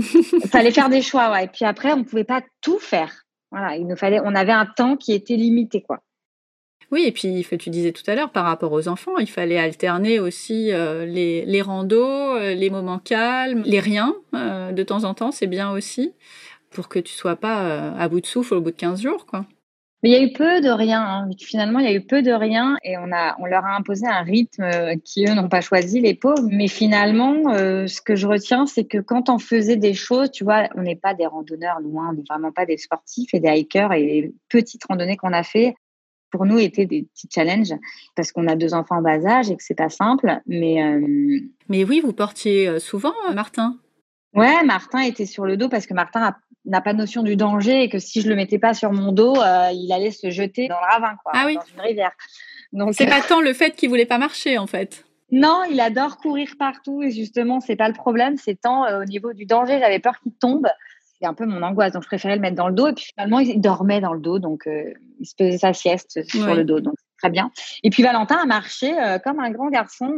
Fallait 0.51 0.71
faire 0.71 0.89
des 0.89 1.01
choix, 1.01 1.31
ouais. 1.31 1.45
Et 1.45 1.47
puis 1.47 1.65
après, 1.65 1.91
on 1.93 2.03
pouvait 2.03 2.23
pas 2.23 2.41
tout 2.61 2.79
faire. 2.79 3.25
Voilà, 3.51 3.75
il 3.77 3.87
nous 3.87 3.95
fallait, 3.95 4.19
on 4.23 4.35
avait 4.35 4.51
un 4.51 4.65
temps 4.65 4.95
qui 4.95 5.13
était 5.13 5.35
limité, 5.35 5.81
quoi. 5.81 6.01
Oui, 6.91 7.03
et 7.05 7.11
puis 7.11 7.45
tu 7.59 7.69
disais 7.69 7.91
tout 7.91 8.03
à 8.07 8.15
l'heure 8.15 8.31
par 8.31 8.45
rapport 8.45 8.71
aux 8.71 8.87
enfants, 8.87 9.17
il 9.19 9.29
fallait 9.29 9.59
alterner 9.59 10.19
aussi 10.19 10.71
euh, 10.71 11.05
les, 11.05 11.45
les 11.45 11.61
randos, 11.61 12.35
euh, 12.35 12.55
les 12.55 12.71
moments 12.71 12.97
calmes, 12.97 13.61
les 13.63 13.79
riens 13.79 14.15
euh, 14.33 14.71
de 14.71 14.83
temps 14.83 15.03
en 15.03 15.13
temps, 15.13 15.31
c'est 15.31 15.47
bien 15.47 15.71
aussi 15.71 16.13
pour 16.71 16.89
que 16.89 16.97
tu 16.97 17.13
sois 17.13 17.35
pas 17.35 17.93
à 17.93 18.07
bout 18.09 18.21
de 18.21 18.25
souffle 18.25 18.55
au 18.55 18.61
bout 18.61 18.71
de 18.71 18.75
15 18.75 19.01
jours, 19.01 19.25
quoi. 19.25 19.45
Mais 20.01 20.09
il 20.09 20.11
y 20.13 20.15
a 20.15 20.23
eu 20.23 20.31
peu 20.31 20.61
de 20.61 20.69
rien. 20.69 21.01
Hein. 21.01 21.29
Finalement, 21.37 21.79
il 21.79 21.85
y 21.85 21.89
a 21.89 21.93
eu 21.93 22.05
peu 22.05 22.21
de 22.21 22.31
rien 22.31 22.77
et 22.83 22.97
on, 22.97 23.11
a, 23.11 23.35
on 23.39 23.45
leur 23.45 23.65
a 23.65 23.75
imposé 23.75 24.07
un 24.07 24.21
rythme 24.21 24.63
euh, 24.63 24.95
qui, 25.03 25.25
eux, 25.25 25.33
n'ont 25.33 25.49
pas 25.49 25.59
choisi, 25.59 25.99
les 25.99 26.13
pauvres. 26.13 26.47
Mais 26.49 26.69
finalement, 26.69 27.53
euh, 27.53 27.85
ce 27.87 28.01
que 28.01 28.15
je 28.15 28.25
retiens, 28.25 28.65
c'est 28.65 28.85
que 28.85 28.99
quand 28.99 29.29
on 29.29 29.39
faisait 29.39 29.75
des 29.75 29.93
choses, 29.93 30.31
tu 30.31 30.45
vois, 30.45 30.69
on 30.75 30.83
n'est 30.83 30.95
pas 30.95 31.13
des 31.13 31.25
randonneurs 31.25 31.81
loin, 31.81 32.09
on 32.09 32.13
n'est 32.13 32.23
vraiment 32.29 32.53
pas 32.53 32.65
des 32.65 32.77
sportifs 32.77 33.33
et 33.33 33.41
des 33.41 33.49
hikers. 33.49 33.91
Et 33.91 34.05
les 34.05 34.33
petites 34.47 34.85
randonnées 34.85 35.17
qu'on 35.17 35.33
a 35.33 35.43
fait, 35.43 35.75
pour 36.31 36.45
nous, 36.45 36.59
étaient 36.59 36.85
des 36.85 37.03
petits 37.03 37.27
challenges 37.33 37.73
parce 38.15 38.31
qu'on 38.31 38.47
a 38.47 38.55
deux 38.55 38.73
enfants 38.73 38.99
en 38.99 39.01
bas 39.01 39.25
âge 39.25 39.51
et 39.51 39.57
que 39.57 39.63
c'est 39.63 39.75
pas 39.75 39.89
simple. 39.89 40.39
Mais, 40.47 40.81
euh, 40.81 41.39
mais 41.67 41.83
oui, 41.83 41.99
vous 42.01 42.13
portiez 42.13 42.79
souvent, 42.79 43.15
Martin? 43.33 43.77
Ouais, 44.33 44.63
Martin 44.63 45.01
était 45.01 45.25
sur 45.25 45.45
le 45.45 45.57
dos 45.57 45.67
parce 45.67 45.87
que 45.87 45.93
Martin 45.93 46.35
n'a 46.69 46.81
pas 46.81 46.93
notion 46.93 47.23
du 47.23 47.35
danger 47.35 47.83
et 47.83 47.89
que 47.89 47.99
si 47.99 48.21
je 48.21 48.29
le 48.29 48.35
mettais 48.35 48.59
pas 48.59 48.73
sur 48.73 48.91
mon 48.91 49.11
dos, 49.11 49.35
euh, 49.35 49.69
il 49.73 49.91
allait 49.91 50.11
se 50.11 50.29
jeter 50.29 50.67
dans 50.67 50.79
le 50.79 50.91
ravin, 50.91 51.15
quoi, 51.23 51.33
ah 51.35 51.43
oui. 51.45 51.55
dans 51.55 51.61
une 51.73 51.81
rivière. 51.81 52.11
Donc 52.71 52.93
c'est 52.93 53.07
pas 53.07 53.21
tant 53.21 53.41
le 53.41 53.53
fait 53.53 53.75
qu'il 53.75 53.89
voulait 53.89 54.05
pas 54.05 54.17
marcher 54.17 54.57
en 54.57 54.67
fait. 54.67 55.05
Non, 55.31 55.63
il 55.69 55.79
adore 55.79 56.17
courir 56.17 56.53
partout 56.57 57.03
et 57.03 57.11
justement 57.11 57.59
c'est 57.59 57.75
pas 57.75 57.87
le 57.87 57.93
problème, 57.93 58.37
c'est 58.37 58.59
tant 58.59 58.85
euh, 58.85 59.01
au 59.01 59.05
niveau 59.05 59.33
du 59.33 59.45
danger, 59.45 59.79
j'avais 59.79 59.99
peur 59.99 60.19
qu'il 60.19 60.33
tombe. 60.33 60.67
C'est 61.19 61.27
un 61.27 61.33
peu 61.33 61.45
mon 61.45 61.61
angoisse, 61.63 61.91
donc 61.91 62.03
je 62.03 62.07
préférais 62.07 62.35
le 62.35 62.41
mettre 62.41 62.55
dans 62.55 62.69
le 62.69 62.73
dos 62.73 62.87
et 62.87 62.93
puis 62.93 63.05
finalement 63.13 63.39
il 63.39 63.59
dormait 63.59 63.99
dans 63.99 64.13
le 64.13 64.21
dos, 64.21 64.39
donc 64.39 64.67
euh, 64.67 64.93
il 65.19 65.25
se 65.25 65.33
faisait 65.37 65.57
sa 65.57 65.73
sieste 65.73 66.23
sur 66.29 66.53
le 66.55 66.63
dos, 66.63 66.79
donc 66.79 66.95
très 67.17 67.29
bien. 67.29 67.51
Et 67.83 67.89
puis 67.89 68.03
Valentin 68.03 68.37
a 68.37 68.45
marché 68.45 68.93
comme 69.23 69.39
un 69.41 69.51
grand 69.51 69.69
garçon 69.69 70.15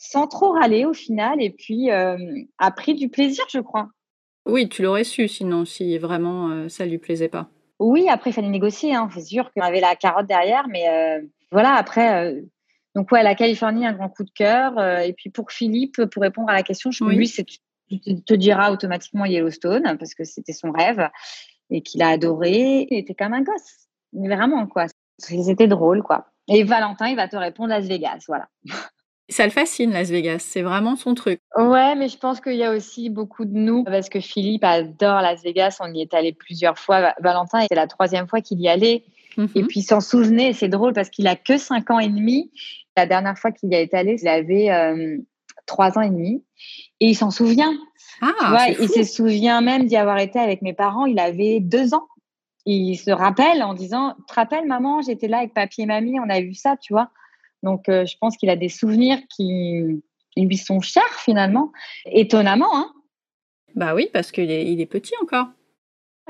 sans 0.00 0.26
trop 0.26 0.52
râler 0.52 0.86
au 0.86 0.94
final 0.94 1.42
et 1.42 1.50
puis 1.50 1.90
euh, 1.90 2.16
a 2.58 2.70
pris 2.70 2.94
du 2.94 3.10
plaisir, 3.10 3.44
je 3.52 3.60
crois. 3.60 3.90
Oui, 4.46 4.68
tu 4.68 4.82
l'aurais 4.82 5.04
su 5.04 5.28
sinon, 5.28 5.64
si 5.64 5.98
vraiment 5.98 6.48
euh, 6.50 6.68
ça 6.68 6.86
lui 6.86 6.98
plaisait 6.98 7.28
pas. 7.28 7.48
Oui, 7.78 8.08
après, 8.08 8.30
il 8.30 8.32
fallait 8.32 8.48
négocier. 8.48 8.94
Hein. 8.94 9.08
C'est 9.14 9.22
sûr 9.22 9.50
qu'on 9.52 9.62
avait 9.62 9.80
la 9.80 9.96
carotte 9.96 10.26
derrière, 10.26 10.68
mais 10.68 10.88
euh, 10.88 11.20
voilà, 11.50 11.74
après. 11.74 12.42
donc, 12.94 13.10
ouais, 13.12 13.22
la 13.22 13.34
Californie, 13.34 13.86
un 13.86 13.92
grand 13.92 14.08
coup 14.08 14.24
de 14.24 14.30
cœur. 14.30 14.78
et 15.00 15.12
puis, 15.12 15.30
pour 15.30 15.50
Philippe, 15.50 16.04
pour 16.06 16.22
répondre 16.22 16.50
à 16.50 16.54
la 16.54 16.62
question, 16.62 16.90
je, 16.90 17.04
lui, 17.04 17.26
c'est, 17.26 17.44
tu 17.44 18.22
te 18.22 18.34
diras 18.34 18.70
automatiquement 18.70 19.24
Yellowstone, 19.24 19.96
parce 19.98 20.14
que 20.14 20.24
c'était 20.24 20.52
son 20.52 20.70
rêve 20.70 21.08
et 21.70 21.82
qu'il 21.82 22.02
a 22.02 22.08
adoré. 22.08 22.86
Il 22.90 22.98
était 22.98 23.14
comme 23.14 23.32
un 23.32 23.42
gosse. 23.42 23.88
Vraiment, 24.12 24.66
quoi. 24.66 24.86
C'était 25.18 25.68
drôle, 25.68 26.02
quoi. 26.02 26.26
Et 26.48 26.64
Valentin, 26.64 27.08
il 27.08 27.16
va 27.16 27.28
te 27.28 27.36
répondre 27.36 27.68
Las 27.68 27.86
Vegas, 27.86 28.24
voilà. 28.26 28.48
Ça 29.30 29.44
le 29.44 29.50
fascine, 29.50 29.92
Las 29.92 30.10
Vegas. 30.10 30.40
C'est 30.40 30.62
vraiment 30.62 30.96
son 30.96 31.14
truc. 31.14 31.40
Ouais, 31.56 31.94
mais 31.94 32.08
je 32.08 32.18
pense 32.18 32.40
qu'il 32.40 32.56
y 32.56 32.64
a 32.64 32.72
aussi 32.72 33.10
beaucoup 33.10 33.44
de 33.44 33.56
nous, 33.56 33.84
parce 33.84 34.08
que 34.08 34.20
Philippe 34.20 34.64
adore 34.64 35.22
Las 35.22 35.42
Vegas. 35.42 35.78
On 35.80 35.92
y 35.94 36.02
est 36.02 36.12
allé 36.14 36.32
plusieurs 36.32 36.78
fois. 36.78 37.14
Valentin, 37.20 37.62
c'était 37.62 37.76
la 37.76 37.86
troisième 37.86 38.28
fois 38.28 38.40
qu'il 38.40 38.60
y 38.60 38.68
allait. 38.68 39.04
Mhm. 39.36 39.48
Et 39.54 39.62
puis, 39.62 39.80
il 39.80 39.84
s'en 39.84 40.00
souvenait. 40.00 40.52
C'est 40.52 40.68
drôle 40.68 40.92
parce 40.92 41.10
qu'il 41.10 41.26
a 41.28 41.36
que 41.36 41.56
5 41.56 41.90
ans 41.90 42.00
et 42.00 42.08
demi. 42.08 42.50
La 42.96 43.06
dernière 43.06 43.38
fois 43.38 43.52
qu'il 43.52 43.70
y 43.70 43.74
est 43.74 43.94
allé, 43.94 44.18
il 44.20 44.28
avait 44.28 44.70
euh, 44.70 45.18
3 45.66 45.98
ans 45.98 46.02
et 46.02 46.10
demi. 46.10 46.44
Et 46.98 47.06
il 47.10 47.14
s'en 47.14 47.30
souvient. 47.30 47.72
Ah, 48.20 48.66
il 48.78 48.88
se 48.88 49.04
souvient 49.04 49.62
même 49.62 49.86
d'y 49.86 49.96
avoir 49.96 50.18
été 50.18 50.38
avec 50.38 50.60
mes 50.60 50.74
parents. 50.74 51.06
Il 51.06 51.18
avait 51.18 51.60
2 51.60 51.94
ans. 51.94 52.08
Il 52.66 52.96
se 52.96 53.10
rappelle 53.10 53.62
en 53.62 53.74
disant, 53.74 54.14
te 54.28 54.34
rappelles, 54.34 54.66
maman, 54.66 55.00
j'étais 55.00 55.28
là 55.28 55.38
avec 55.38 55.54
papy 55.54 55.82
et 55.82 55.86
mamie, 55.86 56.20
on 56.20 56.28
a 56.28 56.40
vu 56.40 56.54
ça, 56.54 56.76
tu 56.76 56.92
vois. 56.92 57.10
Donc, 57.62 57.88
euh, 57.88 58.06
je 58.06 58.16
pense 58.18 58.36
qu'il 58.36 58.50
a 58.50 58.56
des 58.56 58.68
souvenirs 58.68 59.18
qui 59.28 60.02
lui 60.36 60.56
sont 60.56 60.80
chers 60.80 61.14
finalement, 61.18 61.72
étonnamment. 62.06 62.74
Hein 62.74 62.92
bah 63.74 63.94
oui, 63.94 64.08
parce 64.12 64.32
qu'il 64.32 64.50
est, 64.50 64.66
il 64.66 64.80
est 64.80 64.86
petit 64.86 65.14
encore. 65.22 65.48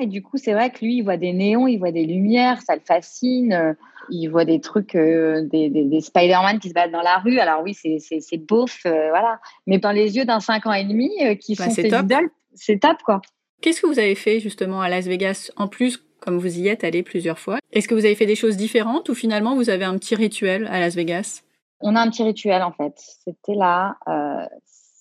Et 0.01 0.07
du 0.07 0.23
coup, 0.23 0.39
c'est 0.39 0.53
vrai 0.53 0.71
que 0.71 0.85
lui, 0.85 0.97
il 0.97 1.03
voit 1.03 1.17
des 1.17 1.33
néons, 1.33 1.67
il 1.67 1.79
voit 1.79 1.93
des 1.93 2.05
lumières, 2.05 2.63
ça 2.63 2.75
le 2.75 2.81
fascine. 2.81 3.77
Il 4.09 4.29
voit 4.29 4.45
des 4.45 4.61
trucs, 4.61 4.97
euh, 4.97 5.47
des, 5.47 5.69
des, 5.69 6.01
Spider-Man 6.01 6.59
qui 6.59 6.71
se 6.71 6.75
battent 6.75 6.91
dans 6.91 7.03
la 7.03 7.19
rue. 7.19 7.39
Alors 7.39 7.63
oui, 7.63 7.75
c'est 7.75 8.37
beauf, 8.39 8.81
euh, 8.87 9.09
voilà. 9.11 9.41
Mais 9.67 9.79
dans 9.79 9.93
les 9.93 10.17
yeux 10.17 10.25
d'un 10.25 10.41
5 10.41 10.67
ans 10.67 10.73
et 10.73 10.85
demi 10.85 11.11
qui 11.39 11.55
bah, 11.55 11.67
sont 11.67 11.71
ses 11.71 11.87
idoles, 11.87 12.31
c'est 12.55 12.81
top, 12.81 12.97
quoi. 13.05 13.21
Qu'est-ce 13.61 13.83
que 13.83 13.87
vous 13.87 13.99
avez 13.99 14.15
fait 14.15 14.41
justement 14.41 14.81
à 14.81 14.89
Las 14.89 15.07
Vegas 15.07 15.53
en 15.57 15.69
plus 15.69 16.03
comme 16.21 16.39
vous 16.39 16.59
y 16.59 16.69
êtes 16.69 16.85
allé 16.85 17.03
plusieurs 17.03 17.39
fois. 17.39 17.59
Est-ce 17.73 17.89
que 17.89 17.95
vous 17.95 18.05
avez 18.05 18.15
fait 18.15 18.27
des 18.27 18.37
choses 18.37 18.57
différentes 18.57 19.09
ou 19.09 19.15
finalement 19.15 19.55
vous 19.55 19.71
avez 19.71 19.85
un 19.85 19.97
petit 19.99 20.15
rituel 20.15 20.67
à 20.71 20.81
Las 20.81 20.95
Vegas? 20.95 21.43
On 21.81 21.97
a 21.97 22.01
un 22.01 22.11
petit 22.11 22.23
rituel 22.23 22.63
en 22.63 22.73
fait. 22.73 22.93
C'était 23.25 23.55
la 23.55 23.97
euh, 24.09 24.45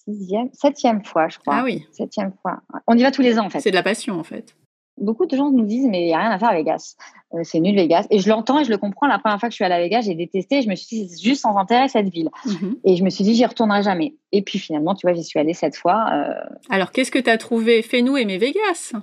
sixième, 0.05 0.49
septième 0.53 1.03
fois, 1.03 1.27
je 1.27 1.37
crois. 1.39 1.55
Ah 1.57 1.63
oui. 1.63 1.85
Septième 1.91 2.33
fois. 2.41 2.61
On 2.87 2.97
y 2.97 3.01
va 3.01 3.11
tous 3.11 3.21
les 3.21 3.37
ans 3.37 3.45
en 3.45 3.49
fait. 3.49 3.59
C'est 3.59 3.71
de 3.71 3.75
la 3.75 3.83
passion 3.83 4.19
en 4.19 4.23
fait. 4.23 4.55
Beaucoup 4.97 5.25
de 5.25 5.35
gens 5.35 5.49
nous 5.49 5.65
disent 5.65 5.87
mais 5.87 6.01
il 6.01 6.07
n'y 6.07 6.13
a 6.13 6.19
rien 6.19 6.31
à 6.31 6.39
faire 6.39 6.49
à 6.49 6.55
Vegas. 6.55 6.95
Euh, 7.33 7.39
c'est 7.43 7.59
nul 7.59 7.75
Vegas. 7.75 8.05
Et 8.09 8.19
je 8.19 8.29
l'entends 8.29 8.59
et 8.59 8.65
je 8.65 8.69
le 8.69 8.77
comprends. 8.77 9.07
La 9.07 9.19
première 9.19 9.39
fois 9.39 9.49
que 9.49 9.53
je 9.53 9.55
suis 9.55 9.63
allée 9.63 9.75
à 9.75 9.79
Vegas, 9.79 10.01
j'ai 10.01 10.15
détesté. 10.15 10.61
Je 10.61 10.69
me 10.69 10.75
suis 10.75 10.87
dit 10.87 11.09
c'est 11.09 11.23
juste 11.23 11.41
sans 11.41 11.57
intérêt 11.57 11.87
cette 11.87 12.09
ville. 12.09 12.29
Mhm. 12.45 12.77
Et 12.83 12.95
je 12.95 13.03
me 13.03 13.09
suis 13.09 13.23
dit 13.23 13.35
j'y 13.35 13.45
retournerai 13.45 13.83
jamais. 13.83 14.15
Et 14.31 14.41
puis 14.41 14.59
finalement, 14.59 14.95
tu 14.95 15.07
vois, 15.07 15.13
j'y 15.13 15.23
suis 15.23 15.39
allée 15.39 15.53
cette 15.53 15.75
fois. 15.75 16.07
Euh. 16.13 16.33
Alors 16.69 16.91
qu'est-ce 16.91 17.11
que 17.11 17.19
tu 17.19 17.29
as 17.29 17.37
trouvé? 17.37 17.81
Fais-nous 17.81 18.17
aimer 18.17 18.37
Vegas. 18.37 18.93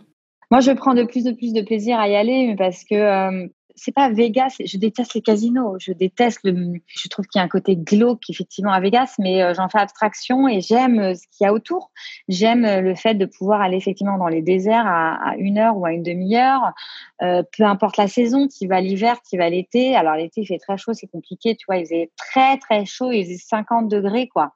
Moi, 0.50 0.60
je 0.60 0.70
prends 0.70 0.94
de 0.94 1.02
plus 1.02 1.26
en 1.26 1.34
plus 1.34 1.52
de 1.52 1.62
plaisir 1.62 1.98
à 1.98 2.08
y 2.08 2.14
aller, 2.14 2.54
parce 2.56 2.84
que 2.84 2.94
euh, 2.94 3.48
c'est 3.74 3.92
pas 3.92 4.10
Vegas. 4.10 4.56
Je 4.64 4.78
déteste 4.78 5.14
les 5.14 5.20
casinos. 5.20 5.76
Je 5.80 5.92
déteste 5.92 6.38
le. 6.44 6.74
Je 6.86 7.08
trouve 7.08 7.26
qu'il 7.26 7.40
y 7.40 7.42
a 7.42 7.44
un 7.44 7.48
côté 7.48 7.76
glauque 7.76 8.30
effectivement 8.30 8.72
à 8.72 8.78
Vegas, 8.78 9.16
mais 9.18 9.42
euh, 9.42 9.54
j'en 9.54 9.68
fais 9.68 9.78
abstraction 9.78 10.46
et 10.46 10.60
j'aime 10.60 11.00
euh, 11.00 11.14
ce 11.14 11.22
qu'il 11.36 11.44
y 11.44 11.48
a 11.48 11.52
autour. 11.52 11.90
J'aime 12.28 12.62
le 12.62 12.94
fait 12.94 13.14
de 13.14 13.26
pouvoir 13.26 13.60
aller 13.60 13.76
effectivement 13.76 14.18
dans 14.18 14.28
les 14.28 14.40
déserts 14.40 14.86
à, 14.86 15.34
une 15.36 15.58
heure 15.58 15.76
ou 15.76 15.84
à 15.84 15.92
une 15.92 16.04
demi-heure, 16.04 16.72
peu 17.20 17.64
importe 17.64 17.96
la 17.96 18.08
saison. 18.08 18.46
Qui 18.46 18.66
va 18.68 18.80
l'hiver, 18.80 19.16
qui 19.28 19.36
va 19.36 19.50
l'été. 19.50 19.96
Alors 19.96 20.14
l'été 20.14 20.42
il 20.42 20.46
fait 20.46 20.58
très 20.58 20.76
chaud, 20.76 20.92
c'est 20.94 21.08
compliqué. 21.08 21.56
Tu 21.56 21.66
vois, 21.66 21.76
il 21.78 21.84
faisait 21.86 22.10
très 22.16 22.56
très 22.58 22.84
chaud. 22.84 23.10
Il 23.10 23.24
faisait 23.24 23.36
50 23.36 23.88
degrés 23.88 24.28
quoi. 24.28 24.52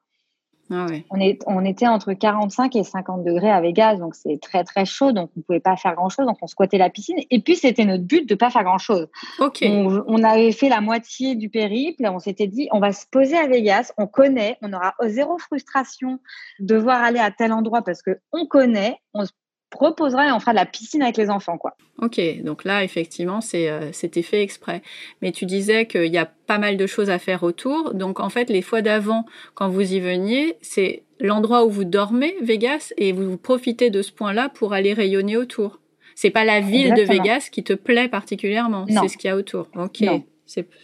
Ah 0.73 0.87
on, 1.11 1.21
est, 1.21 1.41
on 1.47 1.65
était 1.65 1.89
entre 1.89 2.13
45 2.13 2.77
et 2.77 2.85
50 2.85 3.25
degrés 3.25 3.51
à 3.51 3.61
Vegas, 3.61 3.97
donc 3.97 4.15
c'est 4.15 4.39
très 4.41 4.63
très 4.63 4.85
chaud, 4.85 5.11
donc 5.11 5.31
on 5.37 5.41
ne 5.41 5.43
pouvait 5.43 5.61
pas 5.61 5.77
faire 5.77 5.97
grand 5.97 6.09
chose, 6.09 6.27
donc 6.27 6.39
on 6.43 6.47
squattait 6.47 6.79
la 6.79 6.91
piscine. 6.91 7.19
Et 7.31 7.41
puis 7.41 7.57
c'était 7.57 7.85
notre 7.85 8.05
but 8.05 8.29
de 8.29 8.35
ne 8.35 8.39
pas 8.39 8.51
faire 8.51 8.63
grand 8.63 8.79
chose. 8.79 9.09
On, 9.41 10.23
avait 10.23 10.53
fait 10.53 10.69
la 10.69 10.81
moitié 10.81 11.35
du 11.35 11.49
périple, 11.49 12.07
on 12.07 12.21
s'était 12.21 12.47
dit 12.47 12.69
on 12.73 12.79
va 12.79 12.93
se 12.93 13.07
poser 13.11 13.37
à 13.37 13.49
Vegas, 13.49 13.93
on 13.99 14.07
connaît, 14.07 14.59
on 14.63 14.73
aura 14.73 14.95
zéro 15.07 15.39
frustration 15.39 16.21
de 16.61 16.75
devoir 16.75 17.03
aller 17.03 17.19
à 17.19 17.33
tel 17.33 17.53
endroit 17.53 17.83
parce 17.83 18.03
que 18.03 18.21
on 18.33 18.47
connaît, 18.47 18.99
on 19.13 19.25
se 19.25 19.33
proposera 19.71 20.29
et 20.29 20.33
on 20.33 20.41
fera 20.41 20.53
de 20.53 20.57
la 20.57 20.67
piscine 20.67 21.03
avec 21.03 21.17
les 21.17 21.31
enfants. 21.31 21.57
quoi. 21.57 21.77
Ok, 21.99 22.21
donc 22.43 22.65
là, 22.65 22.85
effectivement, 22.85 23.41
euh, 23.55 23.91
c'était 23.93 24.23
fait 24.23 24.43
exprès. 24.43 24.83
Mais 25.23 25.33
tu 25.33 25.47
disais 25.47 25.87
qu'il 25.87 26.13
y 26.13 26.19
a 26.19 26.27
pas 26.27 26.59
mal 26.59 26.77
de 26.77 26.87
choses 26.87 27.09
à 27.09 27.19
faire 27.19 27.43
autour. 27.43 27.95
Donc, 27.95 28.21
en 28.21 28.29
fait, 28.29 28.51
les 28.51 28.63
fois 28.63 28.83
d'avant, 28.83 29.25
quand 29.55 29.69
vous 29.69 29.95
y 29.95 30.01
veniez, 30.01 30.57
c'est 30.61 31.05
l'endroit 31.21 31.65
où 31.65 31.71
vous 31.71 31.85
dormez, 31.85 32.35
Vegas, 32.43 32.93
et 32.97 33.13
vous, 33.13 33.37
profitez 33.37 33.91
de 33.91 34.03
ce 34.03 34.13
point-là 34.13 34.49
pour 34.49 34.73
aller 34.73 34.93
rayonner 34.93 35.37
autour. 35.37 35.79
C'est 36.15 36.31
pas 36.31 36.45
la 36.45 36.61
ville 36.61 36.93
de 36.95 37.03
Vegas 37.03 37.49
qui 37.51 37.63
te 37.65 37.73
plaît 37.73 38.09
particulièrement, 38.09 38.85
c'est 38.89 39.09
ce 39.09 39.17
qu'il 39.17 39.29
y 39.29 39.33
a 39.33 39.37
autour. 39.37 39.69
Ok, 39.75 40.05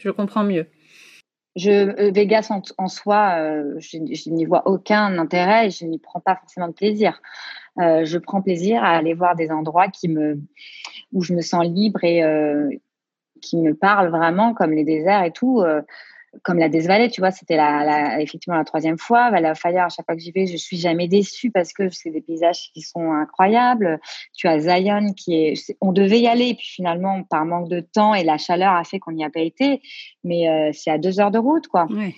je 0.00 0.10
comprends 0.10 0.44
mieux. 0.44 0.66
Je, 1.56 1.70
euh, 1.70 2.10
Vegas 2.10 2.50
en, 2.76 2.88
soi, 2.88 3.36
euh, 3.38 3.74
je, 3.78 3.96
je 4.12 4.30
n'y 4.30 4.44
vois 4.44 4.68
aucun 4.68 5.18
intérêt 5.18 5.66
et 5.66 5.70
je 5.70 5.86
n'y 5.86 5.98
prends 5.98 6.20
pas 6.20 6.36
forcément 6.36 6.68
de 6.68 6.74
plaisir. 6.74 7.22
Euh, 7.80 8.04
je 8.04 8.18
prends 8.18 8.42
plaisir 8.42 8.82
à 8.82 8.96
aller 8.96 9.14
voir 9.14 9.36
des 9.36 9.50
endroits 9.50 9.88
qui 9.88 10.08
me, 10.08 10.40
où 11.12 11.22
je 11.22 11.34
me 11.34 11.42
sens 11.42 11.64
libre 11.64 12.02
et 12.04 12.22
euh, 12.22 12.70
qui 13.42 13.58
me 13.58 13.74
parlent 13.74 14.10
vraiment, 14.10 14.54
comme 14.54 14.72
les 14.72 14.84
déserts 14.84 15.24
et 15.24 15.32
tout. 15.32 15.60
Euh, 15.60 15.82
comme 16.42 16.58
la 16.58 16.68
Valley, 16.68 17.08
tu 17.08 17.22
vois, 17.22 17.30
c'était 17.30 17.58
effectivement 18.18 18.58
la 18.58 18.64
troisième 18.64 18.98
fois. 18.98 19.30
Valley 19.30 19.50
of 19.50 19.58
Fire, 19.58 19.84
à 19.84 19.88
chaque 19.88 20.04
fois 20.04 20.14
que 20.14 20.20
j'y 20.20 20.32
vais, 20.32 20.46
je 20.46 20.58
suis 20.58 20.76
jamais 20.76 21.08
déçue 21.08 21.50
parce 21.50 21.72
que 21.72 21.88
c'est 21.88 22.10
des 22.10 22.20
paysages 22.20 22.70
qui 22.74 22.82
sont 22.82 23.10
incroyables. 23.10 23.98
Tu 24.34 24.46
as 24.46 24.58
Zion 24.58 25.14
qui 25.14 25.34
est, 25.34 25.76
on 25.80 25.92
devait 25.92 26.20
y 26.20 26.26
aller, 26.26 26.52
puis 26.52 26.66
finalement, 26.66 27.22
par 27.22 27.46
manque 27.46 27.70
de 27.70 27.80
temps 27.80 28.14
et 28.14 28.22
la 28.22 28.36
chaleur 28.36 28.72
a 28.72 28.84
fait 28.84 28.98
qu'on 28.98 29.12
n'y 29.12 29.24
a 29.24 29.30
pas 29.30 29.40
été. 29.40 29.80
Mais 30.24 30.72
c'est 30.74 30.90
à 30.90 30.98
deux 30.98 31.20
heures 31.20 31.30
de 31.30 31.38
route, 31.38 31.68
quoi. 31.68 31.86
Oui. 31.88 32.14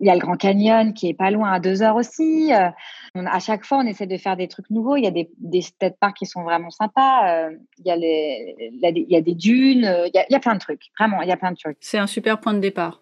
Il 0.00 0.06
y 0.06 0.10
a 0.10 0.14
le 0.14 0.20
Grand 0.20 0.36
Canyon 0.36 0.94
qui 0.94 1.08
est 1.08 1.14
pas 1.14 1.30
loin 1.30 1.52
à 1.52 1.60
deux 1.60 1.82
heures 1.82 1.96
aussi. 1.96 2.52
Euh, 2.52 2.70
on, 3.14 3.26
à 3.26 3.40
chaque 3.40 3.64
fois, 3.64 3.78
on 3.78 3.86
essaie 3.86 4.06
de 4.06 4.16
faire 4.16 4.36
des 4.36 4.46
trucs 4.46 4.70
nouveaux. 4.70 4.96
Il 4.96 5.04
y 5.04 5.08
a 5.08 5.10
des, 5.10 5.30
des 5.38 5.60
state 5.60 5.96
parks 5.98 6.16
qui 6.16 6.26
sont 6.26 6.42
vraiment 6.44 6.70
sympas. 6.70 7.46
Euh, 7.48 7.56
il, 7.78 7.86
y 7.86 7.90
a 7.90 7.96
les, 7.96 8.70
il 8.72 9.06
y 9.08 9.16
a 9.16 9.20
des 9.20 9.34
dunes. 9.34 9.84
Euh, 9.84 10.06
il 10.06 10.12
y 10.14 10.18
a, 10.18 10.26
il 10.28 10.32
y 10.32 10.36
a 10.36 10.40
plein 10.40 10.54
de 10.54 10.60
trucs. 10.60 10.82
Vraiment, 10.98 11.20
il 11.22 11.28
y 11.28 11.32
a 11.32 11.36
plein 11.36 11.50
de 11.50 11.56
trucs. 11.56 11.78
C'est 11.80 11.98
un 11.98 12.06
super 12.06 12.38
point 12.38 12.54
de 12.54 12.60
départ. 12.60 13.00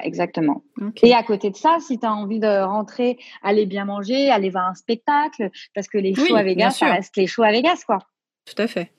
Exactement. 0.00 0.62
Et 1.02 1.12
à 1.12 1.22
côté 1.24 1.50
de 1.50 1.56
ça, 1.56 1.78
si 1.80 1.98
tu 1.98 2.06
as 2.06 2.12
envie 2.12 2.38
de 2.38 2.62
rentrer, 2.64 3.18
aller 3.42 3.66
bien 3.66 3.84
manger, 3.84 4.30
aller 4.30 4.48
voir 4.48 4.68
un 4.68 4.74
spectacle, 4.74 5.50
parce 5.74 5.88
que 5.88 5.98
les 5.98 6.14
shows 6.14 6.36
à 6.36 6.44
Vegas, 6.44 6.70
ça 6.70 6.86
reste 6.86 7.16
les 7.16 7.26
shows 7.26 7.42
à 7.42 7.50
Vegas, 7.50 7.82
quoi. 7.84 7.98
Tout 8.44 8.62
à 8.62 8.68
fait. 8.68 8.92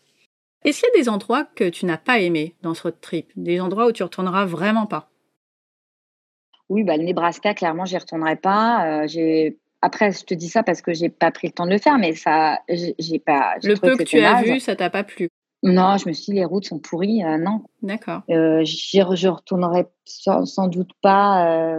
Est-ce 0.65 0.81
qu'il 0.81 0.89
y 0.93 0.99
a 0.99 1.01
des 1.01 1.07
endroits 1.07 1.45
que 1.55 1.69
tu 1.69 1.85
n'as 1.85 1.97
pas 1.97 2.19
aimés 2.19 2.55
dans 2.61 2.73
ce 2.73 2.83
road 2.83 2.99
trip? 2.99 3.31
Des 3.37 3.61
endroits 3.61 3.87
où 3.87 3.91
tu 3.93 4.03
retourneras 4.03 4.43
vraiment 4.45 4.87
pas? 4.87 5.09
Oui, 6.69 6.83
bah, 6.83 6.97
le 6.97 7.03
Nebraska, 7.03 7.53
clairement, 7.53 7.85
j'y 7.85 7.97
retournerai 7.97 8.35
pas. 8.35 9.03
Euh, 9.03 9.49
après, 9.81 10.11
je 10.11 10.23
te 10.23 10.33
dis 10.33 10.49
ça 10.49 10.63
parce 10.63 10.81
que 10.81 10.93
j'ai 10.93 11.09
pas 11.09 11.31
pris 11.31 11.47
le 11.47 11.53
temps 11.53 11.65
de 11.65 11.71
le 11.71 11.77
faire, 11.77 11.97
mais 11.97 12.13
ça, 12.13 12.59
j'ai 12.67 13.19
pas. 13.19 13.55
Le 13.63 13.75
peu 13.75 13.95
que, 13.97 14.03
tu 14.03 14.19
as 14.19 14.41
vu, 14.43 14.59
ça 14.59 14.75
t'a 14.75 14.89
pas 14.89 15.03
plu? 15.03 15.29
Non, 15.61 15.97
je 15.97 16.07
me 16.07 16.13
suis 16.13 16.31
dit 16.31 16.39
les 16.39 16.45
routes 16.45 16.65
sont 16.65 16.79
pourries, 16.79 17.23
euh, 17.23 17.37
non. 17.37 17.63
D'accord. 17.81 18.21
Euh, 18.29 18.63
je 18.63 19.27
retournerai 19.27 19.85
sans, 20.05 20.67
doute 20.67 20.91
pas. 21.01 21.75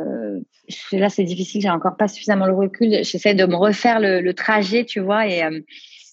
là, 0.93 1.09
c'est 1.09 1.25
difficile, 1.25 1.63
j'ai 1.63 1.71
encore 1.71 1.97
pas 1.97 2.09
suffisamment 2.09 2.47
le 2.47 2.55
recul. 2.55 3.05
J'essaie 3.05 3.35
de 3.35 3.47
me 3.47 3.57
refaire 3.57 4.01
le, 4.01 4.33
trajet, 4.33 4.85
tu 4.85 5.01
vois, 5.01 5.27
et. 5.27 5.43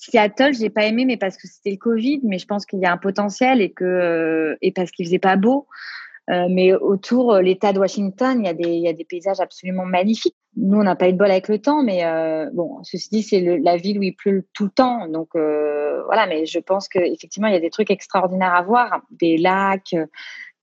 Seattle, 0.09 0.53
j'ai 0.53 0.69
pas 0.69 0.85
aimé, 0.85 1.03
mais 1.03 1.17
parce 1.17 1.35
que 1.35 1.49
c'était 1.49 1.71
le 1.71 1.77
Covid, 1.77 2.21
mais 2.23 2.37
je 2.37 2.45
pense 2.45 2.65
qu'il 2.65 2.79
y 2.79 2.85
a 2.85 2.93
un 2.93 2.97
potentiel 2.97 3.59
et 3.59 3.71
que 3.71 4.57
et 4.61 4.71
parce 4.71 4.89
qu'il 4.91 5.05
faisait 5.05 5.19
pas 5.19 5.35
beau. 5.35 5.67
Euh, 6.29 6.47
mais 6.49 6.73
autour, 6.73 7.33
euh, 7.33 7.41
l'État 7.41 7.71
de 7.71 7.79
Washington, 7.79 8.39
il 8.39 8.45
y, 8.45 8.49
a 8.49 8.53
des, 8.53 8.67
il 8.67 8.81
y 8.81 8.89
a 8.89 8.93
des 8.93 9.05
paysages 9.05 9.39
absolument 9.39 9.85
magnifiques. 9.85 10.35
Nous, 10.57 10.77
on 10.77 10.83
n'a 10.83 10.95
pas 10.95 11.07
eu 11.07 11.13
de 11.13 11.17
bol 11.17 11.31
avec 11.31 11.47
le 11.47 11.59
temps, 11.59 11.83
mais 11.83 12.03
euh, 12.03 12.49
bon, 12.53 12.83
ceci 12.83 13.09
dit, 13.09 13.23
c'est 13.23 13.59
la 13.59 13.77
ville 13.77 13.99
où 13.99 14.03
il 14.03 14.13
pleut 14.13 14.45
tout 14.53 14.65
le 14.65 14.69
temps. 14.69 15.07
Donc 15.07 15.29
euh, 15.35 16.03
voilà, 16.05 16.27
mais 16.27 16.45
je 16.45 16.59
pense 16.59 16.89
qu'effectivement, 16.89 17.47
il 17.47 17.53
y 17.53 17.57
a 17.57 17.61
des 17.61 17.69
trucs 17.69 17.91
extraordinaires 17.91 18.53
à 18.53 18.61
voir, 18.61 19.01
des 19.11 19.37
lacs, 19.37 19.95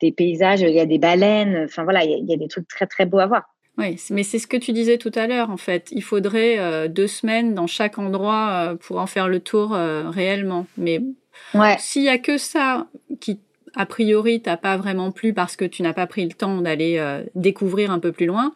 des 0.00 0.12
paysages, 0.12 0.61
il 0.61 0.74
y 0.74 0.81
a 0.81 0.87
des 0.87 0.98
baleines. 0.98 1.62
Enfin 1.64 1.85
voilà, 1.85 2.05
il 2.05 2.11
y, 2.11 2.14
a, 2.14 2.18
il 2.18 2.29
y 2.29 2.35
a 2.35 2.37
des 2.37 2.48
trucs 2.48 2.68
très 2.68 2.87
très 2.87 3.07
beaux 3.07 3.20
à 3.20 3.27
voir. 3.27 3.44
Oui, 3.79 3.96
mais 4.11 4.22
c'est 4.22 4.38
ce 4.38 4.46
que 4.46 4.57
tu 4.57 4.72
disais 4.72 4.98
tout 4.98 5.11
à 5.14 5.27
l'heure, 5.27 5.50
en 5.50 5.57
fait. 5.57 5.88
Il 5.90 6.03
faudrait 6.03 6.88
deux 6.88 7.09
semaines 7.09 7.55
dans 7.55 7.66
chaque 7.66 7.98
endroit 7.98 8.77
pour 8.81 8.98
en 8.98 9.07
faire 9.07 9.27
le 9.27 9.40
tour 9.40 9.70
réellement. 9.70 10.66
Mais 10.77 11.00
ouais. 11.55 11.74
s'il 11.81 12.05
y 12.05 12.09
a 12.09 12.18
que 12.18 12.38
ça 12.38 12.87
qui 13.18 13.40
a 13.75 13.87
priori 13.87 14.41
t'as 14.43 14.57
pas 14.57 14.77
vraiment 14.77 15.13
plu 15.13 15.33
parce 15.33 15.57
que 15.57 15.65
tu 15.65 15.83
n'as 15.83 15.93
pas 15.93 16.07
pris 16.07 16.25
le 16.25 16.33
temps 16.33 16.61
d'aller 16.61 16.99
euh, 16.99 17.25
découvrir 17.35 17.91
un 17.91 17.99
peu 17.99 18.13
plus 18.13 18.27
loin, 18.27 18.55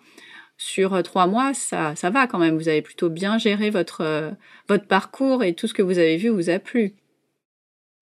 sur 0.57 0.95
euh, 0.95 1.03
trois 1.03 1.27
mois, 1.27 1.55
ça, 1.55 1.95
ça 1.95 2.11
va 2.11 2.27
quand 2.27 2.39
même. 2.39 2.57
Vous 2.57 2.69
avez 2.69 2.83
plutôt 2.83 3.09
bien 3.09 3.39
géré 3.39 3.71
votre, 3.71 4.03
euh, 4.03 4.31
votre 4.69 4.87
parcours 4.87 5.45
et 5.45 5.55
tout 5.55 5.67
ce 5.67 5.75
que 5.75 5.83
vous 5.83 5.99
avez 5.99 6.17
vu 6.17 6.29
vous 6.29 6.51
a 6.51 6.59
plu. 6.59 6.95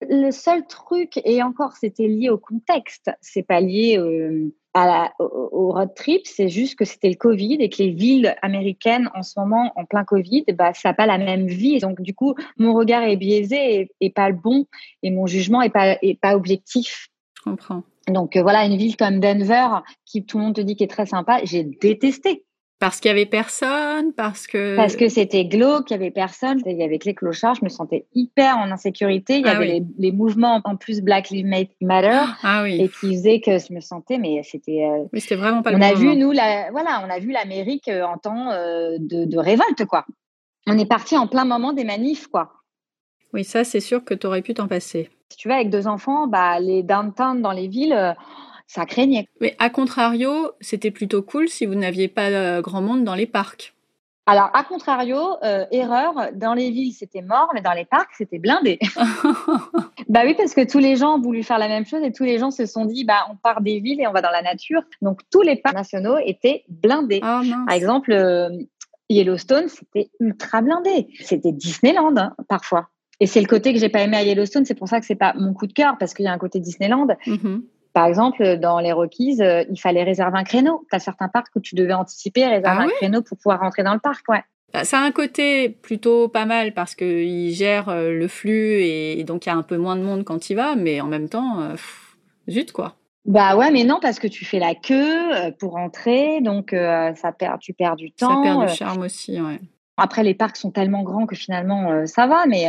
Le 0.01 0.31
seul 0.31 0.65
truc, 0.67 1.19
et 1.23 1.41
encore 1.41 1.73
c'était 1.73 2.07
lié 2.07 2.29
au 2.29 2.37
contexte, 2.37 3.09
c'est 3.21 3.41
pas 3.41 3.61
lié 3.61 3.97
au, 5.19 5.71
road 5.71 5.93
trip, 5.95 6.21
c'est 6.25 6.49
juste 6.49 6.75
que 6.75 6.85
c'était 6.85 7.09
le 7.09 7.15
Covid 7.15 7.57
et 7.59 7.69
que 7.69 7.81
les 7.81 7.89
villes 7.89 8.35
américaines 8.41 9.09
en 9.15 9.23
ce 9.23 9.39
moment, 9.39 9.71
en 9.75 9.85
plein 9.85 10.03
Covid, 10.03 10.45
bah, 10.53 10.73
ça 10.73 10.89
n'a 10.89 10.93
pas 10.93 11.05
la 11.05 11.17
même 11.17 11.47
vie. 11.47 11.79
Donc, 11.79 12.01
du 12.01 12.13
coup, 12.13 12.35
mon 12.57 12.73
regard 12.73 13.03
est 13.03 13.17
biaisé 13.17 13.89
et, 13.99 14.09
pas 14.09 14.29
le 14.29 14.35
bon 14.35 14.65
et 15.03 15.11
mon 15.11 15.27
jugement 15.27 15.61
est 15.61 15.69
pas, 15.69 15.97
est 16.01 16.19
pas 16.19 16.35
objectif. 16.35 17.09
Je 17.37 17.43
comprends. 17.43 17.83
Donc, 18.07 18.35
euh, 18.35 18.41
voilà, 18.41 18.65
une 18.65 18.77
ville 18.77 18.95
comme 18.95 19.19
Denver, 19.19 19.67
qui 20.05 20.25
tout 20.25 20.37
le 20.37 20.45
monde 20.45 20.55
te 20.55 20.61
dit 20.61 20.75
qu'est 20.75 20.87
très 20.87 21.05
sympa, 21.05 21.39
j'ai 21.43 21.63
détesté. 21.63 22.45
Parce 22.79 22.99
qu'il 22.99 23.09
y 23.09 23.11
avait 23.11 23.25
personne, 23.25 24.13
parce 24.13 24.45
que 24.45 24.75
parce 24.75 24.95
que 24.95 25.09
c'était 25.09 25.45
glauque, 25.45 25.89
il 25.89 25.93
y 25.93 25.95
avait 25.95 26.11
personne, 26.11 26.61
il 26.63 26.77
y 26.77 26.83
avait 26.83 26.99
que 26.99 27.05
les 27.05 27.15
clochards, 27.15 27.55
je 27.55 27.63
me 27.63 27.69
sentais 27.69 28.05
hyper 28.13 28.55
en 28.57 28.69
insécurité. 28.69 29.39
Il 29.39 29.47
y 29.47 29.49
ah 29.49 29.55
avait 29.55 29.83
les, 29.97 30.11
mouvements 30.11 30.61
en 30.63 30.75
plus 30.75 31.01
Black 31.01 31.31
Lives 31.31 31.47
Matter 31.81 32.21
ah 32.43 32.61
oui. 32.61 32.79
et 32.79 32.87
qui 32.87 33.15
faisaient 33.15 33.41
que 33.41 33.57
je 33.57 33.73
me 33.73 33.79
sentais, 33.79 34.19
mais 34.19 34.43
c'était. 34.43 34.85
Euh, 34.85 35.05
oui, 35.11 35.21
c'était 35.21 35.37
vraiment 35.37 35.63
pas. 35.63 35.73
On 35.73 35.81
a 35.81 35.95
vu 35.95 36.15
nous 36.15 36.31
la, 36.31 36.69
voilà, 36.69 37.03
on 37.03 37.09
a 37.09 37.17
vu 37.17 37.31
l'Amérique 37.31 37.87
euh, 37.87 38.03
en 38.03 38.19
temps 38.19 38.51
euh, 38.51 38.97
de, 38.99 39.25
de, 39.25 39.37
révolte 39.39 39.85
quoi. 39.85 40.05
On 40.67 40.77
est 40.77 40.85
parti 40.85 41.17
en 41.17 41.25
plein 41.25 41.45
moment 41.45 41.73
des 41.73 41.83
manifs 41.83 42.27
quoi. 42.27 42.51
Oui, 43.33 43.43
ça 43.43 43.63
c'est 43.63 43.79
sûr 43.79 44.05
que 44.05 44.13
tu 44.13 44.27
aurais 44.27 44.43
pu 44.43 44.53
t'en 44.53 44.67
passer. 44.67 45.09
Si 45.29 45.37
tu 45.37 45.47
vas 45.47 45.55
avec 45.55 45.71
deux 45.71 45.87
enfants, 45.87 46.27
bah 46.27 46.59
les 46.59 46.83
downtown 46.83 47.41
dans 47.41 47.53
les 47.53 47.67
villes 47.67 48.15
ça 48.67 48.85
craignait. 48.85 49.27
Mais 49.41 49.55
à 49.59 49.69
contrario, 49.69 50.51
c'était 50.61 50.91
plutôt 50.91 51.21
cool 51.21 51.47
si 51.47 51.65
vous 51.65 51.75
n'aviez 51.75 52.07
pas 52.07 52.29
euh, 52.29 52.61
grand 52.61 52.81
monde 52.81 53.03
dans 53.03 53.15
les 53.15 53.25
parcs. 53.25 53.73
Alors, 54.29 54.49
à 54.53 54.65
contrario, 54.65 55.17
euh, 55.43 55.65
erreur, 55.71 56.31
dans 56.33 56.53
les 56.53 56.69
villes, 56.69 56.91
c'était 56.91 57.21
mort, 57.21 57.49
mais 57.53 57.61
dans 57.61 57.71
les 57.71 57.85
parcs, 57.85 58.11
c'était 58.17 58.39
blindé. 58.39 58.77
bah 60.09 60.23
oui, 60.25 60.35
parce 60.37 60.53
que 60.53 60.69
tous 60.69 60.79
les 60.79 60.97
gens 60.97 61.15
ont 61.15 61.21
voulu 61.21 61.43
faire 61.43 61.57
la 61.57 61.69
même 61.69 61.85
chose 61.85 62.01
et 62.03 62.11
tous 62.11 62.25
les 62.25 62.37
gens 62.37 62.51
se 62.51 62.65
sont 62.65 62.83
dit, 62.83 63.05
bah, 63.05 63.25
on 63.31 63.37
part 63.37 63.61
des 63.61 63.79
villes 63.79 64.01
et 64.01 64.07
on 64.07 64.11
va 64.11 64.21
dans 64.21 64.29
la 64.29 64.41
nature. 64.41 64.81
Donc, 65.01 65.21
tous 65.31 65.43
les 65.43 65.55
parcs 65.55 65.77
nationaux 65.77 66.17
étaient 66.25 66.65
blindés. 66.67 67.21
Ah, 67.23 67.41
Par 67.65 67.73
exemple, 67.73 68.11
euh, 68.11 68.49
Yellowstone, 69.09 69.69
c'était 69.69 70.09
ultra 70.19 70.61
blindé. 70.61 71.07
C'était 71.21 71.53
Disneyland, 71.53 72.17
hein, 72.17 72.35
parfois. 72.49 72.89
Et 73.21 73.27
c'est 73.27 73.39
le 73.39 73.47
côté 73.47 73.73
que 73.73 73.79
j'ai 73.79 73.89
pas 73.89 74.01
aimé 74.01 74.17
à 74.17 74.23
Yellowstone, 74.23 74.65
c'est 74.65 74.75
pour 74.75 74.89
ça 74.89 74.99
que 74.99 75.05
c'est 75.05 75.15
pas 75.15 75.33
mon 75.35 75.53
coup 75.53 75.67
de 75.67 75.73
cœur, 75.73 75.95
parce 75.97 76.13
qu'il 76.13 76.25
y 76.25 76.27
a 76.27 76.33
un 76.33 76.37
côté 76.37 76.59
Disneyland. 76.59 77.07
Mm-hmm. 77.25 77.61
Par 77.97 78.05
exemple, 78.05 78.57
dans 78.57 78.79
les 78.79 78.91
requises, 78.91 79.41
euh, 79.41 79.63
il 79.71 79.81
fallait 79.81 80.03
réserver 80.03 80.37
un 80.37 80.43
créneau. 80.43 80.85
Tu 80.87 80.95
as 80.95 80.99
certains 80.99 81.29
parcs 81.29 81.55
où 81.55 81.59
tu 81.59 81.73
devais 81.73 81.93
anticiper, 81.93 82.45
réserver 82.45 82.81
ah 82.81 82.83
un 82.83 82.89
créneau 82.89 83.23
pour 83.23 83.39
pouvoir 83.39 83.59
rentrer 83.59 83.81
dans 83.81 83.95
le 83.95 83.99
parc. 83.99 84.29
Ouais. 84.29 84.43
Bah, 84.71 84.83
ça 84.83 84.99
a 84.99 85.01
un 85.01 85.09
côté 85.09 85.69
plutôt 85.69 86.27
pas 86.27 86.45
mal 86.45 86.75
parce 86.75 86.93
qu'il 86.93 87.51
gère 87.55 87.89
euh, 87.89 88.11
le 88.11 88.27
flux 88.27 88.83
et, 88.83 89.23
donc 89.23 89.47
il 89.47 89.49
y 89.49 89.51
a 89.51 89.55
un 89.55 89.63
peu 89.63 89.77
moins 89.77 89.95
de 89.95 90.03
monde 90.03 90.25
quand 90.25 90.51
il 90.51 90.53
va, 90.53 90.75
mais 90.75 91.01
en 91.01 91.07
même 91.07 91.27
temps, 91.27 91.59
euh, 91.59 91.75
zut 92.47 92.71
quoi. 92.71 92.97
Bah 93.25 93.55
ouais, 93.55 93.71
mais 93.71 93.83
non, 93.83 93.97
parce 93.99 94.19
que 94.19 94.27
tu 94.27 94.45
fais 94.45 94.59
la 94.59 94.75
queue 94.75 95.51
pour 95.57 95.71
rentrer, 95.71 96.39
donc 96.41 96.73
ça 96.73 97.31
perd, 97.31 97.59
tu 97.59 97.73
perds 97.73 97.95
du 97.95 98.11
temps. 98.11 98.43
Ça 98.43 98.43
perd 98.43 98.67
du 98.67 98.75
charme 98.75 99.01
aussi, 99.01 99.41
ouais. 99.41 99.59
Après, 99.97 100.21
les 100.21 100.35
parcs 100.35 100.57
sont 100.57 100.69
tellement 100.69 101.01
grands 101.01 101.25
que 101.25 101.35
finalement, 101.35 102.05
ça 102.05 102.27
va, 102.27 102.45
mais 102.45 102.67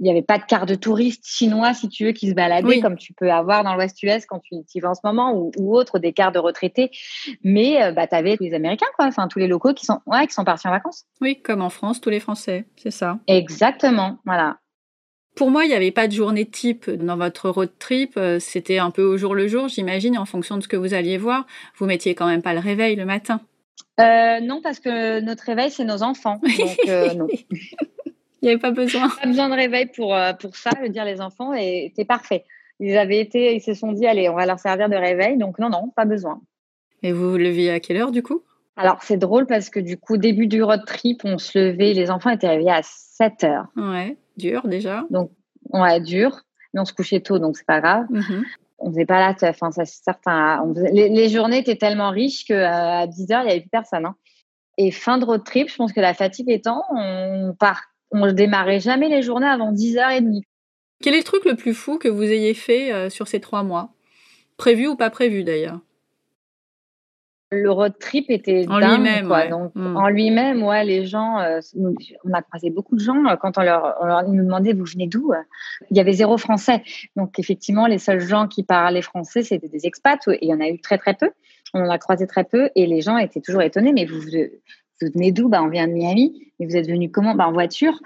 il 0.00 0.04
n'y 0.04 0.10
avait 0.10 0.22
pas 0.22 0.38
de 0.38 0.44
carte 0.44 0.66
de 0.66 0.74
touriste 0.74 1.26
chinois, 1.26 1.74
si 1.74 1.88
tu 1.88 2.06
veux, 2.06 2.12
qui 2.12 2.30
se 2.30 2.34
baladait 2.34 2.80
comme 2.80 2.96
tu 2.96 3.12
peux 3.12 3.30
avoir 3.30 3.64
dans 3.64 3.74
l'Ouest 3.74 4.02
US 4.02 4.24
quand 4.24 4.40
tu 4.40 4.54
y 4.74 4.80
vas 4.80 4.90
en 4.90 4.94
ce 4.94 5.02
moment 5.04 5.34
ou, 5.34 5.52
ou 5.58 5.76
autre, 5.76 5.98
des 5.98 6.14
cartes 6.14 6.34
de 6.34 6.38
retraités. 6.38 6.90
Mais 7.44 7.82
euh, 7.82 7.92
bah, 7.92 8.06
tu 8.06 8.14
avais 8.14 8.38
tous 8.38 8.44
les 8.44 8.54
Américains, 8.54 8.86
quoi, 8.96 9.04
enfin 9.04 9.28
tous 9.28 9.38
les 9.38 9.46
locaux 9.46 9.74
qui 9.74 9.84
sont, 9.84 10.00
ouais, 10.06 10.26
qui 10.26 10.32
sont 10.32 10.44
partis 10.44 10.66
en 10.66 10.70
vacances. 10.70 11.04
Oui, 11.20 11.40
comme 11.42 11.60
en 11.60 11.68
France, 11.68 12.00
tous 12.00 12.08
les 12.08 12.20
Français, 12.20 12.64
c'est 12.76 12.90
ça. 12.90 13.18
Exactement, 13.26 14.18
voilà. 14.24 14.56
Pour 15.36 15.50
moi, 15.50 15.64
il 15.64 15.68
n'y 15.68 15.74
avait 15.74 15.92
pas 15.92 16.08
de 16.08 16.12
journée 16.12 16.46
type 16.46 16.90
dans 16.90 17.16
votre 17.16 17.50
road 17.50 17.70
trip. 17.78 18.14
Euh, 18.16 18.38
c'était 18.40 18.78
un 18.78 18.90
peu 18.90 19.02
au 19.02 19.18
jour 19.18 19.34
le 19.34 19.48
jour, 19.48 19.68
j'imagine, 19.68 20.18
en 20.18 20.24
fonction 20.24 20.56
de 20.56 20.62
ce 20.62 20.68
que 20.68 20.76
vous 20.76 20.94
alliez 20.94 21.18
voir. 21.18 21.46
Vous 21.76 21.86
mettiez 21.86 22.14
quand 22.14 22.26
même 22.26 22.42
pas 22.42 22.54
le 22.54 22.60
réveil 22.60 22.96
le 22.96 23.04
matin. 23.04 23.40
Euh, 24.00 24.40
non, 24.40 24.60
parce 24.62 24.80
que 24.80 25.20
notre 25.20 25.44
réveil, 25.44 25.70
c'est 25.70 25.84
nos 25.84 26.02
enfants. 26.02 26.40
Donc, 26.42 26.78
euh, 26.88 27.14
non. 27.14 27.26
Il 28.42 28.46
n'y 28.46 28.50
avait 28.50 28.60
pas 28.60 28.70
besoin. 28.70 29.08
Pas 29.08 29.26
besoin 29.26 29.48
de 29.48 29.54
réveil 29.54 29.86
pour, 29.86 30.16
pour 30.40 30.56
ça, 30.56 30.70
le 30.80 30.88
dire 30.88 31.04
les 31.04 31.20
enfants, 31.20 31.54
et 31.54 31.92
c'est 31.96 32.04
parfait. 32.04 32.44
Ils 32.80 32.96
avaient 32.96 33.20
été, 33.20 33.54
ils 33.54 33.60
se 33.60 33.74
sont 33.74 33.92
dit, 33.92 34.06
allez, 34.06 34.28
on 34.30 34.34
va 34.34 34.46
leur 34.46 34.58
servir 34.58 34.88
de 34.88 34.96
réveil. 34.96 35.36
Donc, 35.36 35.58
non, 35.58 35.68
non, 35.68 35.92
pas 35.94 36.06
besoin. 36.06 36.40
Et 37.02 37.12
vous 37.12 37.30
vous 37.32 37.36
leviez 37.36 37.70
à 37.70 37.80
quelle 37.80 37.98
heure, 37.98 38.10
du 38.10 38.22
coup? 38.22 38.42
Alors, 38.76 39.02
c'est 39.02 39.18
drôle 39.18 39.46
parce 39.46 39.68
que 39.68 39.78
du 39.78 39.98
coup, 39.98 40.16
début 40.16 40.46
du 40.46 40.62
road 40.62 40.84
trip, 40.86 41.20
on 41.24 41.36
se 41.36 41.58
levait, 41.58 41.92
les 41.92 42.10
enfants 42.10 42.30
étaient 42.30 42.48
réveillés 42.48 42.70
à 42.70 42.80
7 42.82 43.44
heures. 43.44 43.66
Ouais, 43.76 44.16
dur 44.38 44.66
déjà. 44.66 45.04
Donc, 45.10 45.30
ouais, 45.72 46.00
dur. 46.00 46.40
Mais 46.72 46.80
on 46.80 46.86
se 46.86 46.94
couchait 46.94 47.20
tôt, 47.20 47.38
donc 47.38 47.58
c'est 47.58 47.66
pas 47.66 47.80
grave. 47.80 48.06
Mm-hmm. 48.10 48.42
On 48.78 48.90
faisait 48.90 49.04
pas 49.04 49.20
la 49.20 49.34
teuf, 49.34 49.62
hein, 49.62 49.70
ça 49.72 49.84
c'est 49.84 50.02
certain. 50.02 50.64
les, 50.92 51.28
journées 51.28 51.58
étaient 51.58 51.76
tellement 51.76 52.10
riches 52.10 52.46
qu'à 52.46 53.06
10 53.06 53.32
heures, 53.32 53.42
il 53.42 53.46
n'y 53.46 53.50
avait 53.50 53.60
plus 53.60 53.68
personne. 53.68 54.06
Hein. 54.06 54.16
Et 54.78 54.90
fin 54.90 55.18
de 55.18 55.26
road 55.26 55.44
trip, 55.44 55.68
je 55.68 55.76
pense 55.76 55.92
que 55.92 56.00
la 56.00 56.14
fatigue 56.14 56.48
étant, 56.48 56.82
on 56.90 57.54
part, 57.58 57.82
on 58.12 58.32
démarrait 58.32 58.80
jamais 58.80 59.08
les 59.08 59.22
journées 59.22 59.46
avant 59.46 59.72
10h30. 59.72 60.42
Quel 61.02 61.14
est 61.14 61.18
le 61.18 61.24
truc 61.24 61.44
le 61.44 61.56
plus 61.56 61.74
fou 61.74 61.98
que 61.98 62.08
vous 62.08 62.22
ayez 62.22 62.54
fait 62.54 62.92
euh, 62.92 63.08
sur 63.08 63.26
ces 63.26 63.40
trois 63.40 63.62
mois? 63.62 63.90
Prévu 64.56 64.86
ou 64.86 64.96
pas 64.96 65.10
prévu 65.10 65.44
d'ailleurs? 65.44 65.80
Le 67.52 67.70
road 67.72 67.94
trip 67.98 68.26
était 68.28 68.64
en 68.68 68.78
lui-même. 68.78 69.28
Donc, 69.50 69.72
hmm. 69.74 69.96
en 69.96 70.08
lui-même, 70.08 70.62
ouais, 70.62 70.84
les 70.84 71.04
gens, 71.04 71.40
euh, 71.40 71.58
on 72.24 72.32
a 72.32 72.42
croisé 72.42 72.70
beaucoup 72.70 72.94
de 72.94 73.00
gens 73.00 73.24
euh, 73.26 73.34
quand 73.34 73.58
on 73.58 73.62
leur, 73.62 74.28
nous 74.28 74.44
demandait 74.44 74.72
vous 74.72 74.84
venez 74.84 75.08
d'où 75.08 75.32
Il 75.90 75.96
y 75.96 76.00
avait 76.00 76.12
zéro 76.12 76.38
français. 76.38 76.82
Donc, 77.16 77.40
effectivement, 77.40 77.88
les 77.88 77.98
seuls 77.98 78.20
gens 78.20 78.46
qui 78.46 78.62
parlaient 78.62 79.02
français, 79.02 79.42
c'était 79.42 79.68
des 79.68 79.86
expats 79.86 80.28
et 80.28 80.38
il 80.42 80.48
y 80.48 80.54
en 80.54 80.60
a 80.60 80.68
eu 80.68 80.80
très, 80.80 80.96
très 80.96 81.14
peu. 81.14 81.30
On 81.74 81.80
en 81.80 81.90
a 81.90 81.98
croisé 81.98 82.28
très 82.28 82.44
peu 82.44 82.70
et 82.76 82.86
les 82.86 83.00
gens 83.00 83.16
étaient 83.16 83.40
toujours 83.40 83.62
étonnés. 83.62 83.92
Mais 83.92 84.04
vous, 84.04 84.20
vous 85.00 85.08
venez 85.12 85.32
d'où? 85.32 85.48
Bah, 85.48 85.62
On 85.62 85.68
vient 85.68 85.88
de 85.88 85.92
Miami. 85.92 86.52
Et 86.58 86.66
vous 86.66 86.76
êtes 86.76 86.88
venu 86.88 87.10
comment? 87.10 87.34
Bah, 87.34 87.48
En 87.48 87.52
voiture. 87.52 87.98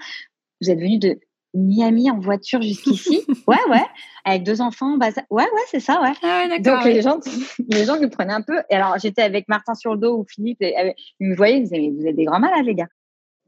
Vous 0.61 0.69
êtes 0.69 0.79
venu 0.79 0.97
de 0.97 1.19
Miami 1.53 2.09
en 2.11 2.19
voiture 2.19 2.61
jusqu'ici? 2.61 3.23
ouais, 3.47 3.57
ouais. 3.69 3.85
Avec 4.23 4.43
deux 4.43 4.61
enfants. 4.61 4.97
Bah, 4.97 5.09
ouais, 5.29 5.43
ouais, 5.43 5.65
c'est 5.67 5.79
ça, 5.79 6.01
ouais. 6.01 6.13
Ah 6.23 6.47
Donc, 6.59 6.83
les, 6.85 7.01
gens, 7.01 7.19
les 7.69 7.85
gens 7.85 7.99
nous 7.99 8.09
prenaient 8.09 8.33
un 8.33 8.41
peu. 8.41 8.61
Et 8.69 8.75
alors, 8.75 8.97
j'étais 8.97 9.21
avec 9.21 9.47
Martin 9.47 9.75
sur 9.75 9.93
le 9.93 9.99
dos 9.99 10.17
ou 10.17 10.25
Philippe. 10.27 10.61
Et, 10.61 10.95
ils 11.19 11.29
me 11.29 11.35
voyaient, 11.35 11.57
ils 11.57 11.63
disaient, 11.63 11.91
vous 11.97 12.07
êtes 12.07 12.15
des 12.15 12.25
grands 12.25 12.39
malades, 12.39 12.65
les 12.65 12.75
gars. 12.75 12.87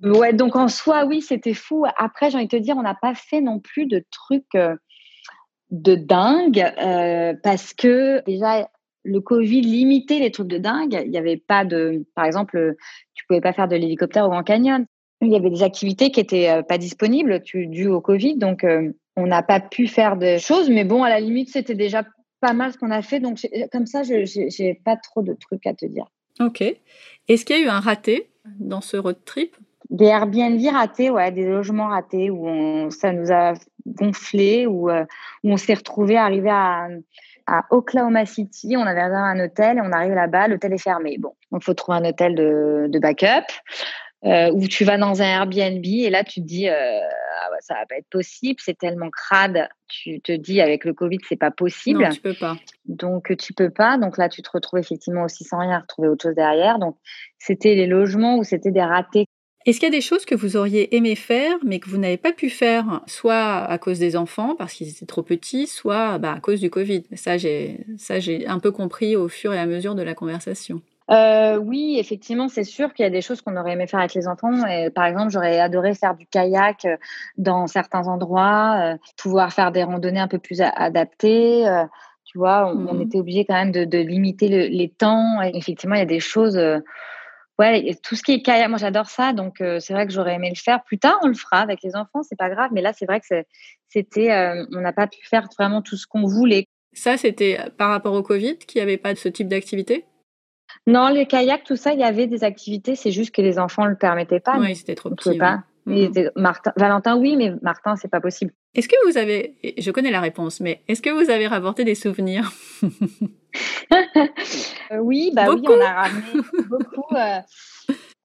Ouais, 0.03 0.33
donc 0.33 0.55
en 0.55 0.67
soi, 0.67 1.05
oui, 1.05 1.21
c'était 1.21 1.55
fou. 1.55 1.85
Après, 1.97 2.29
j'ai 2.29 2.37
envie 2.37 2.45
de 2.45 2.55
te 2.55 2.61
dire, 2.61 2.77
on 2.77 2.83
n'a 2.83 2.95
pas 2.95 3.15
fait 3.15 3.41
non 3.41 3.59
plus 3.59 3.87
de 3.87 4.05
trucs 4.11 4.53
euh, 4.55 4.75
de 5.71 5.95
dingue 5.95 6.59
euh, 6.79 7.33
parce 7.41 7.73
que 7.73 8.23
déjà, 8.25 8.69
le 9.07 9.21
Covid 9.21 9.61
limitait 9.61 10.19
les 10.19 10.31
trucs 10.31 10.47
de 10.47 10.57
dingue. 10.57 11.01
Il 11.05 11.09
n'y 11.09 11.17
avait 11.17 11.37
pas 11.37 11.65
de, 11.65 12.05
par 12.15 12.25
exemple, 12.25 12.75
tu 13.13 13.25
pouvais 13.25 13.41
pas 13.41 13.53
faire 13.53 13.67
de 13.67 13.75
l'hélicoptère 13.75 14.25
au 14.25 14.29
Grand 14.29 14.43
Canyon 14.43 14.85
il 15.21 15.31
y 15.31 15.35
avait 15.35 15.49
des 15.49 15.63
activités 15.63 16.11
qui 16.11 16.19
étaient 16.19 16.49
euh, 16.49 16.61
pas 16.61 16.77
disponibles 16.77 17.41
dues 17.41 17.87
au 17.87 18.01
Covid, 18.01 18.35
donc 18.35 18.63
euh, 18.63 18.91
on 19.15 19.27
n'a 19.27 19.41
pas 19.41 19.59
pu 19.59 19.87
faire 19.87 20.17
de 20.17 20.37
choses. 20.37 20.69
Mais 20.69 20.83
bon, 20.83 21.03
à 21.03 21.09
la 21.09 21.19
limite, 21.19 21.49
c'était 21.49 21.75
déjà 21.75 22.03
pas 22.39 22.53
mal 22.53 22.71
ce 22.71 22.77
qu'on 22.77 22.91
a 22.91 23.01
fait. 23.01 23.19
Donc 23.19 23.39
comme 23.71 23.87
ça, 23.87 24.03
je 24.03 24.61
n'ai 24.61 24.75
pas 24.75 24.95
trop 24.95 25.23
de 25.23 25.33
trucs 25.33 25.65
à 25.65 25.73
te 25.73 25.85
dire. 25.85 26.05
Ok. 26.39 26.61
Est-ce 27.27 27.45
qu'il 27.45 27.57
y 27.57 27.63
a 27.63 27.65
eu 27.65 27.69
un 27.69 27.79
raté 27.79 28.29
dans 28.59 28.81
ce 28.81 28.97
road 28.97 29.17
trip? 29.25 29.55
Des 29.89 30.05
Airbnb 30.05 30.61
ratés, 30.71 31.09
ouais, 31.09 31.31
des 31.31 31.45
logements 31.45 31.87
ratés 31.87 32.29
où 32.29 32.47
on, 32.47 32.89
ça 32.89 33.13
nous 33.13 33.31
a 33.31 33.53
gonflé, 33.87 34.67
où, 34.67 34.89
euh, 34.89 35.05
où 35.43 35.51
on 35.51 35.57
s'est 35.57 35.73
retrouvé 35.73 36.17
arrivé 36.17 36.49
à, 36.49 36.89
à 37.47 37.65
Oklahoma 37.71 38.25
City. 38.25 38.75
On 38.77 38.85
avait 38.85 39.01
un 39.01 39.39
hôtel 39.39 39.77
et 39.77 39.81
on 39.81 39.91
arrive 39.91 40.13
là-bas, 40.13 40.47
l'hôtel 40.47 40.73
est 40.73 40.83
fermé. 40.83 41.17
Bon, 41.17 41.33
donc 41.51 41.61
il 41.63 41.65
faut 41.65 41.73
trouver 41.73 41.97
un 41.97 42.05
hôtel 42.05 42.35
de, 42.35 42.87
de 42.89 42.99
backup. 42.99 43.47
Euh, 44.25 44.49
où 44.51 44.67
tu 44.67 44.83
vas 44.83 44.97
dans 44.97 45.21
un 45.21 45.25
Airbnb 45.25 45.85
et 45.85 46.09
là 46.09 46.23
tu 46.23 46.41
te 46.41 46.45
dis 46.45 46.67
euh, 46.67 46.73
ah 46.73 47.49
ça 47.59 47.75
va 47.75 47.85
pas 47.85 47.97
être 47.97 48.09
possible, 48.09 48.59
c'est 48.59 48.75
tellement 48.75 49.11
crade. 49.11 49.69
Tu 49.87 50.19
te 50.21 50.31
dis 50.31 50.59
avec 50.59 50.85
le 50.85 50.93
Covid 50.95 51.19
c'est 51.29 51.35
pas 51.35 51.51
possible. 51.51 52.01
Non, 52.01 52.09
tu 52.09 52.21
peux 52.21 52.33
pas. 52.33 52.55
Donc 52.85 53.37
tu 53.37 53.53
peux 53.53 53.69
pas. 53.69 53.99
Donc 53.99 54.17
là 54.17 54.27
tu 54.27 54.41
te 54.41 54.49
retrouves 54.51 54.79
effectivement 54.79 55.21
aussi 55.21 55.43
sans 55.43 55.59
rien, 55.59 55.79
retrouver 55.79 56.07
autre 56.07 56.23
chose 56.23 56.35
derrière. 56.35 56.79
Donc 56.79 56.97
c'était 57.37 57.75
les 57.75 57.85
logements 57.85 58.37
où 58.37 58.43
c'était 58.43 58.71
des 58.71 58.81
ratés. 58.81 59.27
Est-ce 59.67 59.81
qu'il 59.81 59.87
y 59.87 59.91
a 59.91 59.97
des 59.97 60.01
choses 60.01 60.23
que 60.23 60.33
vous 60.33 60.55
auriez 60.55 60.95
aimé 60.95 61.15
faire 61.15 61.57
mais 61.61 61.79
que 61.79 61.89
vous 61.89 61.97
n'avez 61.97 62.15
pas 62.15 62.31
pu 62.31 62.49
faire, 62.49 63.01
soit 63.05 63.65
à 63.65 63.77
cause 63.77 63.99
des 63.99 64.15
enfants 64.15 64.55
parce 64.55 64.71
qu'ils 64.71 64.87
étaient 64.87 65.05
trop 65.05 65.23
petits, 65.23 65.67
soit 65.67 66.19
bah, 66.19 66.35
à 66.37 66.39
cause 66.39 66.61
du 66.61 66.69
Covid? 66.69 67.03
Ça 67.15 67.37
j'ai 67.37 67.85
un 68.47 68.59
peu 68.59 68.71
compris 68.71 69.17
au 69.17 69.27
fur 69.27 69.53
et 69.53 69.59
à 69.59 69.65
mesure 69.65 69.93
de 69.93 70.03
la 70.03 70.13
conversation. 70.13 70.81
Euh, 71.11 71.57
oui, 71.57 71.97
effectivement, 71.99 72.47
c'est 72.47 72.63
sûr 72.63 72.93
qu'il 72.93 73.03
y 73.03 73.07
a 73.07 73.09
des 73.09 73.21
choses 73.21 73.41
qu'on 73.41 73.57
aurait 73.57 73.73
aimé 73.73 73.87
faire 73.87 73.99
avec 73.99 74.13
les 74.13 74.29
enfants. 74.29 74.65
Et, 74.67 74.89
par 74.89 75.05
exemple, 75.05 75.31
j'aurais 75.31 75.59
adoré 75.59 75.93
faire 75.93 76.15
du 76.15 76.25
kayak 76.25 76.85
euh, 76.85 76.97
dans 77.37 77.67
certains 77.67 78.07
endroits, 78.07 78.75
euh, 78.81 78.97
pouvoir 79.17 79.51
faire 79.51 79.71
des 79.71 79.83
randonnées 79.83 80.19
un 80.19 80.27
peu 80.27 80.39
plus 80.39 80.61
adaptées. 80.61 81.65
tu 82.25 82.37
vois, 82.37 82.73
on, 82.73 82.93
mmh 82.93 83.01
était 83.01 83.19
obligé 83.19 83.45
quand 83.45 83.53
même 83.53 83.71
de, 83.71 83.85
de 83.85 83.97
limiter 83.97 84.69
les 84.69 84.89
temps. 84.89 85.41
Et 85.41 85.51
effectivement, 85.55 85.95
il 85.95 85.99
y 85.99 86.01
a 86.01 86.05
des 86.05 86.19
choses. 86.19 86.59
Ouais, 87.59 87.95
tout 88.03 88.15
ce 88.15 88.23
qui 88.23 88.33
est 88.33 88.41
kayak, 88.41 88.69
moi 88.69 88.77
j'adore 88.77 89.09
ça, 89.09 89.33
donc 89.33 89.57
c'est 89.59 89.93
vrai 89.93 90.05
que 90.07 90.13
j'aurais 90.13 90.35
aimé 90.35 90.49
le 90.49 90.59
faire. 90.59 90.83
Plus 90.83 90.99
tard, 90.99 91.17
on 91.23 91.27
le 91.27 91.33
fera 91.33 91.59
avec 91.59 91.81
les 91.83 91.95
enfants, 91.95 92.23
c'est 92.23 92.37
pas 92.37 92.49
grave. 92.49 92.71
Mais 92.73 92.81
là, 92.81 92.93
c'est 92.93 93.05
vrai 93.05 93.19
que 93.19 93.43
c'était, 93.89 94.31
on 94.73 94.81
n'a 94.81 94.93
pas 94.93 95.07
pu 95.07 95.19
faire 95.25 95.47
vraiment 95.57 95.81
tout 95.81 95.97
ce 95.97 96.07
qu'on 96.07 96.25
voulait. 96.25 96.67
Ça, 96.93 97.17
c'était 97.17 97.59
par 97.77 97.89
rapport 97.89 98.13
au 98.13 98.23
Covid, 98.23 98.57
qu'il 98.57 98.79
n'y 98.79 98.83
avait 98.83 98.97
pas 98.97 99.13
de 99.13 99.19
ce 99.19 99.29
type 99.29 99.47
d'activité? 99.47 100.05
Non, 100.85 101.09
les 101.09 101.25
kayaks, 101.25 101.63
tout 101.63 101.75
ça, 101.75 101.93
il 101.93 101.99
y 101.99 102.03
avait 102.03 102.27
des 102.27 102.43
activités, 102.43 102.95
c'est 102.95 103.11
juste 103.11 103.33
que 103.33 103.41
les 103.41 103.59
enfants 103.59 103.85
ne 103.85 103.89
le 103.89 103.97
permettaient 103.97 104.39
pas. 104.39 104.57
Oui, 104.57 104.75
c'était 104.75 104.95
trop 104.95 105.09
petit. 105.09 105.37
Pas. 105.37 105.63
Mhm. 105.85 106.31
Martin, 106.35 106.73
Valentin, 106.75 107.17
oui, 107.17 107.35
mais 107.37 107.53
Martin, 107.61 107.95
c'est 107.95 108.09
pas 108.09 108.19
possible. 108.19 108.51
Est-ce 108.75 108.87
que 108.87 109.09
vous 109.09 109.17
avez, 109.17 109.55
je 109.77 109.91
connais 109.91 110.11
la 110.11 110.21
réponse, 110.21 110.59
mais 110.59 110.81
est-ce 110.87 111.01
que 111.01 111.09
vous 111.09 111.29
avez 111.29 111.47
rapporté 111.47 111.83
des 111.83 111.95
souvenirs 111.95 112.51
euh, 114.91 114.97
Oui, 114.99 115.31
bah 115.33 115.47
oui, 115.49 115.61
on 115.67 115.81
a 115.81 115.93
ramené 115.93 116.41
beaucoup. 116.69 117.15
Euh, 117.15 117.39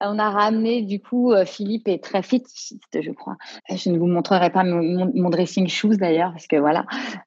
on 0.00 0.18
a 0.18 0.30
ramené, 0.30 0.82
du 0.82 1.00
coup, 1.00 1.32
euh, 1.32 1.44
Philippe 1.44 1.86
est 1.86 2.02
très 2.02 2.22
fétichiste, 2.22 3.00
je 3.00 3.10
crois. 3.12 3.36
Je 3.70 3.90
ne 3.90 3.98
vous 3.98 4.06
montrerai 4.06 4.50
pas 4.50 4.64
mon, 4.64 5.30
dressing 5.30 5.68
shoes 5.68 5.96
d'ailleurs, 5.96 6.32
parce 6.32 6.46
que 6.46 6.56
voilà. 6.56 6.84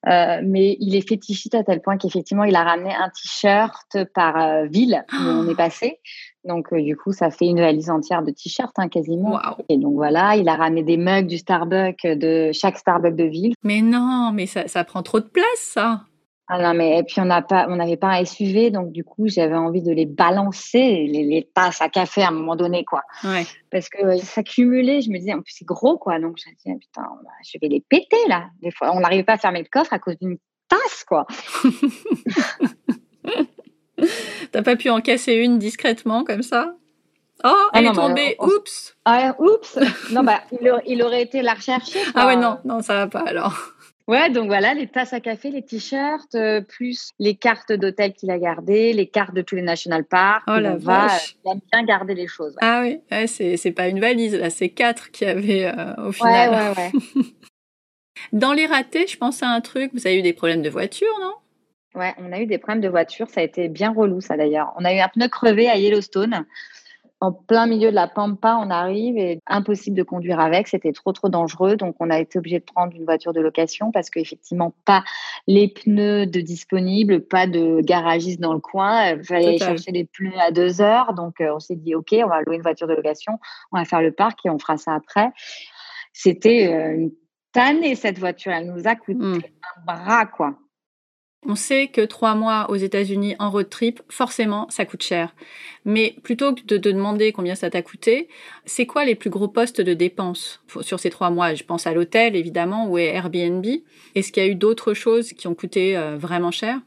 Euh, 0.08 0.42
mais 0.44 0.76
il 0.80 0.96
est 0.96 1.08
fétichiste 1.08 1.56
à 1.56 1.64
tel 1.64 1.82
point 1.82 1.98
qu'effectivement, 1.98 2.44
il 2.44 2.56
a 2.56 2.64
ramené 2.64 2.94
un 2.94 3.10
t-shirt 3.10 3.98
par 4.14 4.66
ville 4.66 5.04
où 5.14 5.24
on 5.24 5.50
est 5.50 5.56
passé. 5.56 6.00
Donc, 6.46 6.74
du 6.74 6.96
coup, 6.96 7.12
ça 7.12 7.32
fait 7.32 7.46
une 7.46 7.60
valise 7.60 7.90
entière 7.90 8.22
de 8.22 8.32
t-shirts, 8.32 8.78
hein, 8.78 8.88
quasiment. 8.88 9.40
Et 9.68 9.78
donc, 9.78 9.96
voilà, 9.96 10.36
il 10.36 10.48
a 10.48 10.56
ramené 10.56 10.84
des 10.84 10.98
mugs 10.98 11.28
du 11.28 11.38
Starbucks, 11.38 12.06
de 12.06 12.52
chaque 12.54 12.78
Starbucks 12.78 13.16
de 13.16 13.24
ville. 13.24 13.54
Mais 13.64 13.82
non, 13.82 14.32
mais 14.34 14.46
ça, 14.46 14.68
ça 14.68 14.84
prend 14.84 15.02
trop 15.02 15.20
de 15.20 15.26
place, 15.26 15.46
ça. 15.60 16.02
Ah 16.48 16.62
non, 16.62 16.76
mais 16.76 17.00
et 17.00 17.04
puis 17.04 17.20
on 17.20 17.26
n'avait 17.26 17.98
pas 17.98 18.10
un 18.10 18.24
SUV, 18.24 18.70
donc 18.70 18.92
du 18.92 19.04
coup 19.04 19.28
j'avais 19.28 19.56
envie 19.56 19.82
de 19.82 19.92
les 19.92 20.06
balancer, 20.06 21.08
les, 21.12 21.24
les, 21.24 21.50
tasses 21.52 21.82
à 21.82 21.90
café 21.90 22.22
à 22.22 22.28
un 22.28 22.32
moment 22.32 22.56
donné, 22.56 22.86
quoi. 22.86 23.02
Ouais. 23.24 23.46
Parce 23.72 23.90
que 23.90 24.18
ça 24.18 24.44
cumulait, 24.44 25.02
je 25.02 25.10
me 25.10 25.18
disais, 25.18 25.34
en 25.34 25.42
plus 25.42 25.56
c'est 25.58 25.66
gros, 25.66 25.98
quoi. 25.98 26.20
Donc 26.20 26.38
je 26.38 26.48
me 26.48 26.56
disais, 26.56 26.78
putain, 26.80 27.02
je 27.44 27.58
vais 27.60 27.68
les 27.68 27.84
péter 27.90 28.28
là. 28.28 28.50
Des 28.62 28.70
fois, 28.70 28.96
on 28.96 29.00
n'arrivait 29.00 29.24
pas 29.24 29.34
à 29.34 29.38
fermer 29.38 29.64
le 29.64 29.68
coffre 29.72 29.94
à 29.94 29.98
cause 29.98 30.20
d'une 30.20 30.38
tasse, 30.68 31.04
quoi. 31.08 31.26
T'as 34.56 34.64
pas 34.64 34.78
pu 34.78 34.90
en 34.90 35.02
casser 35.02 35.34
une 35.34 35.60
discrètement 35.60 36.24
comme 36.24 36.42
ça? 36.42 36.78
Oh, 37.44 37.50
ah 37.50 37.70
elle 37.74 37.88
est 37.88 37.92
tombée. 37.92 38.38
oups. 38.40 38.96
Ah, 39.04 39.36
oups. 39.38 39.78
non, 40.12 40.24
bah, 40.24 40.44
il, 40.54 40.74
il, 40.88 41.04
aurait 41.04 41.24
été 41.24 41.42
la 41.42 41.56
rechercher. 41.56 42.00
Ah 42.16 42.26
ouais, 42.26 42.38
non, 42.38 42.60
non, 42.64 42.82
ça 42.82 42.94
va 42.94 43.08
pas 43.08 43.28
alors. 43.28 43.74
Ouais, 44.08 44.30
donc 44.30 44.46
voilà, 44.46 44.74
les 44.74 44.88
tasses 44.88 45.12
à 45.12 45.20
café, 45.20 45.52
les 45.52 45.62
t-shirts, 45.62 46.36
euh, 46.36 46.62
plus 46.62 47.12
les 47.20 47.36
cartes 47.36 47.74
d'hôtel 47.74 48.14
qu'il 48.14 48.32
a 48.32 48.40
gardées, 48.40 48.94
les 48.94 49.08
cartes 49.08 49.34
de 49.34 49.42
tous 49.42 49.56
les 49.56 49.62
national 49.62 50.06
parks. 50.06 50.46
Oh 50.48 50.58
la 50.58 50.78
vache. 50.78 51.36
il 51.44 51.52
aime 51.52 51.60
bien 51.70 51.84
garder 51.84 52.16
les 52.16 52.28
choses. 52.28 52.56
Ah 52.62 52.80
oui, 52.82 53.02
ouais, 53.12 53.28
c'est 53.28 53.72
pas 53.72 53.90
une 53.90 54.00
valise, 54.00 54.36
là, 54.36 54.50
c'est 54.50 54.70
quatre 54.70 55.12
qu'il 55.12 55.28
y 55.28 55.30
avait 55.32 55.66
euh, 55.66 56.08
au 56.08 56.12
final. 56.14 56.50
Ouais, 56.50 56.84
ouais, 56.84 56.92
ouais. 56.94 57.22
Dans 58.32 58.54
les 58.54 58.68
ratés, 58.68 59.06
je 59.06 59.18
pense 59.18 59.44
à 59.44 59.50
un 59.50 59.60
truc, 59.60 59.92
vous 59.94 60.08
avez 60.08 60.20
eu 60.20 60.22
des 60.22 60.32
problèmes 60.32 60.62
de 60.62 60.70
voiture, 60.70 61.14
non? 61.20 61.34
Ouais, 61.96 62.14
on 62.18 62.32
a 62.34 62.40
eu 62.42 62.46
des 62.46 62.58
problèmes 62.58 62.82
de 62.82 62.90
voiture, 62.90 63.30
ça 63.30 63.40
a 63.40 63.44
été 63.44 63.70
bien 63.70 63.94
relou 63.94 64.20
ça 64.20 64.36
d'ailleurs. 64.36 64.74
On 64.78 64.84
a 64.84 64.94
eu 64.94 65.00
un 65.00 65.08
pneu 65.08 65.30
crevé 65.30 65.70
à 65.70 65.78
Yellowstone. 65.78 66.46
en 67.22 67.32
plein 67.32 67.66
milieu 67.66 67.90
de 67.90 67.96
la 67.96 68.10
pampa, 68.10 68.60
on 68.62 68.70
arrive 68.70 69.18
et 69.18 69.40
impossible 69.48 69.96
de 69.96 70.04
conduire 70.04 70.42
avec. 70.42 70.68
C'était 70.68 70.92
trop, 70.92 71.14
trop 71.14 71.30
dangereux. 71.30 71.78
Donc, 71.78 71.96
on 72.02 72.10
a 72.10 72.20
été 72.20 72.38
obligé 72.38 72.60
de 72.60 72.66
prendre 72.66 72.94
une 72.94 73.06
voiture 73.06 73.32
de 73.32 73.40
location 73.40 73.92
parce 73.92 74.10
qu'effectivement, 74.10 74.76
pas 74.84 75.04
les 75.48 75.70
pneus 75.70 76.26
de 76.28 76.42
disponibles, 76.42 77.22
pas 77.22 77.48
de 77.48 77.80
garagiste 77.82 78.42
dans 78.42 78.54
le 78.54 78.60
coin. 78.60 79.12
Il 79.12 79.24
fallait 79.24 79.58
chercher 79.58 79.92
les 79.92 80.04
pneus 80.04 80.38
à 80.40 80.52
deux 80.52 80.82
heures. 80.82 81.14
Donc, 81.14 81.36
on 81.40 81.60
s'est 81.60 81.78
dit, 81.78 81.96
OK, 81.96 82.14
on 82.14 82.28
va 82.28 82.42
louer 82.42 82.58
une 82.58 82.62
voiture 82.62 82.88
de 82.88 82.94
location, 82.94 83.40
on 83.72 83.78
va 83.78 83.86
faire 83.86 84.02
le 84.02 84.12
parc 84.12 84.46
et 84.46 84.50
on 84.50 84.60
fera 84.60 84.76
ça 84.76 84.94
après. 84.94 85.30
C'était 86.12 86.66
une 86.96 87.12
tannée, 87.54 87.96
cette 87.96 88.20
voiture. 88.20 88.52
Elle 88.52 88.68
nous 88.68 88.86
a 88.86 88.96
coûté 88.96 89.20
mmh. 89.20 89.40
un 89.78 89.94
bras, 89.94 90.26
quoi. 90.26 90.56
On 91.48 91.56
sait 91.56 91.88
que 91.88 92.02
trois 92.02 92.34
mois 92.34 92.70
aux 92.70 92.76
États-Unis 92.76 93.36
en 93.38 93.52
road 93.52 93.70
trip, 93.70 94.02
forcément, 94.10 94.68
ça 94.70 94.86
coûte 94.86 95.04
cher. 95.04 95.36
Mais 95.86 96.16
plutôt 96.24 96.56
que 96.56 96.62
de 96.64 96.78
te 96.78 96.90
demander 96.90 97.32
combien 97.32 97.54
ça 97.54 97.70
t'a 97.70 97.84
coûté, 97.84 98.30
c'est 98.66 98.88
quoi 98.88 99.06
les 99.06 99.14
plus 99.14 99.30
gros 99.30 99.48
postes 99.48 99.80
de 99.80 99.94
dépenses 99.94 100.64
sur 100.82 101.00
ces 101.00 101.12
trois 101.12 101.30
mois? 101.30 101.54
Je 101.54 101.64
pense 101.64 101.86
à 101.86 101.94
l'hôtel, 101.94 102.36
évidemment, 102.36 102.88
ou 102.88 102.98
à 102.98 103.02
Airbnb. 103.02 103.66
Est-ce 104.16 104.32
qu'il 104.32 104.44
y 104.44 104.46
a 104.48 104.50
eu 104.50 104.56
d'autres 104.56 104.96
choses 104.96 105.34
qui 105.34 105.48
ont 105.48 105.54
coûté 105.54 105.96
euh, 105.96 106.18
vraiment 106.18 106.52
cher? 106.52 106.80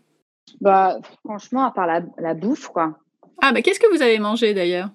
Bah, 0.61 0.98
franchement, 1.24 1.64
à 1.64 1.70
part 1.70 1.86
la, 1.86 2.34
bouffe, 2.34 2.68
quoi. 2.68 2.98
Ah, 3.40 3.52
bah, 3.52 3.62
qu'est-ce 3.62 3.78
que 3.78 3.94
vous 3.94 4.02
avez 4.02 4.18
mangé 4.18 4.54
d'ailleurs? 4.54 4.90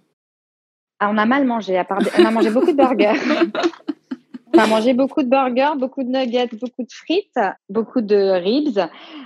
Ah, 0.99 1.09
On 1.09 1.17
a 1.17 1.25
mal 1.25 1.45
mangé. 1.45 1.77
À 1.77 1.85
part 1.85 1.99
On 2.19 2.25
a 2.25 2.31
mangé 2.31 2.49
beaucoup 2.49 2.71
de 2.71 2.77
burgers. 2.77 3.13
On 4.55 4.59
a 4.59 4.67
mangé 4.67 4.93
beaucoup 4.93 5.23
de 5.23 5.29
burgers, 5.29 5.77
beaucoup 5.77 6.03
de 6.03 6.09
nuggets, 6.09 6.49
beaucoup 6.53 6.83
de 6.83 6.91
frites, 6.91 7.39
beaucoup 7.69 8.01
de 8.01 8.15
ribs. 8.15 8.79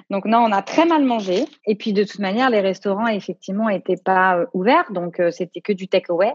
Donc 0.09 0.25
non, 0.25 0.39
on 0.39 0.51
a 0.51 0.61
très 0.61 0.85
mal 0.85 1.03
mangé. 1.03 1.45
Et 1.65 1.75
puis 1.75 1.91
de 1.91 2.03
toute 2.03 2.19
manière, 2.19 2.49
les 2.49 2.61
restaurants 2.61 3.07
effectivement 3.07 3.67
n'étaient 3.67 4.01
pas 4.03 4.37
euh, 4.37 4.45
ouverts, 4.53 4.91
donc 4.91 5.19
euh, 5.19 5.31
c'était 5.31 5.61
que 5.61 5.73
du 5.73 5.87
takeaway. 5.87 6.33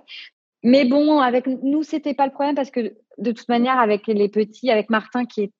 Mais 0.62 0.84
bon, 0.84 1.20
avec 1.20 1.46
nous, 1.46 1.82
c'était 1.82 2.14
pas 2.14 2.26
le 2.26 2.32
problème 2.32 2.54
parce 2.54 2.70
que 2.70 2.94
de 3.18 3.32
toute 3.32 3.48
manière, 3.48 3.78
avec 3.78 4.06
les 4.06 4.28
petits, 4.28 4.70
avec 4.70 4.90
Martin, 4.90 5.24
qui 5.24 5.44
est, 5.44 5.52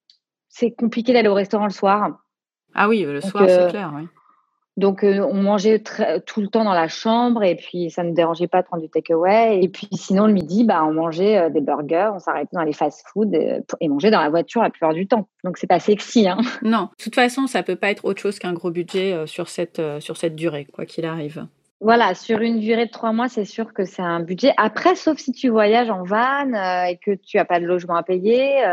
c'est 0.47 0.71
compliqué 0.71 1.11
d'aller 1.11 1.27
au 1.27 1.33
restaurant 1.33 1.65
le 1.65 1.71
soir. 1.71 2.19
Ah 2.73 2.87
oui, 2.87 3.01
le 3.01 3.19
soir, 3.19 3.45
c'est 3.47 3.59
euh, 3.59 3.69
clair. 3.69 3.91
Oui. 3.95 4.07
Donc, 4.75 5.03
euh, 5.03 5.19
on 5.19 5.35
mangeait 5.35 5.83
tout 6.25 6.41
le 6.41 6.47
temps 6.47 6.63
dans 6.63 6.73
la 6.73 6.87
chambre 6.87 7.43
et 7.43 7.55
puis 7.55 7.91
ça 7.91 8.03
ne 8.03 8.11
dérangeait 8.11 8.47
pas 8.47 8.61
de 8.61 8.67
prendre 8.67 8.81
du 8.81 8.89
takeaway. 8.89 9.59
Et 9.61 9.69
puis, 9.69 9.87
sinon, 9.91 10.25
le 10.25 10.33
midi, 10.33 10.63
bah, 10.63 10.83
on 10.83 10.93
mangeait 10.93 11.37
euh, 11.37 11.49
des 11.49 11.61
burgers, 11.61 12.09
on 12.15 12.19
s'arrêtait 12.19 12.55
dans 12.55 12.63
les 12.63 12.73
fast-food 12.73 13.35
et, 13.35 13.59
et 13.81 13.87
mangeait 13.87 14.09
dans 14.09 14.21
la 14.21 14.29
voiture 14.29 14.63
la 14.63 14.71
plupart 14.71 14.93
du 14.93 15.05
temps. 15.05 15.27
Donc, 15.43 15.57
c'est 15.57 15.67
pas 15.67 15.79
sexy. 15.79 16.27
Hein. 16.27 16.37
Non, 16.63 16.89
de 16.97 17.03
toute 17.03 17.15
façon, 17.15 17.45
ça 17.45 17.61
peut 17.61 17.75
pas 17.75 17.91
être 17.91 18.05
autre 18.05 18.21
chose 18.21 18.39
qu'un 18.39 18.53
gros 18.53 18.71
budget 18.71 19.13
euh, 19.13 19.27
sur, 19.27 19.49
cette, 19.49 19.81
sur 19.99 20.17
cette 20.17 20.35
durée, 20.35 20.65
quoi 20.65 20.85
qu'il 20.85 21.05
arrive. 21.05 21.45
Voilà, 21.81 22.15
sur 22.15 22.39
une 22.39 22.59
durée 22.59 22.85
de 22.85 22.91
trois 22.91 23.11
mois, 23.11 23.27
c'est 23.27 23.45
sûr 23.45 23.73
que 23.73 23.83
c'est 23.83 24.01
un 24.01 24.21
budget. 24.21 24.53
Après, 24.57 24.95
sauf 24.95 25.17
si 25.17 25.33
tu 25.33 25.49
voyages 25.49 25.89
en 25.89 26.03
van 26.03 26.85
et 26.87 26.97
que 26.97 27.11
tu 27.11 27.37
as 27.37 27.45
pas 27.45 27.59
de 27.59 27.65
logement 27.65 27.95
à 27.95 28.03
payer 28.03 28.63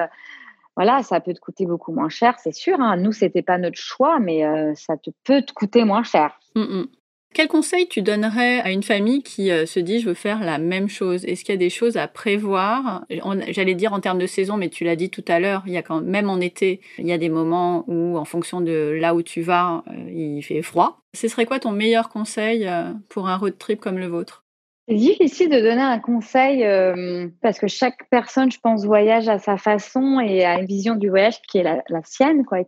voilà, 0.76 1.02
ça 1.02 1.20
peut 1.20 1.34
te 1.34 1.40
coûter 1.40 1.66
beaucoup 1.66 1.92
moins 1.92 2.08
cher, 2.08 2.38
c'est 2.38 2.54
sûr. 2.54 2.80
Hein. 2.80 2.96
Nous, 2.96 3.12
c'était 3.12 3.42
pas 3.42 3.58
notre 3.58 3.78
choix, 3.78 4.18
mais 4.18 4.44
euh, 4.44 4.72
ça 4.74 4.96
te 4.96 5.10
peut 5.24 5.42
te 5.42 5.52
coûter 5.52 5.84
moins 5.84 6.02
cher. 6.02 6.38
Mmh, 6.54 6.62
mmh. 6.62 6.86
Quel 7.32 7.46
conseil 7.46 7.86
tu 7.86 8.02
donnerais 8.02 8.60
à 8.60 8.72
une 8.72 8.82
famille 8.82 9.22
qui 9.22 9.52
euh, 9.52 9.64
se 9.64 9.78
dit 9.78 10.00
je 10.00 10.08
veux 10.08 10.14
faire 10.14 10.40
la 10.40 10.58
même 10.58 10.88
chose 10.88 11.24
Est-ce 11.24 11.44
qu'il 11.44 11.52
y 11.52 11.58
a 11.58 11.58
des 11.58 11.70
choses 11.70 11.96
à 11.96 12.08
prévoir? 12.08 13.04
J'allais 13.50 13.74
dire 13.74 13.92
en 13.92 14.00
termes 14.00 14.18
de 14.18 14.26
saison, 14.26 14.56
mais 14.56 14.68
tu 14.68 14.84
l'as 14.84 14.96
dit 14.96 15.10
tout 15.10 15.24
à 15.28 15.38
l'heure, 15.38 15.62
il 15.66 15.72
y 15.72 15.76
a 15.76 15.82
quand 15.82 16.00
même 16.00 16.28
en 16.28 16.40
été, 16.40 16.80
il 16.98 17.06
y 17.06 17.12
a 17.12 17.18
des 17.18 17.28
moments 17.28 17.84
où, 17.86 18.16
en 18.16 18.24
fonction 18.24 18.60
de 18.60 18.96
là 19.00 19.14
où 19.14 19.22
tu 19.22 19.42
vas, 19.42 19.84
euh, 19.88 20.10
il 20.10 20.42
fait 20.42 20.62
froid. 20.62 21.02
Ce 21.14 21.28
serait 21.28 21.46
quoi 21.46 21.60
ton 21.60 21.70
meilleur 21.70 22.08
conseil 22.08 22.68
pour 23.08 23.28
un 23.28 23.36
road 23.36 23.58
trip 23.58 23.80
comme 23.80 23.98
le 23.98 24.06
vôtre? 24.06 24.44
C'est 24.90 24.96
difficile 24.96 25.50
de 25.50 25.60
donner 25.60 25.82
un 25.82 26.00
conseil 26.00 26.64
euh, 26.64 27.28
parce 27.42 27.60
que 27.60 27.68
chaque 27.68 28.08
personne, 28.10 28.50
je 28.50 28.58
pense, 28.58 28.84
voyage 28.84 29.28
à 29.28 29.38
sa 29.38 29.56
façon 29.56 30.18
et 30.18 30.44
a 30.44 30.58
une 30.58 30.66
vision 30.66 30.96
du 30.96 31.08
voyage 31.08 31.40
qui 31.42 31.58
est 31.58 31.62
la, 31.62 32.02
sienne, 32.02 32.44
quoi. 32.44 32.58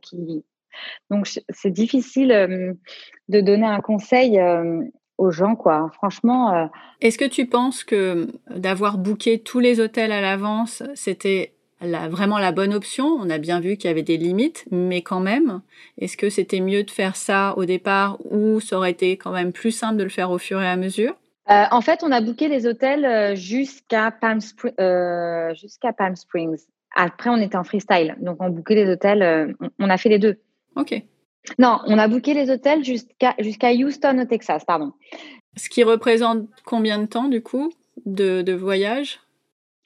Donc, 1.11 1.29
c'est 1.49 1.71
difficile 1.71 2.31
euh, 2.31 2.75
de 3.29 3.41
donner 3.41 3.67
un 3.67 3.81
conseil 3.81 4.39
euh, 4.39 4.83
aux 5.19 5.33
gens, 5.33 5.57
quoi. 5.57 5.91
Franchement. 5.95 6.71
Est-ce 7.01 7.19
que 7.19 7.25
tu 7.25 7.47
penses 7.47 7.83
que 7.83 8.29
d'avoir 8.55 8.99
booké 8.99 9.41
tous 9.41 9.59
les 9.59 9.81
hôtels 9.81 10.13
à 10.13 10.21
l'avance, 10.21 10.85
c'était 10.95 11.55
vraiment 11.81 12.39
la 12.39 12.53
bonne 12.53 12.73
option? 12.73 13.07
On 13.21 13.31
a 13.31 13.39
bien 13.39 13.59
vu 13.59 13.77
qu'il 13.77 13.89
y 13.89 13.91
avait 13.91 14.03
des 14.03 14.17
limites, 14.17 14.65
mais 14.71 15.03
quand 15.03 15.21
même, 15.21 15.61
est-ce 15.99 16.17
que 16.17 16.31
c'était 16.31 16.61
mieux 16.61 16.85
de 16.85 16.91
faire 16.93 17.17
ça 17.17 17.55
au 17.57 17.65
départ 17.65 18.19
ou 18.31 18.61
ça 18.61 18.77
aurait 18.77 18.93
été 18.93 19.17
quand 19.17 19.33
même 19.33 19.53
plus 19.53 19.73
simple 19.73 19.97
de 19.97 20.05
le 20.05 20.09
faire 20.09 20.31
au 20.31 20.39
fur 20.39 20.63
et 20.63 20.69
à 20.69 20.77
mesure? 20.77 21.17
Euh, 21.51 21.65
en 21.71 21.81
fait, 21.81 22.03
on 22.05 22.13
a 22.13 22.21
booké 22.21 22.49
les 22.49 22.67
hôtels 22.67 23.05
euh, 23.05 23.35
jusqu'à 23.35 24.11
Palm, 24.13 24.39
euh, 24.81 25.55
jusqu'à 25.55 25.93
Palm 25.93 26.15
Springs. 26.15 26.67
Après, 26.95 27.31
on 27.31 27.37
était 27.37 27.57
en 27.57 27.65
freestyle. 27.65 28.17
Donc, 28.21 28.37
on 28.41 28.51
booké 28.51 28.75
les 28.75 28.89
hôtels. 28.89 29.57
on 29.79 29.91
a 29.91 29.97
fait 29.97 30.09
les 30.09 30.19
deux. 30.19 30.39
OK. 30.77 30.95
Non, 31.59 31.81
on 31.87 31.99
a 31.99 32.07
booké 32.07 32.35
les 32.35 32.51
hôtels 32.51 32.85
jusqu'à 32.85 33.73
Houston, 33.73 34.19
au 34.21 34.25
Texas, 34.25 34.65
pardon. 34.65 34.93
Ce 35.57 35.69
qui 35.69 35.83
représente 35.83 36.47
combien 36.65 36.99
de 36.99 37.07
temps, 37.07 37.29
du 37.29 37.43
coup, 37.43 37.73
de, 38.07 38.43
de 38.43 38.53
voyage? 38.53 39.21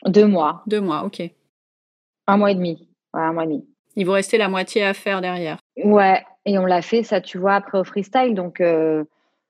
Deux 0.04 0.26
mois. 0.26 0.62
Deux 0.66 0.80
mois, 0.80 1.04
OK. 1.04 1.22
Un 2.26 2.36
mois 2.36 2.50
et 2.50 2.54
demi. 2.54 2.88
Ouais, 3.14 3.22
un 3.22 3.32
mois 3.32 3.44
et 3.44 3.46
demi. 3.46 3.66
Il 3.94 4.04
vous 4.04 4.12
restait 4.12 4.36
la 4.36 4.48
moitié 4.48 4.84
à 4.84 4.92
faire 4.92 5.22
derrière. 5.22 5.58
Ouais, 5.82 6.22
et 6.44 6.58
on 6.58 6.66
l'a 6.66 6.82
fait, 6.82 7.02
ça, 7.02 7.20
tu 7.20 7.38
vois, 7.38 7.54
après 7.54 7.78
au 7.78 7.84
freestyle. 7.84 8.34
Donc, 8.34 8.60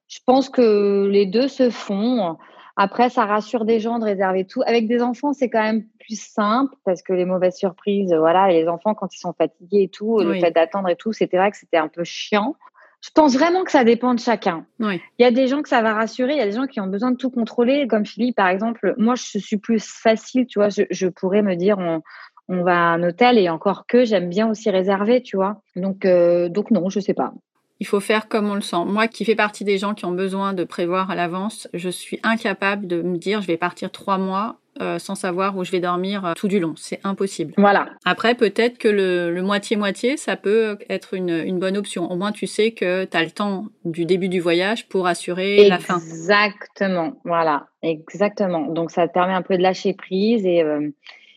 je 0.09 0.19
pense 0.25 0.49
que 0.49 1.07
les 1.07 1.27
deux 1.27 1.49
se 1.49 1.71
font. 1.71 2.37
Après, 2.77 3.09
ça 3.09 3.25
rassure 3.25 3.65
des 3.65 3.81
gens 3.81 3.99
de 3.99 4.05
réserver 4.05 4.45
tout. 4.45 4.63
Avec 4.67 4.87
des 4.87 5.03
enfants, 5.03 5.33
c'est 5.33 5.49
quand 5.49 5.63
même 5.63 5.85
plus 5.99 6.21
simple 6.21 6.75
parce 6.85 7.03
que 7.03 7.13
les 7.13 7.25
mauvaises 7.25 7.57
surprises, 7.57 8.15
voilà, 8.15 8.49
les 8.49 8.69
enfants, 8.69 8.95
quand 8.95 9.15
ils 9.15 9.19
sont 9.19 9.33
fatigués 9.33 9.85
et 9.85 9.89
tout, 9.89 10.19
le 10.21 10.35
fait 10.39 10.51
d'attendre 10.51 10.89
et 10.89 10.97
tout, 10.97 11.13
c'était 11.13 11.39
vrai 11.39 11.51
que 11.51 11.57
c'était 11.57 11.79
un 11.79 11.89
peu 11.89 12.05
chiant. 12.05 12.55
Je 13.03 13.11
pense 13.11 13.35
vraiment 13.35 13.63
que 13.63 13.71
ça 13.71 13.85
dépend 13.85 14.15
de 14.15 14.21
chacun. 14.21 14.67
Il 14.81 15.01
y 15.21 15.25
a 15.25 15.31
des 15.31 15.47
gens 15.47 15.63
que 15.63 15.69
ça 15.69 15.83
va 15.83 15.93
rassurer, 15.95 16.33
il 16.33 16.39
y 16.39 16.43
a 16.43 16.47
des 16.47 16.57
gens 16.57 16.67
qui 16.67 16.81
ont 16.81 16.87
besoin 16.87 17.13
de 17.13 17.17
tout 17.17 17.31
contrôler. 17.31 17.87
Comme 17.87 18.05
Philippe, 18.05 18.37
par 18.37 18.49
exemple, 18.49 18.95
moi, 18.99 19.15
je 19.15 19.39
suis 19.39 19.59
plus 19.59 19.85
facile, 19.85 20.47
tu 20.47 20.59
vois, 20.59 20.69
je, 20.69 21.07
pourrais 21.07 21.43
me 21.43 21.55
dire, 21.55 21.79
on, 21.79 22.03
on, 22.49 22.63
va 22.63 22.73
à 22.73 22.95
un 22.95 23.03
hôtel 23.03 23.39
et 23.39 23.49
encore 23.49 23.87
que 23.87 24.05
j'aime 24.05 24.29
bien 24.29 24.49
aussi 24.51 24.71
réserver, 24.71 25.23
tu 25.23 25.37
vois. 25.37 25.63
Donc, 25.77 26.05
euh, 26.05 26.49
donc 26.49 26.71
non, 26.71 26.89
je 26.89 27.01
sais 27.01 27.15
pas. 27.15 27.33
Il 27.81 27.87
faut 27.87 28.01
faire 28.01 28.29
comme 28.29 28.49
on 28.49 28.55
le 28.55 28.61
sent. 28.61 28.85
Moi 28.87 29.07
qui 29.09 29.25
fais 29.25 29.35
partie 29.35 29.65
des 29.65 29.79
gens 29.79 29.95
qui 29.95 30.05
ont 30.05 30.13
besoin 30.13 30.53
de 30.53 30.65
prévoir 30.65 31.11
à 31.11 31.15
l'avance, 31.15 31.69
je 31.75 31.89
suis 31.89 32.19
incapable 32.23 32.87
de 32.87 33.03
me 33.03 33.17
dire 33.19 33.43
je 33.43 33.47
vais 33.47 33.57
partir 33.57 33.91
trois 33.91 34.19
mois 34.19 34.57
euh, 34.83 34.99
sans 34.99 35.15
savoir 35.15 35.57
où 35.57 35.65
je 35.65 35.71
vais 35.73 35.81
dormir 35.81 36.27
euh, 36.27 36.33
tout 36.35 36.49
du 36.49 36.61
long. 36.61 36.75
C'est 36.77 37.01
impossible. 37.03 37.55
Voilà. 37.57 37.89
Après, 38.05 38.35
peut-être 38.35 38.77
que 38.77 38.89
le 38.89 39.41
moitié-moitié, 39.41 40.19
ça 40.19 40.37
peut 40.37 40.77
être 40.91 41.15
une, 41.15 41.31
une, 41.31 41.59
bonne 41.59 41.79
option. 41.79 42.11
Au 42.11 42.17
moins, 42.17 42.31
tu 42.31 42.47
sais 42.47 42.73
que 42.73 43.05
tu 43.07 43.17
as 43.17 43.25
le 43.25 43.31
temps 43.31 43.69
du 43.87 44.05
début 44.05 44.29
du 44.29 44.39
voyage 44.39 44.87
pour 44.89 45.07
assurer 45.07 45.67
la 45.69 45.79
fin. 45.79 45.97
Exactement. 45.97 47.15
Voilà. 47.25 47.69
Exactement. 47.83 48.67
Donc, 48.67 48.91
ça 48.91 49.09
te 49.09 49.15
permet 49.15 49.33
un 49.33 49.41
peu 49.41 49.57
de 49.57 49.63
lâcher 49.63 49.95
prise 49.95 50.45
et, 50.45 50.63
euh, 50.63 50.91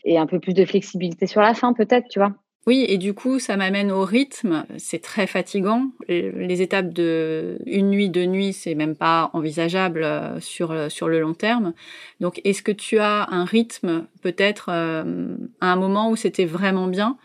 et 0.04 0.18
un 0.18 0.26
peu 0.26 0.38
plus 0.38 0.52
de 0.52 0.66
flexibilité 0.66 1.26
sur 1.26 1.40
la 1.40 1.54
fin, 1.54 1.72
peut-être, 1.72 2.08
tu 2.10 2.18
vois. 2.18 2.34
Oui, 2.66 2.84
et 2.88 2.98
du 2.98 3.14
coup, 3.14 3.38
ça 3.38 3.56
m'amène 3.56 3.90
au 3.90 4.04
rythme. 4.04 4.66
C'est 4.76 5.00
très 5.02 5.26
fatigant. 5.26 5.86
Les 6.08 6.60
étapes 6.62 6.92
de 6.92 7.58
une 7.66 7.88
nuit, 7.88 8.10
deux 8.10 8.26
nuits, 8.26 8.52
c'est 8.52 8.74
même 8.74 8.94
pas 8.96 9.30
envisageable 9.32 10.02
euh, 10.04 10.38
sur 10.40 10.70
euh, 10.70 10.88
sur 10.90 11.08
le 11.08 11.20
long 11.20 11.32
terme. 11.32 11.72
Donc, 12.20 12.40
est-ce 12.44 12.62
que 12.62 12.72
tu 12.72 12.98
as 12.98 13.26
un 13.30 13.44
rythme, 13.44 14.06
peut-être 14.22 14.68
euh, 14.68 15.36
à 15.60 15.72
un 15.72 15.76
moment 15.76 16.10
où 16.10 16.16
c'était 16.16 16.44
vraiment 16.44 16.86
bien? 16.86 17.16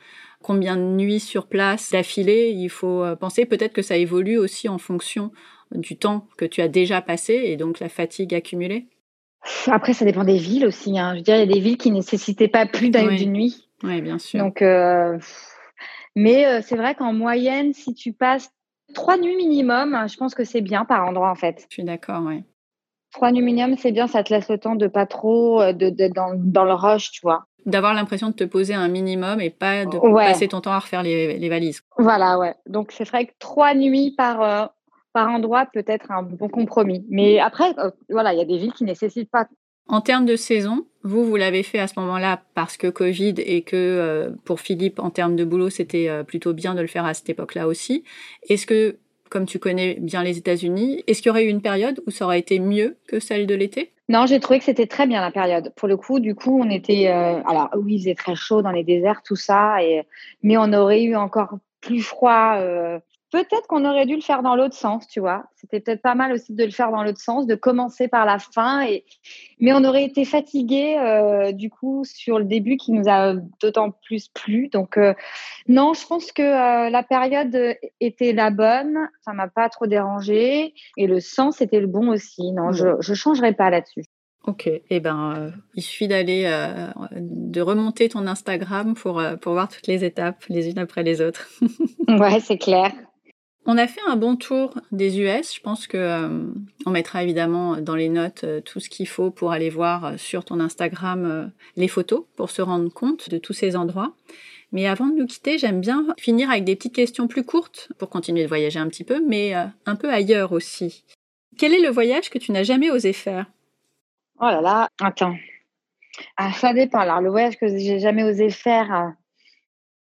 Combien 0.42 0.78
de 0.78 0.82
nuits 0.84 1.20
sur 1.20 1.48
place 1.48 1.92
d'affilée 1.92 2.52
il 2.56 2.70
faut 2.70 3.04
penser? 3.20 3.46
Peut-être 3.46 3.74
que 3.74 3.82
ça 3.82 3.98
évolue 3.98 4.38
aussi 4.38 4.70
en 4.70 4.78
fonction 4.78 5.32
du 5.72 5.98
temps 5.98 6.28
que 6.38 6.46
tu 6.46 6.62
as 6.62 6.68
déjà 6.68 7.02
passé 7.02 7.34
et 7.34 7.58
donc 7.58 7.80
la 7.80 7.90
fatigue 7.90 8.34
accumulée. 8.36 8.88
Après, 9.68 9.94
ça 9.94 10.06
dépend 10.06 10.24
des 10.24 10.38
villes 10.38 10.66
aussi. 10.66 10.98
Hein. 10.98 11.12
Je 11.14 11.18
veux 11.18 11.24
dire, 11.24 11.36
il 11.36 11.40
y 11.40 11.44
a 11.44 11.54
des 11.54 11.60
villes 11.60 11.78
qui 11.78 11.92
nécessitaient 11.92 12.48
pas 12.48 12.66
plus 12.66 12.90
d'une 12.90 13.32
nuit. 13.32 13.68
Oui, 13.84 14.02
bien 14.02 14.18
sûr. 14.18 14.40
Donc, 14.40 14.62
euh, 14.62 15.18
mais 16.16 16.46
euh, 16.46 16.62
c'est 16.64 16.76
vrai 16.76 16.96
qu'en 16.96 17.14
moyenne, 17.14 17.74
si 17.74 17.94
tu 17.94 18.14
passes 18.14 18.50
trois 18.94 19.18
nuits 19.18 19.36
minimum, 19.36 20.06
je 20.08 20.18
pense 20.18 20.34
que 20.34 20.44
c'est 20.44 20.62
bien 20.62 20.86
par 20.86 21.06
endroit 21.06 21.30
en 21.30 21.36
fait. 21.36 21.66
Je 21.70 21.76
suis 21.76 21.84
d'accord, 21.84 22.24
oui. 22.26 22.44
Trois 23.12 23.32
nuits 23.32 23.44
minimum, 23.44 23.78
c'est 23.78 23.92
bien, 23.92 24.08
ça 24.08 24.24
te 24.24 24.34
laisse 24.34 24.50
le 24.50 24.58
temps 24.58 24.76
de 24.76 24.88
pas 24.88 25.06
trop 25.06 25.62
euh, 25.62 25.74
de, 25.74 25.90
dans, 26.08 26.66
le 26.66 26.74
rush, 26.74 27.12
tu 27.12 27.22
vois. 27.22 27.46
D'avoir 27.66 27.94
l'impression 27.94 28.30
de 28.30 28.34
te 28.34 28.44
poser 28.44 28.74
un 28.74 28.88
minimum 28.88 29.42
et 29.42 29.50
pas 29.50 29.86
de 29.86 29.98
passer 29.98 30.48
ton 30.48 30.62
temps 30.62 30.74
à 30.74 30.80
refaire 30.80 31.02
les, 31.02 31.50
valises. 31.50 31.82
Voilà, 31.98 32.38
ouais. 32.38 32.56
Donc 32.68 32.92
c'est 32.92 33.08
vrai 33.08 33.26
que 33.26 33.32
trois 33.40 33.74
nuits 33.74 34.14
par, 34.16 34.74
par 35.16 35.30
endroit 35.30 35.66
peut 35.66 35.86
être 35.88 36.12
un 36.12 36.24
bon 36.24 36.50
compromis. 36.50 37.06
Mais 37.10 37.40
après, 37.40 37.74
voilà, 38.10 38.34
il 38.34 38.38
y 38.38 38.42
a 38.42 38.46
des 38.46 38.58
villes 38.58 38.74
qui 38.74 38.84
nécessitent 38.84 39.32
pas 39.32 39.48
en 39.88 40.02
termes 40.02 40.26
de 40.26 40.36
saison, 40.36 40.88
vous, 41.04 41.24
vous 41.24 41.36
l'avez 41.36 41.62
fait 41.62 41.78
à 41.78 41.86
ce 41.86 42.00
moment-là 42.00 42.42
parce 42.56 42.76
que 42.76 42.88
Covid 42.88 43.36
et 43.38 43.62
que 43.62 43.76
euh, 43.76 44.32
pour 44.44 44.60
Philippe, 44.60 44.98
en 44.98 45.12
termes 45.12 45.36
de 45.36 45.44
boulot, 45.44 45.70
c'était 45.70 46.10
euh, 46.10 46.24
plutôt 46.24 46.54
bien 46.54 46.74
de 46.74 46.82
le 46.82 46.88
faire 46.88 47.06
à 47.06 47.14
cette 47.14 47.30
époque-là 47.30 47.68
aussi. 47.68 48.04
Est-ce 48.50 48.66
que 48.66 48.98
comme 49.30 49.46
tu 49.46 49.60
connais 49.60 49.96
bien 50.00 50.24
les 50.24 50.40
États-Unis, 50.40 51.04
est-ce 51.06 51.22
qu'il 51.22 51.30
y 51.30 51.32
aurait 51.32 51.46
eu 51.46 51.50
une 51.50 51.62
période 51.62 52.02
où 52.08 52.12
ça 52.12 52.26
aurait 52.26 52.40
été 52.40 52.58
mieux 52.58 52.98
que 53.08 53.20
celle 53.20 53.46
de 53.46 53.54
l'été? 53.54 53.92
Non, 54.10 54.26
j'ai 54.26 54.40
trouvé 54.40 54.58
que 54.58 54.66
c'était 54.66 54.88
très 54.88 55.06
bien 55.06 55.22
la 55.22 55.32
période. 55.32 55.72
Pour 55.76 55.88
le 55.88 55.98
coup, 55.98 56.20
du 56.20 56.34
coup, 56.34 56.60
on 56.60 56.70
était. 56.70 57.08
Euh, 57.10 57.42
alors, 57.46 57.70
oui, 57.76 57.96
il 57.96 58.00
faisait 58.00 58.16
très 58.16 58.36
chaud 58.36 58.64
dans 58.64 58.72
les 58.72 58.84
déserts, 58.84 59.22
tout 59.24 59.36
ça, 59.36 59.84
et, 59.84 60.04
mais 60.42 60.58
on 60.58 60.74
aurait 60.74 61.04
eu 61.04 61.16
encore 61.16 61.58
plus 61.82 62.02
froid 62.02 62.56
euh, 62.58 63.00
Peut-être 63.36 63.68
qu'on 63.68 63.84
aurait 63.84 64.06
dû 64.06 64.16
le 64.16 64.22
faire 64.22 64.44
dans 64.44 64.56
l'autre 64.56 64.76
sens, 64.76 65.10
tu 65.10 65.20
vois. 65.20 65.44
C'était 65.56 65.82
peut-être 65.82 66.02
pas 66.02 66.16
mal 66.16 66.32
aussi 66.32 66.54
de 66.54 66.64
le 66.64 66.72
faire 66.72 66.90
dans 66.90 67.04
l'autre 67.04 67.20
sens, 67.20 67.46
de 67.46 67.56
commencer 67.56 68.08
par 68.08 68.26
la 68.26 68.40
fin. 68.40 68.88
Et... 68.88 69.04
Mais 69.60 69.74
on 69.74 69.84
aurait 69.84 70.06
été 70.06 70.24
fatigué 70.24 70.98
euh, 70.98 71.52
du 71.52 71.70
coup 71.70 72.06
sur 72.06 72.40
le 72.40 72.46
début 72.46 72.78
qui 72.78 72.94
nous 72.94 73.10
a 73.10 73.34
d'autant 73.60 73.92
plus 73.92 74.30
plu. 74.30 74.70
Donc 74.70 74.98
euh, 74.98 75.14
non, 75.68 75.94
je 75.94 76.08
pense 76.08 76.32
que 76.32 76.44
euh, 76.44 76.90
la 76.90 77.04
période 77.04 77.76
était 78.00 78.32
la 78.32 78.52
bonne. 78.52 79.00
Ça 79.26 79.34
m'a 79.34 79.50
pas 79.50 79.68
trop 79.68 79.86
dérangé 79.86 80.74
et 80.96 81.06
le 81.06 81.20
sens 81.20 81.60
était 81.60 81.82
le 81.82 81.88
bon 81.88 82.12
aussi. 82.12 82.54
Non, 82.54 82.72
je 82.72 82.88
je 83.02 83.14
changerai 83.14 83.52
pas 83.52 83.70
là-dessus. 83.70 84.06
Ok, 84.48 84.68
et 84.68 84.84
eh 84.90 85.00
ben 85.02 85.52
il 85.74 85.84
suffit 85.84 86.08
d'aller 86.08 86.44
de 87.12 87.62
remonter 87.62 88.08
ton 88.08 88.28
Instagram 88.28 88.94
pour 88.94 89.22
pour 89.42 89.54
voir 89.54 89.68
toutes 89.68 89.88
les 89.88 90.06
étapes 90.06 90.46
les 90.48 90.70
unes 90.70 90.80
après 90.80 91.04
les 91.04 91.20
autres. 91.20 91.50
ouais, 92.08 92.40
c'est 92.40 92.60
clair. 92.60 92.94
On 93.68 93.80
a 93.80 93.88
fait 93.88 94.02
un 94.08 94.16
bon 94.16 94.36
tour 94.36 94.76
des 94.92 95.20
US. 95.20 95.56
Je 95.56 95.60
pense 95.60 95.88
que 95.88 95.98
euh, 95.98 96.46
on 96.86 96.92
mettra 96.92 97.24
évidemment 97.24 97.78
dans 97.78 97.96
les 97.96 98.10
notes 98.10 98.44
euh, 98.44 98.62
tout 98.62 98.80
ce 98.80 98.90
qu'il 98.90 99.08
faut 99.08 99.32
pour 99.32 99.52
aller 99.52 99.72
voir 99.72 100.06
euh, 100.06 100.18
sur 100.18 100.46
ton 100.46 100.60
Instagram 100.60 101.52
les 101.76 101.88
photos 101.88 102.26
pour 102.36 102.52
se 102.52 102.62
rendre 102.62 102.94
compte 102.94 103.30
de 103.30 103.40
tous 103.40 103.54
ces 103.54 103.76
endroits. 103.76 104.14
Mais 104.72 104.88
avant 104.88 105.08
de 105.08 105.16
nous 105.16 105.26
quitter, 105.26 105.58
j'aime 105.58 105.82
bien 105.82 106.06
finir 106.18 106.52
avec 106.52 106.64
des 106.64 106.76
petites 106.76 106.94
questions 106.94 107.28
plus 107.28 107.44
courtes 107.44 107.92
pour 107.98 108.10
continuer 108.10 108.44
de 108.44 108.48
voyager 108.48 108.78
un 108.78 108.88
petit 108.88 109.04
peu, 109.04 109.24
mais 109.26 109.54
un 109.54 109.96
peu 109.96 110.12
ailleurs 110.12 110.52
aussi. 110.52 111.04
Quel 111.58 111.74
est 111.74 111.82
le 111.82 111.90
voyage 111.90 112.30
que 112.30 112.38
tu 112.38 112.52
n'as 112.52 112.64
jamais 112.64 112.92
osé 112.92 113.14
faire? 113.14 113.46
Oh 114.42 114.46
là 114.46 114.62
là, 114.62 114.90
attends. 115.00 115.36
Ah, 116.36 116.52
ça 116.52 116.74
dépend. 116.74 117.00
Alors, 117.00 117.22
le 117.22 117.30
voyage 117.30 117.58
que 117.58 117.68
j'ai 117.68 118.00
jamais 118.00 118.24
osé 118.24 118.50
faire, 118.50 119.14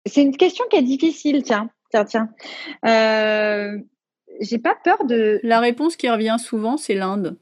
c'est 0.06 0.22
une 0.22 0.36
question 0.36 0.64
qui 0.70 0.76
est 0.76 0.82
difficile, 0.82 1.42
tiens. 1.42 1.68
Tiens, 1.90 2.04
tiens. 2.04 2.28
Euh, 2.84 3.78
j'ai 4.40 4.58
pas 4.58 4.76
peur 4.82 5.04
de. 5.04 5.40
La 5.42 5.60
réponse 5.60 5.96
qui 5.96 6.08
revient 6.08 6.36
souvent, 6.38 6.76
c'est 6.76 6.94
l'Inde. 6.94 7.36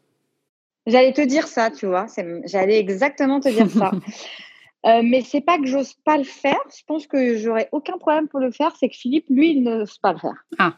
J'allais 0.86 1.12
te 1.12 1.22
dire 1.22 1.46
ça, 1.46 1.70
tu 1.70 1.86
vois. 1.86 2.06
J'allais 2.44 2.78
exactement 2.78 3.40
te 3.40 3.48
dire 3.48 3.70
ça. 3.70 3.90
euh, 4.86 5.00
mais 5.02 5.22
c'est 5.22 5.40
pas 5.40 5.58
que 5.58 5.66
j'ose 5.66 5.94
pas 6.04 6.18
le 6.18 6.24
faire. 6.24 6.60
Je 6.76 6.82
pense 6.86 7.06
que 7.06 7.36
j'aurais 7.38 7.68
aucun 7.72 7.96
problème 7.98 8.28
pour 8.28 8.40
le 8.40 8.50
faire. 8.50 8.74
C'est 8.78 8.88
que 8.88 8.96
Philippe, 8.96 9.26
lui, 9.30 9.52
il 9.52 9.62
n'ose 9.62 9.98
pas 9.98 10.12
le 10.12 10.18
faire. 10.18 10.44
Ah. 10.58 10.74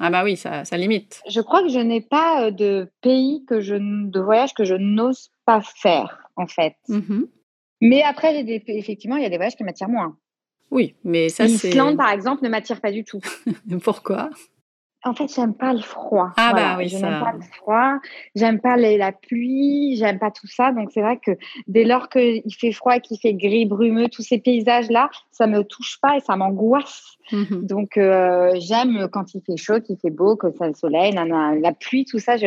Ah 0.00 0.10
bah 0.10 0.24
oui, 0.24 0.36
ça, 0.36 0.64
ça 0.64 0.76
limite. 0.76 1.22
Je 1.28 1.40
crois 1.40 1.62
que 1.62 1.68
je 1.68 1.78
n'ai 1.78 2.00
pas 2.00 2.46
euh, 2.46 2.50
de 2.50 2.90
pays 3.00 3.44
que 3.46 3.60
je, 3.60 3.76
de 3.76 4.20
voyage 4.20 4.52
que 4.52 4.64
je 4.64 4.74
n'ose 4.74 5.30
pas 5.44 5.60
faire, 5.60 6.28
en 6.34 6.48
fait. 6.48 6.74
Mm-hmm. 6.88 7.28
Mais 7.80 8.02
après, 8.02 8.42
des, 8.42 8.62
effectivement, 8.66 9.16
il 9.16 9.22
y 9.22 9.26
a 9.26 9.28
des 9.28 9.36
voyages 9.36 9.56
qui 9.56 9.62
m'attirent 9.62 9.88
moins. 9.88 10.16
Oui, 10.70 10.94
mais 11.04 11.28
ça 11.28 11.48
c'est. 11.48 11.68
L'Islande, 11.68 11.96
par 11.96 12.10
exemple, 12.10 12.44
ne 12.44 12.48
m'attire 12.48 12.80
pas 12.80 12.90
du 12.90 13.04
tout. 13.04 13.20
Pourquoi? 13.82 14.30
En 15.06 15.12
fait, 15.12 15.30
j'aime 15.34 15.52
pas 15.52 15.74
le 15.74 15.82
froid. 15.82 16.32
Ah 16.38 16.54
bah 16.54 16.76
oui, 16.78 16.88
je 16.88 16.96
n'aime 16.96 17.20
pas 17.20 17.32
le 17.32 17.42
froid. 17.42 17.98
J'aime 18.34 18.58
pas 18.58 18.78
la 18.78 19.12
pluie. 19.12 19.96
J'aime 19.96 20.18
pas 20.18 20.30
tout 20.30 20.46
ça. 20.46 20.72
Donc 20.72 20.90
c'est 20.92 21.02
vrai 21.02 21.18
que 21.18 21.32
dès 21.66 21.84
lors 21.84 22.08
qu'il 22.08 22.42
fait 22.58 22.72
froid, 22.72 22.98
qu'il 23.00 23.18
fait 23.20 23.34
gris, 23.34 23.66
brumeux, 23.66 24.08
tous 24.08 24.22
ces 24.22 24.38
paysages-là, 24.38 25.10
ça 25.30 25.46
me 25.46 25.62
touche 25.62 25.98
pas 26.00 26.16
et 26.16 26.20
ça 26.20 26.36
m'angoisse. 26.36 27.18
Mhm. 27.32 27.66
Donc 27.66 27.98
euh, 27.98 28.52
j'aime 28.54 29.08
quand 29.12 29.34
il 29.34 29.42
fait 29.46 29.58
chaud, 29.58 29.80
qu'il 29.82 29.98
fait 29.98 30.10
beau, 30.10 30.36
que 30.36 30.50
ça 30.52 30.68
le 30.68 30.74
soleil, 30.74 31.12
la 31.12 31.72
pluie, 31.74 32.06
tout 32.06 32.18
ça. 32.18 32.38
Je... 32.38 32.46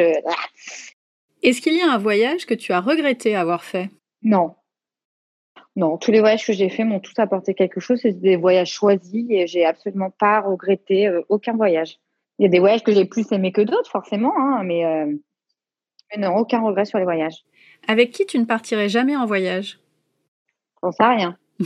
Est-ce 1.43 1.61
qu'il 1.61 1.78
y 1.78 1.82
a 1.82 1.91
un 1.91 1.99
voyage 1.99 2.47
que 2.47 2.55
tu 2.55 2.72
as 2.74 2.82
regretté 2.82 3.36
avoir 3.36 3.63
fait? 3.63 3.91
Non. 4.24 4.55
Non, 5.78 5.99
tous 5.99 6.11
les 6.11 6.21
voyages 6.21 6.43
que 6.43 6.53
j'ai 6.53 6.69
faits 6.69 6.88
m'ont 6.88 6.99
tous 6.99 7.13
apporté 7.19 7.53
quelque 7.53 7.80
chose. 7.80 7.99
C'est 8.01 8.19
des 8.19 8.36
voyages 8.36 8.71
choisis 8.71 9.28
et 9.30 9.45
j'ai 9.45 9.63
absolument 9.63 10.09
pas 10.09 10.41
regretté 10.41 11.07
euh, 11.07 11.21
aucun 11.30 11.55
voyage. 11.55 11.99
Il 12.39 12.43
y 12.43 12.45
a 12.47 12.49
des 12.49 12.57
voyages 12.57 12.84
que 12.84 12.91
j'ai 12.91 13.05
plus 13.05 13.32
aimés 13.32 13.51
que 13.51 13.61
d'autres, 13.61 13.91
forcément, 13.91 14.34
hein, 14.36 14.63
mais, 14.63 14.84
euh, 14.84 15.05
mais, 16.09 16.19
non, 16.19 16.36
aucun 16.36 16.61
regret 16.61 16.86
sur 16.86 16.97
les 16.97 17.03
voyages. 17.03 17.45
Avec 17.88 18.09
qui 18.09 18.25
tu 18.25 18.39
ne 18.39 18.45
partirais 18.45 18.89
jamais 18.89 19.15
en 19.15 19.28
voyage? 19.28 19.80
J'en 20.82 20.91
sais 20.91 21.03
rien. 21.03 21.38
je 21.59 21.65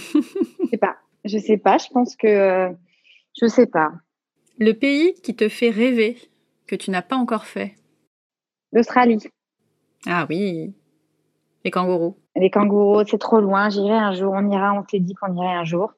sais 0.70 0.78
pas. 0.78 0.98
Je 1.24 1.38
sais 1.38 1.58
pas. 1.58 1.78
Je 1.78 1.88
pense 1.88 2.18
que 2.18 2.28
euh, 2.28 2.70
je 3.42 3.48
sais 3.48 3.68
pas. 3.68 3.94
Le 4.60 4.74
pays 4.74 5.14
qui 5.24 5.38
te 5.38 5.48
fait 5.48 5.70
rêver 5.70 6.18
que 6.68 6.76
tu 6.76 6.92
n'as 6.92 7.02
pas 7.02 7.16
encore 7.16 7.46
fait? 7.46 7.76
L'Australie. 8.74 9.24
Ah 10.06 10.28
oui. 10.30 10.74
Les 11.64 11.72
kangourous. 11.72 12.18
Les 12.36 12.50
kangourous, 12.50 13.04
c'est 13.06 13.18
trop 13.18 13.42
loin. 13.42 13.70
J'irai 13.70 13.98
un 13.98 14.14
jour. 14.14 14.34
On 14.36 14.50
ira. 14.50 14.74
On 14.74 14.86
s'est 14.88 15.00
dit 15.00 15.14
qu'on 15.14 15.36
irait 15.36 15.54
un 15.54 15.64
jour. 15.64 15.94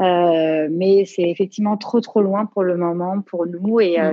Euh, 0.00 0.68
mais 0.70 1.04
c'est 1.04 1.28
effectivement 1.28 1.76
trop, 1.76 2.00
trop 2.00 2.22
loin 2.22 2.46
pour 2.46 2.62
le 2.62 2.76
moment 2.76 3.20
pour 3.22 3.46
nous. 3.46 3.80
Et 3.80 4.00
euh, 4.00 4.12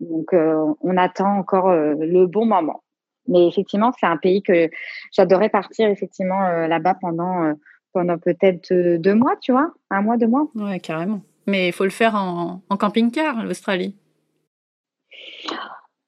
mm. 0.00 0.06
donc, 0.06 0.32
euh, 0.32 0.74
on 0.80 0.96
attend 0.96 1.38
encore 1.38 1.72
le 1.72 2.26
bon 2.26 2.46
moment. 2.46 2.82
Mais 3.28 3.46
effectivement, 3.46 3.92
c'est 3.98 4.06
un 4.06 4.16
pays 4.16 4.42
que 4.42 4.68
j'adorais 5.12 5.48
partir 5.48 5.88
effectivement 5.88 6.66
là-bas 6.66 6.96
pendant, 7.00 7.54
pendant 7.92 8.18
peut-être 8.18 8.72
deux 8.72 9.14
mois, 9.14 9.36
tu 9.40 9.52
vois. 9.52 9.72
Un 9.90 10.02
mois, 10.02 10.16
deux 10.16 10.26
mois. 10.26 10.48
Ouais, 10.56 10.80
carrément. 10.80 11.20
Mais 11.46 11.68
il 11.68 11.72
faut 11.72 11.84
le 11.84 11.90
faire 11.90 12.16
en, 12.16 12.62
en 12.68 12.76
camping-car, 12.76 13.44
l'Australie. 13.44 13.94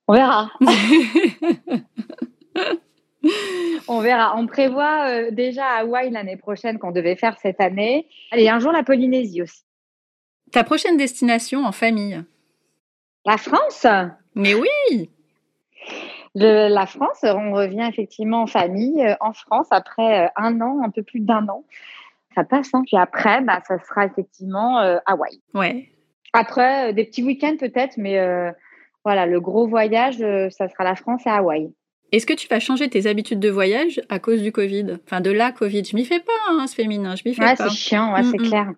On 0.09 0.15
verra. 0.15 0.51
On 3.89 4.01
verra. 4.01 4.37
On 4.37 4.47
prévoit 4.47 5.09
euh, 5.09 5.31
déjà 5.31 5.67
Hawaï 5.67 6.11
l'année 6.11 6.37
prochaine 6.37 6.79
qu'on 6.79 6.93
devait 6.93 7.17
faire 7.17 7.37
cette 7.41 7.61
année. 7.61 8.07
Allez, 8.31 8.49
un 8.49 8.59
jour 8.59 8.73
la 8.73 8.83
Polynésie 8.83 9.43
aussi. 9.43 9.65
Ta 10.53 10.65
prochaine 10.65 10.97
destination 10.97 11.65
en 11.65 11.73
famille? 11.73 12.23
La 13.27 13.37
France? 13.37 13.87
Mais 14.35 14.55
oui 14.55 15.11
La 16.35 16.87
France, 16.87 17.21
on 17.23 17.53
revient 17.53 17.87
effectivement 17.89 18.43
en 18.43 18.47
famille 18.47 19.05
euh, 19.05 19.15
en 19.21 19.33
France 19.33 19.69
après 19.71 20.27
euh, 20.27 20.29
un 20.37 20.61
an, 20.61 20.81
un 20.85 20.91
peu 20.91 21.03
plus 21.03 21.21
d'un 21.21 21.49
an. 21.49 21.65
Ça 22.35 22.45
passe, 22.45 22.71
hein. 22.75 22.83
Puis 22.87 22.97
après, 22.97 23.43
bah, 23.43 23.61
ça 23.67 23.79
sera 23.79 24.07
effectivement 24.07 24.79
Hawaï. 25.07 25.41
Ouais. 25.55 25.89
Après, 26.33 26.93
des 26.93 27.05
petits 27.05 27.23
week-ends 27.23 27.55
peut-être, 27.61 27.97
mais 27.97 28.19
voilà, 29.05 29.25
le 29.25 29.41
gros 29.41 29.69
voyage, 29.69 30.17
ça 30.51 30.69
sera 30.69 30.83
la 30.83 30.97
France 30.97 31.25
et 31.27 31.31
Hawaï. 31.31 31.73
Est-ce 32.15 32.27
que 32.27 32.33
tu 32.33 32.47
vas 32.47 32.61
changer 32.61 32.89
tes 32.89 33.09
habitudes 33.09 33.41
de 33.41 33.51
voyage 33.51 34.01
à 34.09 34.21
cause 34.21 34.41
du 34.41 34.53
Covid? 34.53 34.99
Enfin, 35.05 35.21
de 35.21 35.33
la 35.33 35.51
Covid. 35.51 35.83
Je 35.85 35.97
m'y 35.97 36.05
fais 36.05 36.21
pas, 36.21 36.33
hein, 36.51 36.67
ce 36.69 36.75
féminin. 36.77 37.17
Je 37.17 37.23
m'y 37.27 37.35
fais 37.35 37.43
pas. 37.43 37.57
c'est 37.57 37.71
chiant, 37.71 38.15
c'est 38.23 38.39
clair. 38.39 38.73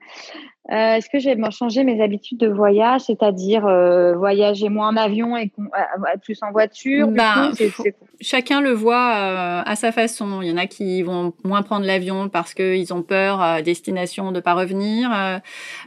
Euh, 0.73 0.97
est-ce 0.97 1.09
que 1.09 1.21
je 1.21 1.31
vais 1.31 1.51
changer 1.53 1.85
mes 1.85 2.03
habitudes 2.03 2.39
de 2.39 2.49
voyage, 2.49 3.03
c'est-à-dire 3.03 3.67
euh, 3.67 4.14
voyager 4.17 4.69
moins 4.69 4.89
en 4.89 4.97
avion 4.97 5.37
et 5.37 5.53
euh, 5.61 6.17
plus 6.23 6.43
en 6.43 6.51
voiture 6.51 7.07
ben, 7.09 7.53
Chacun 8.21 8.61
le 8.61 8.73
voit 8.73 9.12
à 9.64 9.77
sa 9.77 9.93
façon. 9.93 10.43
Il 10.43 10.49
y 10.49 10.53
en 10.53 10.57
a 10.57 10.67
qui 10.67 11.03
vont 11.03 11.35
moins 11.45 11.62
prendre 11.62 11.87
l'avion 11.87 12.29
parce 12.29 12.53
qu'ils 12.53 12.93
ont 12.93 13.03
peur 13.03 13.41
à 13.41 13.62
destination 13.62 14.33
de 14.33 14.41
pas 14.41 14.55
revenir. 14.55 15.11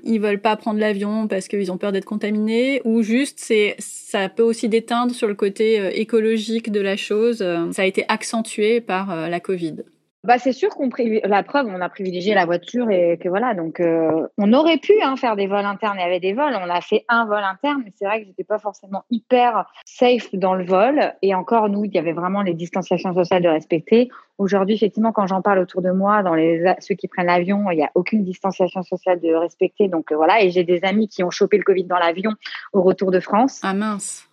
ils 0.03 0.19
veulent 0.19 0.41
pas 0.41 0.55
prendre 0.55 0.79
l'avion 0.79 1.27
parce 1.27 1.47
qu'ils 1.47 1.71
ont 1.71 1.77
peur 1.77 1.91
d'être 1.91 2.05
contaminés. 2.05 2.81
Ou 2.85 3.01
juste, 3.01 3.39
c'est 3.39 3.75
ça 3.79 4.29
peut 4.29 4.43
aussi 4.43 4.69
déteindre 4.69 5.13
sur 5.13 5.27
le 5.27 5.35
côté 5.35 5.99
écologique 5.99 6.71
de 6.71 6.79
la 6.79 6.95
chose. 6.95 7.43
Ça 7.71 7.81
a 7.81 7.85
été 7.85 8.05
accentué 8.07 8.79
par 8.79 9.29
la 9.29 9.39
Covid. 9.39 9.83
Bah, 10.25 10.37
c'est 10.37 10.51
sûr 10.51 10.69
qu'on 10.69 10.89
la 11.23 11.43
preuve, 11.43 11.67
on 11.67 11.79
a 11.79 11.87
privilégié 11.87 12.33
la 12.33 12.45
voiture 12.45 12.89
et 12.89 13.17
que 13.17 13.29
voilà, 13.29 13.53
donc 13.53 13.79
euh, 13.79 14.27
on 14.37 14.51
aurait 14.51 14.77
pu 14.77 14.91
hein, 15.01 15.15
faire 15.15 15.37
des 15.37 15.47
vols 15.47 15.65
internes. 15.65 15.95
Il 15.97 16.01
y 16.01 16.05
avait 16.05 16.19
des 16.19 16.33
vols, 16.33 16.53
on 16.61 16.69
a 16.69 16.81
fait 16.81 17.05
un 17.07 17.25
vol 17.25 17.41
interne, 17.41 17.83
mais 17.85 17.93
c'est 17.95 18.05
vrai 18.05 18.19
que 18.19 18.27
j'étais 18.27 18.43
pas 18.43 18.59
forcément 18.59 19.05
hyper 19.09 19.71
safe 19.85 20.27
dans 20.33 20.55
le 20.55 20.65
vol. 20.65 21.13
Et 21.21 21.33
encore, 21.33 21.69
nous, 21.69 21.85
il 21.85 21.93
y 21.93 21.97
avait 21.97 22.11
vraiment 22.11 22.41
les 22.41 22.53
distanciations 22.53 23.13
sociales 23.13 23.41
de 23.41 23.47
respecter. 23.47 24.09
Aujourd'hui, 24.37 24.75
effectivement, 24.75 25.13
quand 25.13 25.25
j'en 25.25 25.41
parle 25.41 25.59
autour 25.59 25.81
de 25.81 25.91
moi, 25.91 26.21
dans 26.21 26.35
les 26.35 26.65
ceux 26.79 26.95
qui 26.95 27.07
prennent 27.07 27.27
l'avion, 27.27 27.71
il 27.71 27.77
n'y 27.77 27.83
a 27.85 27.91
aucune 27.95 28.25
distanciation 28.25 28.83
sociale 28.83 29.21
de 29.21 29.33
respecter. 29.33 29.87
Donc 29.87 30.11
euh, 30.11 30.17
voilà, 30.17 30.43
et 30.43 30.49
j'ai 30.49 30.65
des 30.65 30.83
amis 30.83 31.07
qui 31.07 31.23
ont 31.23 31.31
chopé 31.31 31.57
le 31.57 31.63
Covid 31.63 31.85
dans 31.85 31.97
l'avion 31.97 32.31
au 32.73 32.81
retour 32.81 33.11
de 33.11 33.21
France. 33.21 33.61
Ah 33.63 33.73
mince. 33.73 34.29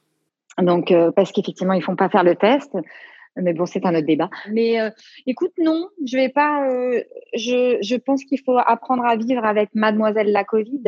Donc, 0.61 0.91
euh, 0.91 1.13
parce 1.13 1.33
qu'effectivement, 1.33 1.75
ils 1.75 1.83
font 1.83 1.97
pas 1.97 2.09
faire 2.09 2.25
le 2.25 2.35
test. 2.35 2.77
Mais 3.37 3.53
bon, 3.53 3.67
c'est 3.67 3.85
un 3.85 3.95
autre 3.95 4.07
débat. 4.07 4.31
Mais 4.51 4.81
euh, 4.81 4.91
écoute, 5.27 5.53
non, 5.59 5.89
je 6.05 6.17
vais 6.17 6.29
pas. 6.29 6.69
Euh, 6.69 7.03
je, 7.35 7.79
je 7.83 7.97
pense 7.97 8.25
qu'il 8.25 8.41
faut 8.41 8.57
apprendre 8.59 9.05
à 9.05 9.17
vivre 9.17 9.45
avec 9.45 9.71
Mademoiselle 9.75 10.33
la 10.33 10.45
Covid 10.45 10.83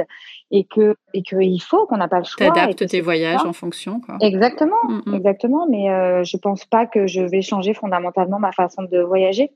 et 0.50 0.64
que 0.64 0.96
et 1.12 1.22
qu'il 1.22 1.62
faut 1.62 1.86
qu'on 1.86 1.98
n'a 1.98 2.08
pas 2.08 2.18
le 2.18 2.24
choix. 2.24 2.50
T'adaptes 2.50 2.86
tes 2.86 3.00
voyages 3.00 3.44
en 3.44 3.52
fonction. 3.52 4.00
Quoi. 4.00 4.16
Exactement, 4.20 4.76
mm, 4.88 5.02
mm. 5.06 5.14
exactement. 5.14 5.66
Mais 5.68 5.90
euh, 5.90 6.24
je 6.24 6.36
pense 6.36 6.64
pas 6.64 6.86
que 6.86 7.06
je 7.06 7.20
vais 7.20 7.42
changer 7.42 7.74
fondamentalement 7.74 8.38
ma 8.38 8.52
façon 8.52 8.82
de 8.82 8.98
voyager. 9.00 9.50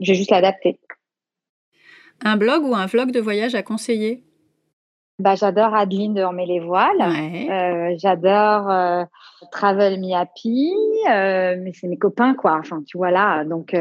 Je 0.00 0.12
vais 0.12 0.16
juste 0.16 0.30
l'adapter. 0.30 0.78
Un 2.22 2.36
blog 2.36 2.64
ou 2.64 2.74
un 2.74 2.86
vlog 2.86 3.12
de 3.12 3.20
voyage 3.20 3.54
à 3.54 3.62
conseiller? 3.62 4.24
Bah, 5.18 5.34
J'adore 5.34 5.74
Adeline 5.74 6.14
de 6.14 6.22
Ormer 6.22 6.46
les 6.46 6.60
voiles. 6.60 7.00
Euh, 7.00 7.94
j'adore 7.98 8.70
euh, 8.70 9.04
Travel 9.50 10.00
Me 10.00 10.14
Happy. 10.14 10.72
Euh, 11.10 11.56
mais 11.60 11.72
c'est 11.72 11.88
mes 11.88 11.98
copains, 11.98 12.34
quoi. 12.34 12.56
Enfin, 12.58 12.82
tu 12.86 12.96
vois 12.96 13.10
là. 13.10 13.44
Donc, 13.44 13.74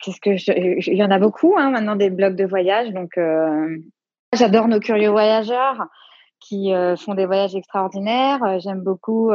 qu'est-ce 0.00 0.20
que 0.20 0.90
il 0.90 0.96
y 0.96 1.02
en 1.02 1.10
a 1.10 1.18
beaucoup 1.18 1.54
hein, 1.56 1.70
maintenant 1.70 1.96
des 1.96 2.10
blogs 2.10 2.36
de 2.36 2.44
voyage. 2.44 2.92
Donc, 2.92 3.18
j'adore 4.32 4.68
nos 4.68 4.80
curieux 4.80 5.10
voyageurs 5.10 5.86
qui 6.40 6.72
font 6.98 7.14
des 7.14 7.26
voyages 7.26 7.56
extraordinaires. 7.56 8.60
J'aime 8.60 8.80
beaucoup 8.80 9.30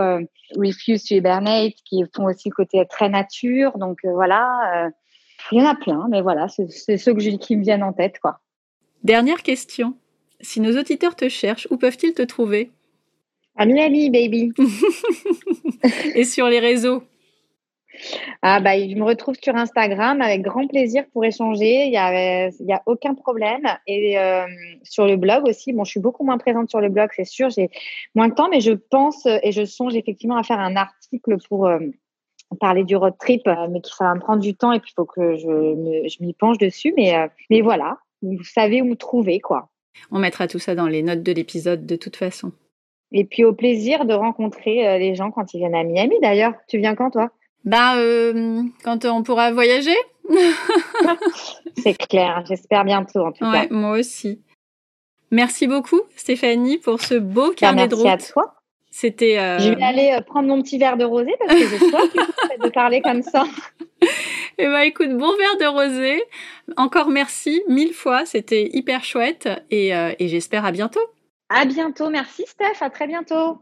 Refuse 0.56 1.04
to 1.04 1.16
Hibernate 1.16 1.74
qui 1.84 2.04
font 2.16 2.26
aussi 2.26 2.50
le 2.50 2.56
côté 2.56 2.86
très 2.90 3.10
nature. 3.10 3.78
Donc, 3.78 4.00
voilà. 4.04 4.90
il 5.52 5.60
y 5.60 5.62
en 5.62 5.70
a 5.70 5.76
plein, 5.76 6.08
mais 6.10 6.22
voilà, 6.22 6.48
c'est 6.48 6.98
ceux 6.98 7.14
que 7.14 7.38
qui 7.38 7.58
me 7.58 7.64
viennent 7.64 7.84
en 7.84 7.94
tête, 7.94 8.20
quoi. 8.20 8.40
Dernière 9.04 9.42
question. 9.44 9.96
Si 10.42 10.62
nos 10.62 10.78
auditeurs 10.78 11.16
te 11.16 11.28
cherchent, 11.28 11.68
où 11.70 11.78
peuvent-ils 11.78 12.14
te 12.14 12.22
trouver? 12.22 12.72
À 13.58 13.66
Miami, 13.66 14.10
baby. 14.10 14.54
Et 16.16 16.24
sur 16.24 16.48
les 16.48 16.60
réseaux? 16.60 17.04
Ah 18.42 18.62
bah, 18.62 18.80
je 18.80 18.96
me 18.96 19.04
retrouve 19.04 19.36
sur 19.42 19.56
Instagram 19.56 20.22
avec 20.22 20.42
grand 20.42 20.66
plaisir 20.68 21.04
pour 21.12 21.26
échanger. 21.26 21.86
Il 21.86 21.90
n'y 21.90 21.98
a, 21.98 22.48
y 22.48 22.72
a 22.72 22.82
aucun 22.86 23.16
problème. 23.16 23.64
Et 23.88 24.18
euh, 24.18 24.46
sur 24.84 25.06
le 25.06 25.18
blog 25.18 25.46
aussi, 25.48 25.74
bon, 25.74 25.84
je 25.84 25.92
suis 25.92 26.00
beaucoup 26.00 26.24
moins 26.24 26.38
présente 26.38 26.70
sur 26.70 26.80
le 26.80 26.88
blog, 26.88 27.10
c'est 27.14 27.26
sûr. 27.26 27.50
J'ai 27.50 27.70
moins 28.16 28.30
de 28.30 28.34
temps, 28.34 28.48
mais 28.50 28.62
je 28.62 28.72
pense 28.72 29.26
et 29.26 29.52
je 29.52 29.66
songe 29.66 29.96
effectivement 29.96 30.38
à 30.38 30.44
faire 30.44 30.60
un 30.60 30.78
article 30.78 31.38
pour 31.50 31.68
euh, 31.68 31.80
parler 32.62 32.86
du 32.86 32.96
road 32.96 33.16
trip, 33.20 33.46
euh, 33.48 33.68
mais 33.70 33.82
qui 33.82 33.92
ça 33.94 34.06
va 34.06 34.16
me 34.16 34.22
prendre 34.22 34.42
du 34.42 34.56
temps 34.56 34.72
et 34.72 34.80
puis 34.80 34.92
il 34.92 34.96
faut 34.96 35.06
que 35.06 35.36
je, 35.36 36.08
je 36.08 36.24
m'y 36.24 36.34
penche 36.34 36.58
dessus. 36.60 36.94
Mais, 36.96 37.14
mais 37.50 37.60
voilà, 37.60 37.98
vous 38.22 38.44
savez 38.44 38.82
où 38.82 38.86
me 38.86 38.96
trouver, 38.96 39.42
quoi. 39.42 39.70
On 40.12 40.20
mettra 40.20 40.48
tout 40.48 40.60
ça 40.60 40.76
dans 40.76 40.88
les 40.88 41.02
notes 41.02 41.24
de 41.24 41.32
l'épisode 41.32 41.86
de 41.86 41.96
toute 41.96 42.16
façon. 42.16 42.52
Et 43.12 43.26
puis 43.26 43.44
au 43.44 43.54
plaisir 43.54 44.06
de 44.06 44.14
rencontrer 44.14 44.88
euh, 44.88 44.98
les 44.98 45.16
gens 45.16 45.32
quand 45.32 45.54
ils 45.54 45.60
viennent 45.60 45.76
à 45.76 45.84
Miami 45.84 46.16
d'ailleurs. 46.22 46.54
Tu 46.68 46.78
viens 46.78 46.96
quand 46.96 47.12
toi? 47.12 47.32
Ben 47.66 47.98
euh, 47.98 48.64
quand 48.84 49.06
on 49.06 49.24
pourra 49.24 49.52
voyager. 49.52 49.96
C'est 51.78 51.98
clair, 51.98 52.44
j'espère 52.48 52.86
bientôt 52.86 53.26
en 53.26 53.32
tout 53.32 53.46
ouais, 53.46 53.68
Moi 53.72 53.98
aussi. 53.98 54.42
Merci 55.32 55.68
beaucoup 55.68 56.02
Stéphanie 56.16 56.78
pour 56.78 57.02
ce 57.02 57.16
beau 57.16 57.50
bah, 57.50 57.56
carnet 57.58 57.88
de 57.88 57.96
route. 57.96 58.06
Merci 58.06 58.30
à 58.30 58.34
toi. 58.34 58.56
C'était. 58.92 59.38
Euh, 59.38 59.60
Je 59.60 59.74
vais 59.74 59.84
aller 59.84 60.18
prendre 60.28 60.48
mon 60.48 60.62
petit 60.62 60.78
verre 60.78 60.98
de 60.98 61.06
rosé 61.06 61.32
parce 61.40 61.54
que 61.54 61.68
je 61.68 61.78
soif 61.78 62.14
de 62.64 62.70
parler 62.70 63.02
comme 63.02 63.22
ça. 63.22 63.46
Eh 64.62 64.68
ben 64.68 64.82
écoute, 64.82 65.18
bon 65.18 65.32
verre 65.38 65.58
de 65.58 65.66
rosé. 65.68 66.22
Encore 66.76 67.08
merci 67.08 67.64
mille 67.70 67.94
fois, 67.94 68.26
c'était 68.26 68.70
hyper 68.74 69.06
chouette 69.06 69.48
et, 69.72 69.96
euh, 69.96 70.12
et 70.20 70.28
j'espère 70.28 70.66
à 70.66 70.74
bientôt. 70.74 71.00
À 71.48 71.64
bientôt, 71.64 72.10
merci 72.10 72.44
Steph, 72.46 72.82
à 72.82 72.90
très 72.90 73.08
bientôt. 73.08 73.60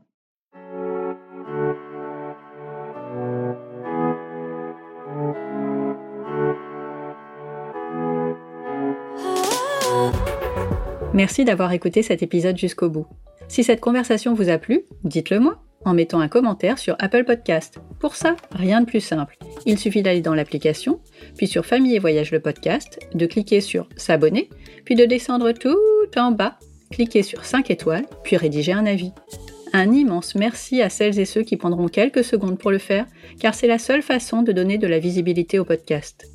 Merci 11.13 11.45
d'avoir 11.45 11.71
écouté 11.73 12.01
cet 12.01 12.23
épisode 12.23 12.57
jusqu'au 12.57 12.89
bout. 12.89 13.05
Si 13.47 13.63
cette 13.63 13.81
conversation 13.81 14.33
vous 14.33 14.49
a 14.49 14.57
plu, 14.57 14.81
dites-le 15.03 15.39
moi 15.39 15.59
en 15.85 15.93
mettant 15.93 16.19
un 16.19 16.27
commentaire 16.27 16.79
sur 16.79 16.95
Apple 16.99 17.23
Podcast. 17.23 17.79
Pour 17.99 18.15
ça, 18.15 18.35
rien 18.51 18.81
de 18.81 18.85
plus 18.85 19.01
simple. 19.01 19.37
Il 19.65 19.79
suffit 19.79 20.01
d'aller 20.01 20.21
dans 20.21 20.33
l'application, 20.33 20.99
puis 21.37 21.47
sur 21.47 21.65
Famille 21.65 21.95
et 21.95 21.99
Voyage 21.99 22.31
le 22.31 22.39
podcast, 22.39 22.99
de 23.13 23.25
cliquer 23.25 23.61
sur 23.61 23.87
S'abonner, 23.95 24.49
puis 24.85 24.95
de 24.95 25.05
descendre 25.05 25.51
tout 25.51 25.77
en 26.15 26.31
bas, 26.31 26.57
cliquer 26.91 27.23
sur 27.23 27.45
5 27.45 27.71
étoiles, 27.71 28.05
puis 28.23 28.37
rédiger 28.37 28.73
un 28.73 28.85
avis. 28.85 29.11
Un 29.73 29.91
immense 29.91 30.35
merci 30.35 30.81
à 30.81 30.89
celles 30.89 31.19
et 31.19 31.25
ceux 31.25 31.43
qui 31.43 31.57
prendront 31.57 31.87
quelques 31.87 32.23
secondes 32.23 32.57
pour 32.57 32.71
le 32.71 32.77
faire, 32.77 33.05
car 33.39 33.53
c'est 33.53 33.67
la 33.67 33.79
seule 33.79 34.01
façon 34.01 34.41
de 34.41 34.51
donner 34.51 34.77
de 34.77 34.87
la 34.87 34.99
visibilité 34.99 35.59
au 35.59 35.65
podcast. 35.65 36.25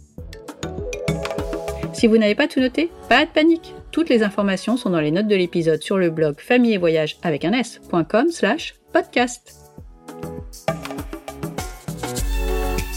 Si 1.92 2.06
vous 2.06 2.18
n'avez 2.18 2.34
pas 2.34 2.48
tout 2.48 2.60
noté, 2.60 2.90
pas 3.08 3.24
de 3.24 3.30
panique. 3.30 3.74
Toutes 3.90 4.08
les 4.08 4.22
informations 4.22 4.76
sont 4.76 4.90
dans 4.90 5.00
les 5.00 5.10
notes 5.10 5.28
de 5.28 5.36
l'épisode 5.36 5.82
sur 5.82 5.98
le 5.98 6.10
blog 6.10 6.40
famille 6.40 6.74
et 6.74 6.78
voyage 6.78 7.18
avec 7.22 7.44
un 7.44 7.52
s.com 7.52 8.30
slash 8.30 8.74
podcast. 8.92 9.58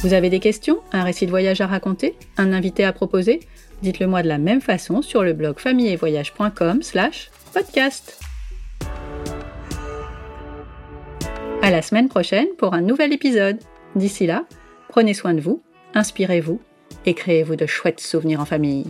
Vous 0.04 0.14
avez 0.14 0.30
des 0.30 0.40
questions 0.40 0.80
Un 0.92 1.04
récit 1.04 1.26
de 1.26 1.32
voyage 1.32 1.62
à 1.62 1.68
raconter 1.68 2.16
Un 2.38 2.54
invité 2.54 2.84
à 2.84 2.94
proposer? 2.94 3.40
Dites-le 3.82 4.08
moi 4.08 4.22
de 4.22 4.28
la 4.28 4.38
même 4.38 4.62
façon 4.62 5.02
sur 5.02 5.24
le 5.24 5.34
blog 5.34 5.60
familleetvoyage.com 5.60 6.82
slash 6.84 7.32
podcast. 7.54 8.20
À 11.62 11.72
la 11.72 11.82
semaine 11.82 12.10
prochaine 12.10 12.48
pour 12.58 12.74
un 12.74 12.82
nouvel 12.82 13.14
épisode. 13.14 13.58
D'ici 13.96 14.28
là, 14.28 14.46
prenez 14.90 15.14
soin 15.14 15.34
de 15.34 15.42
vous, 15.42 15.64
inspirez-vous 15.94 16.62
et 17.06 17.14
créez-vous 17.14 17.56
de 17.56 17.66
chouettes 17.66 18.02
souvenirs 18.02 18.42
en 18.42 18.46
famille. 18.46 18.86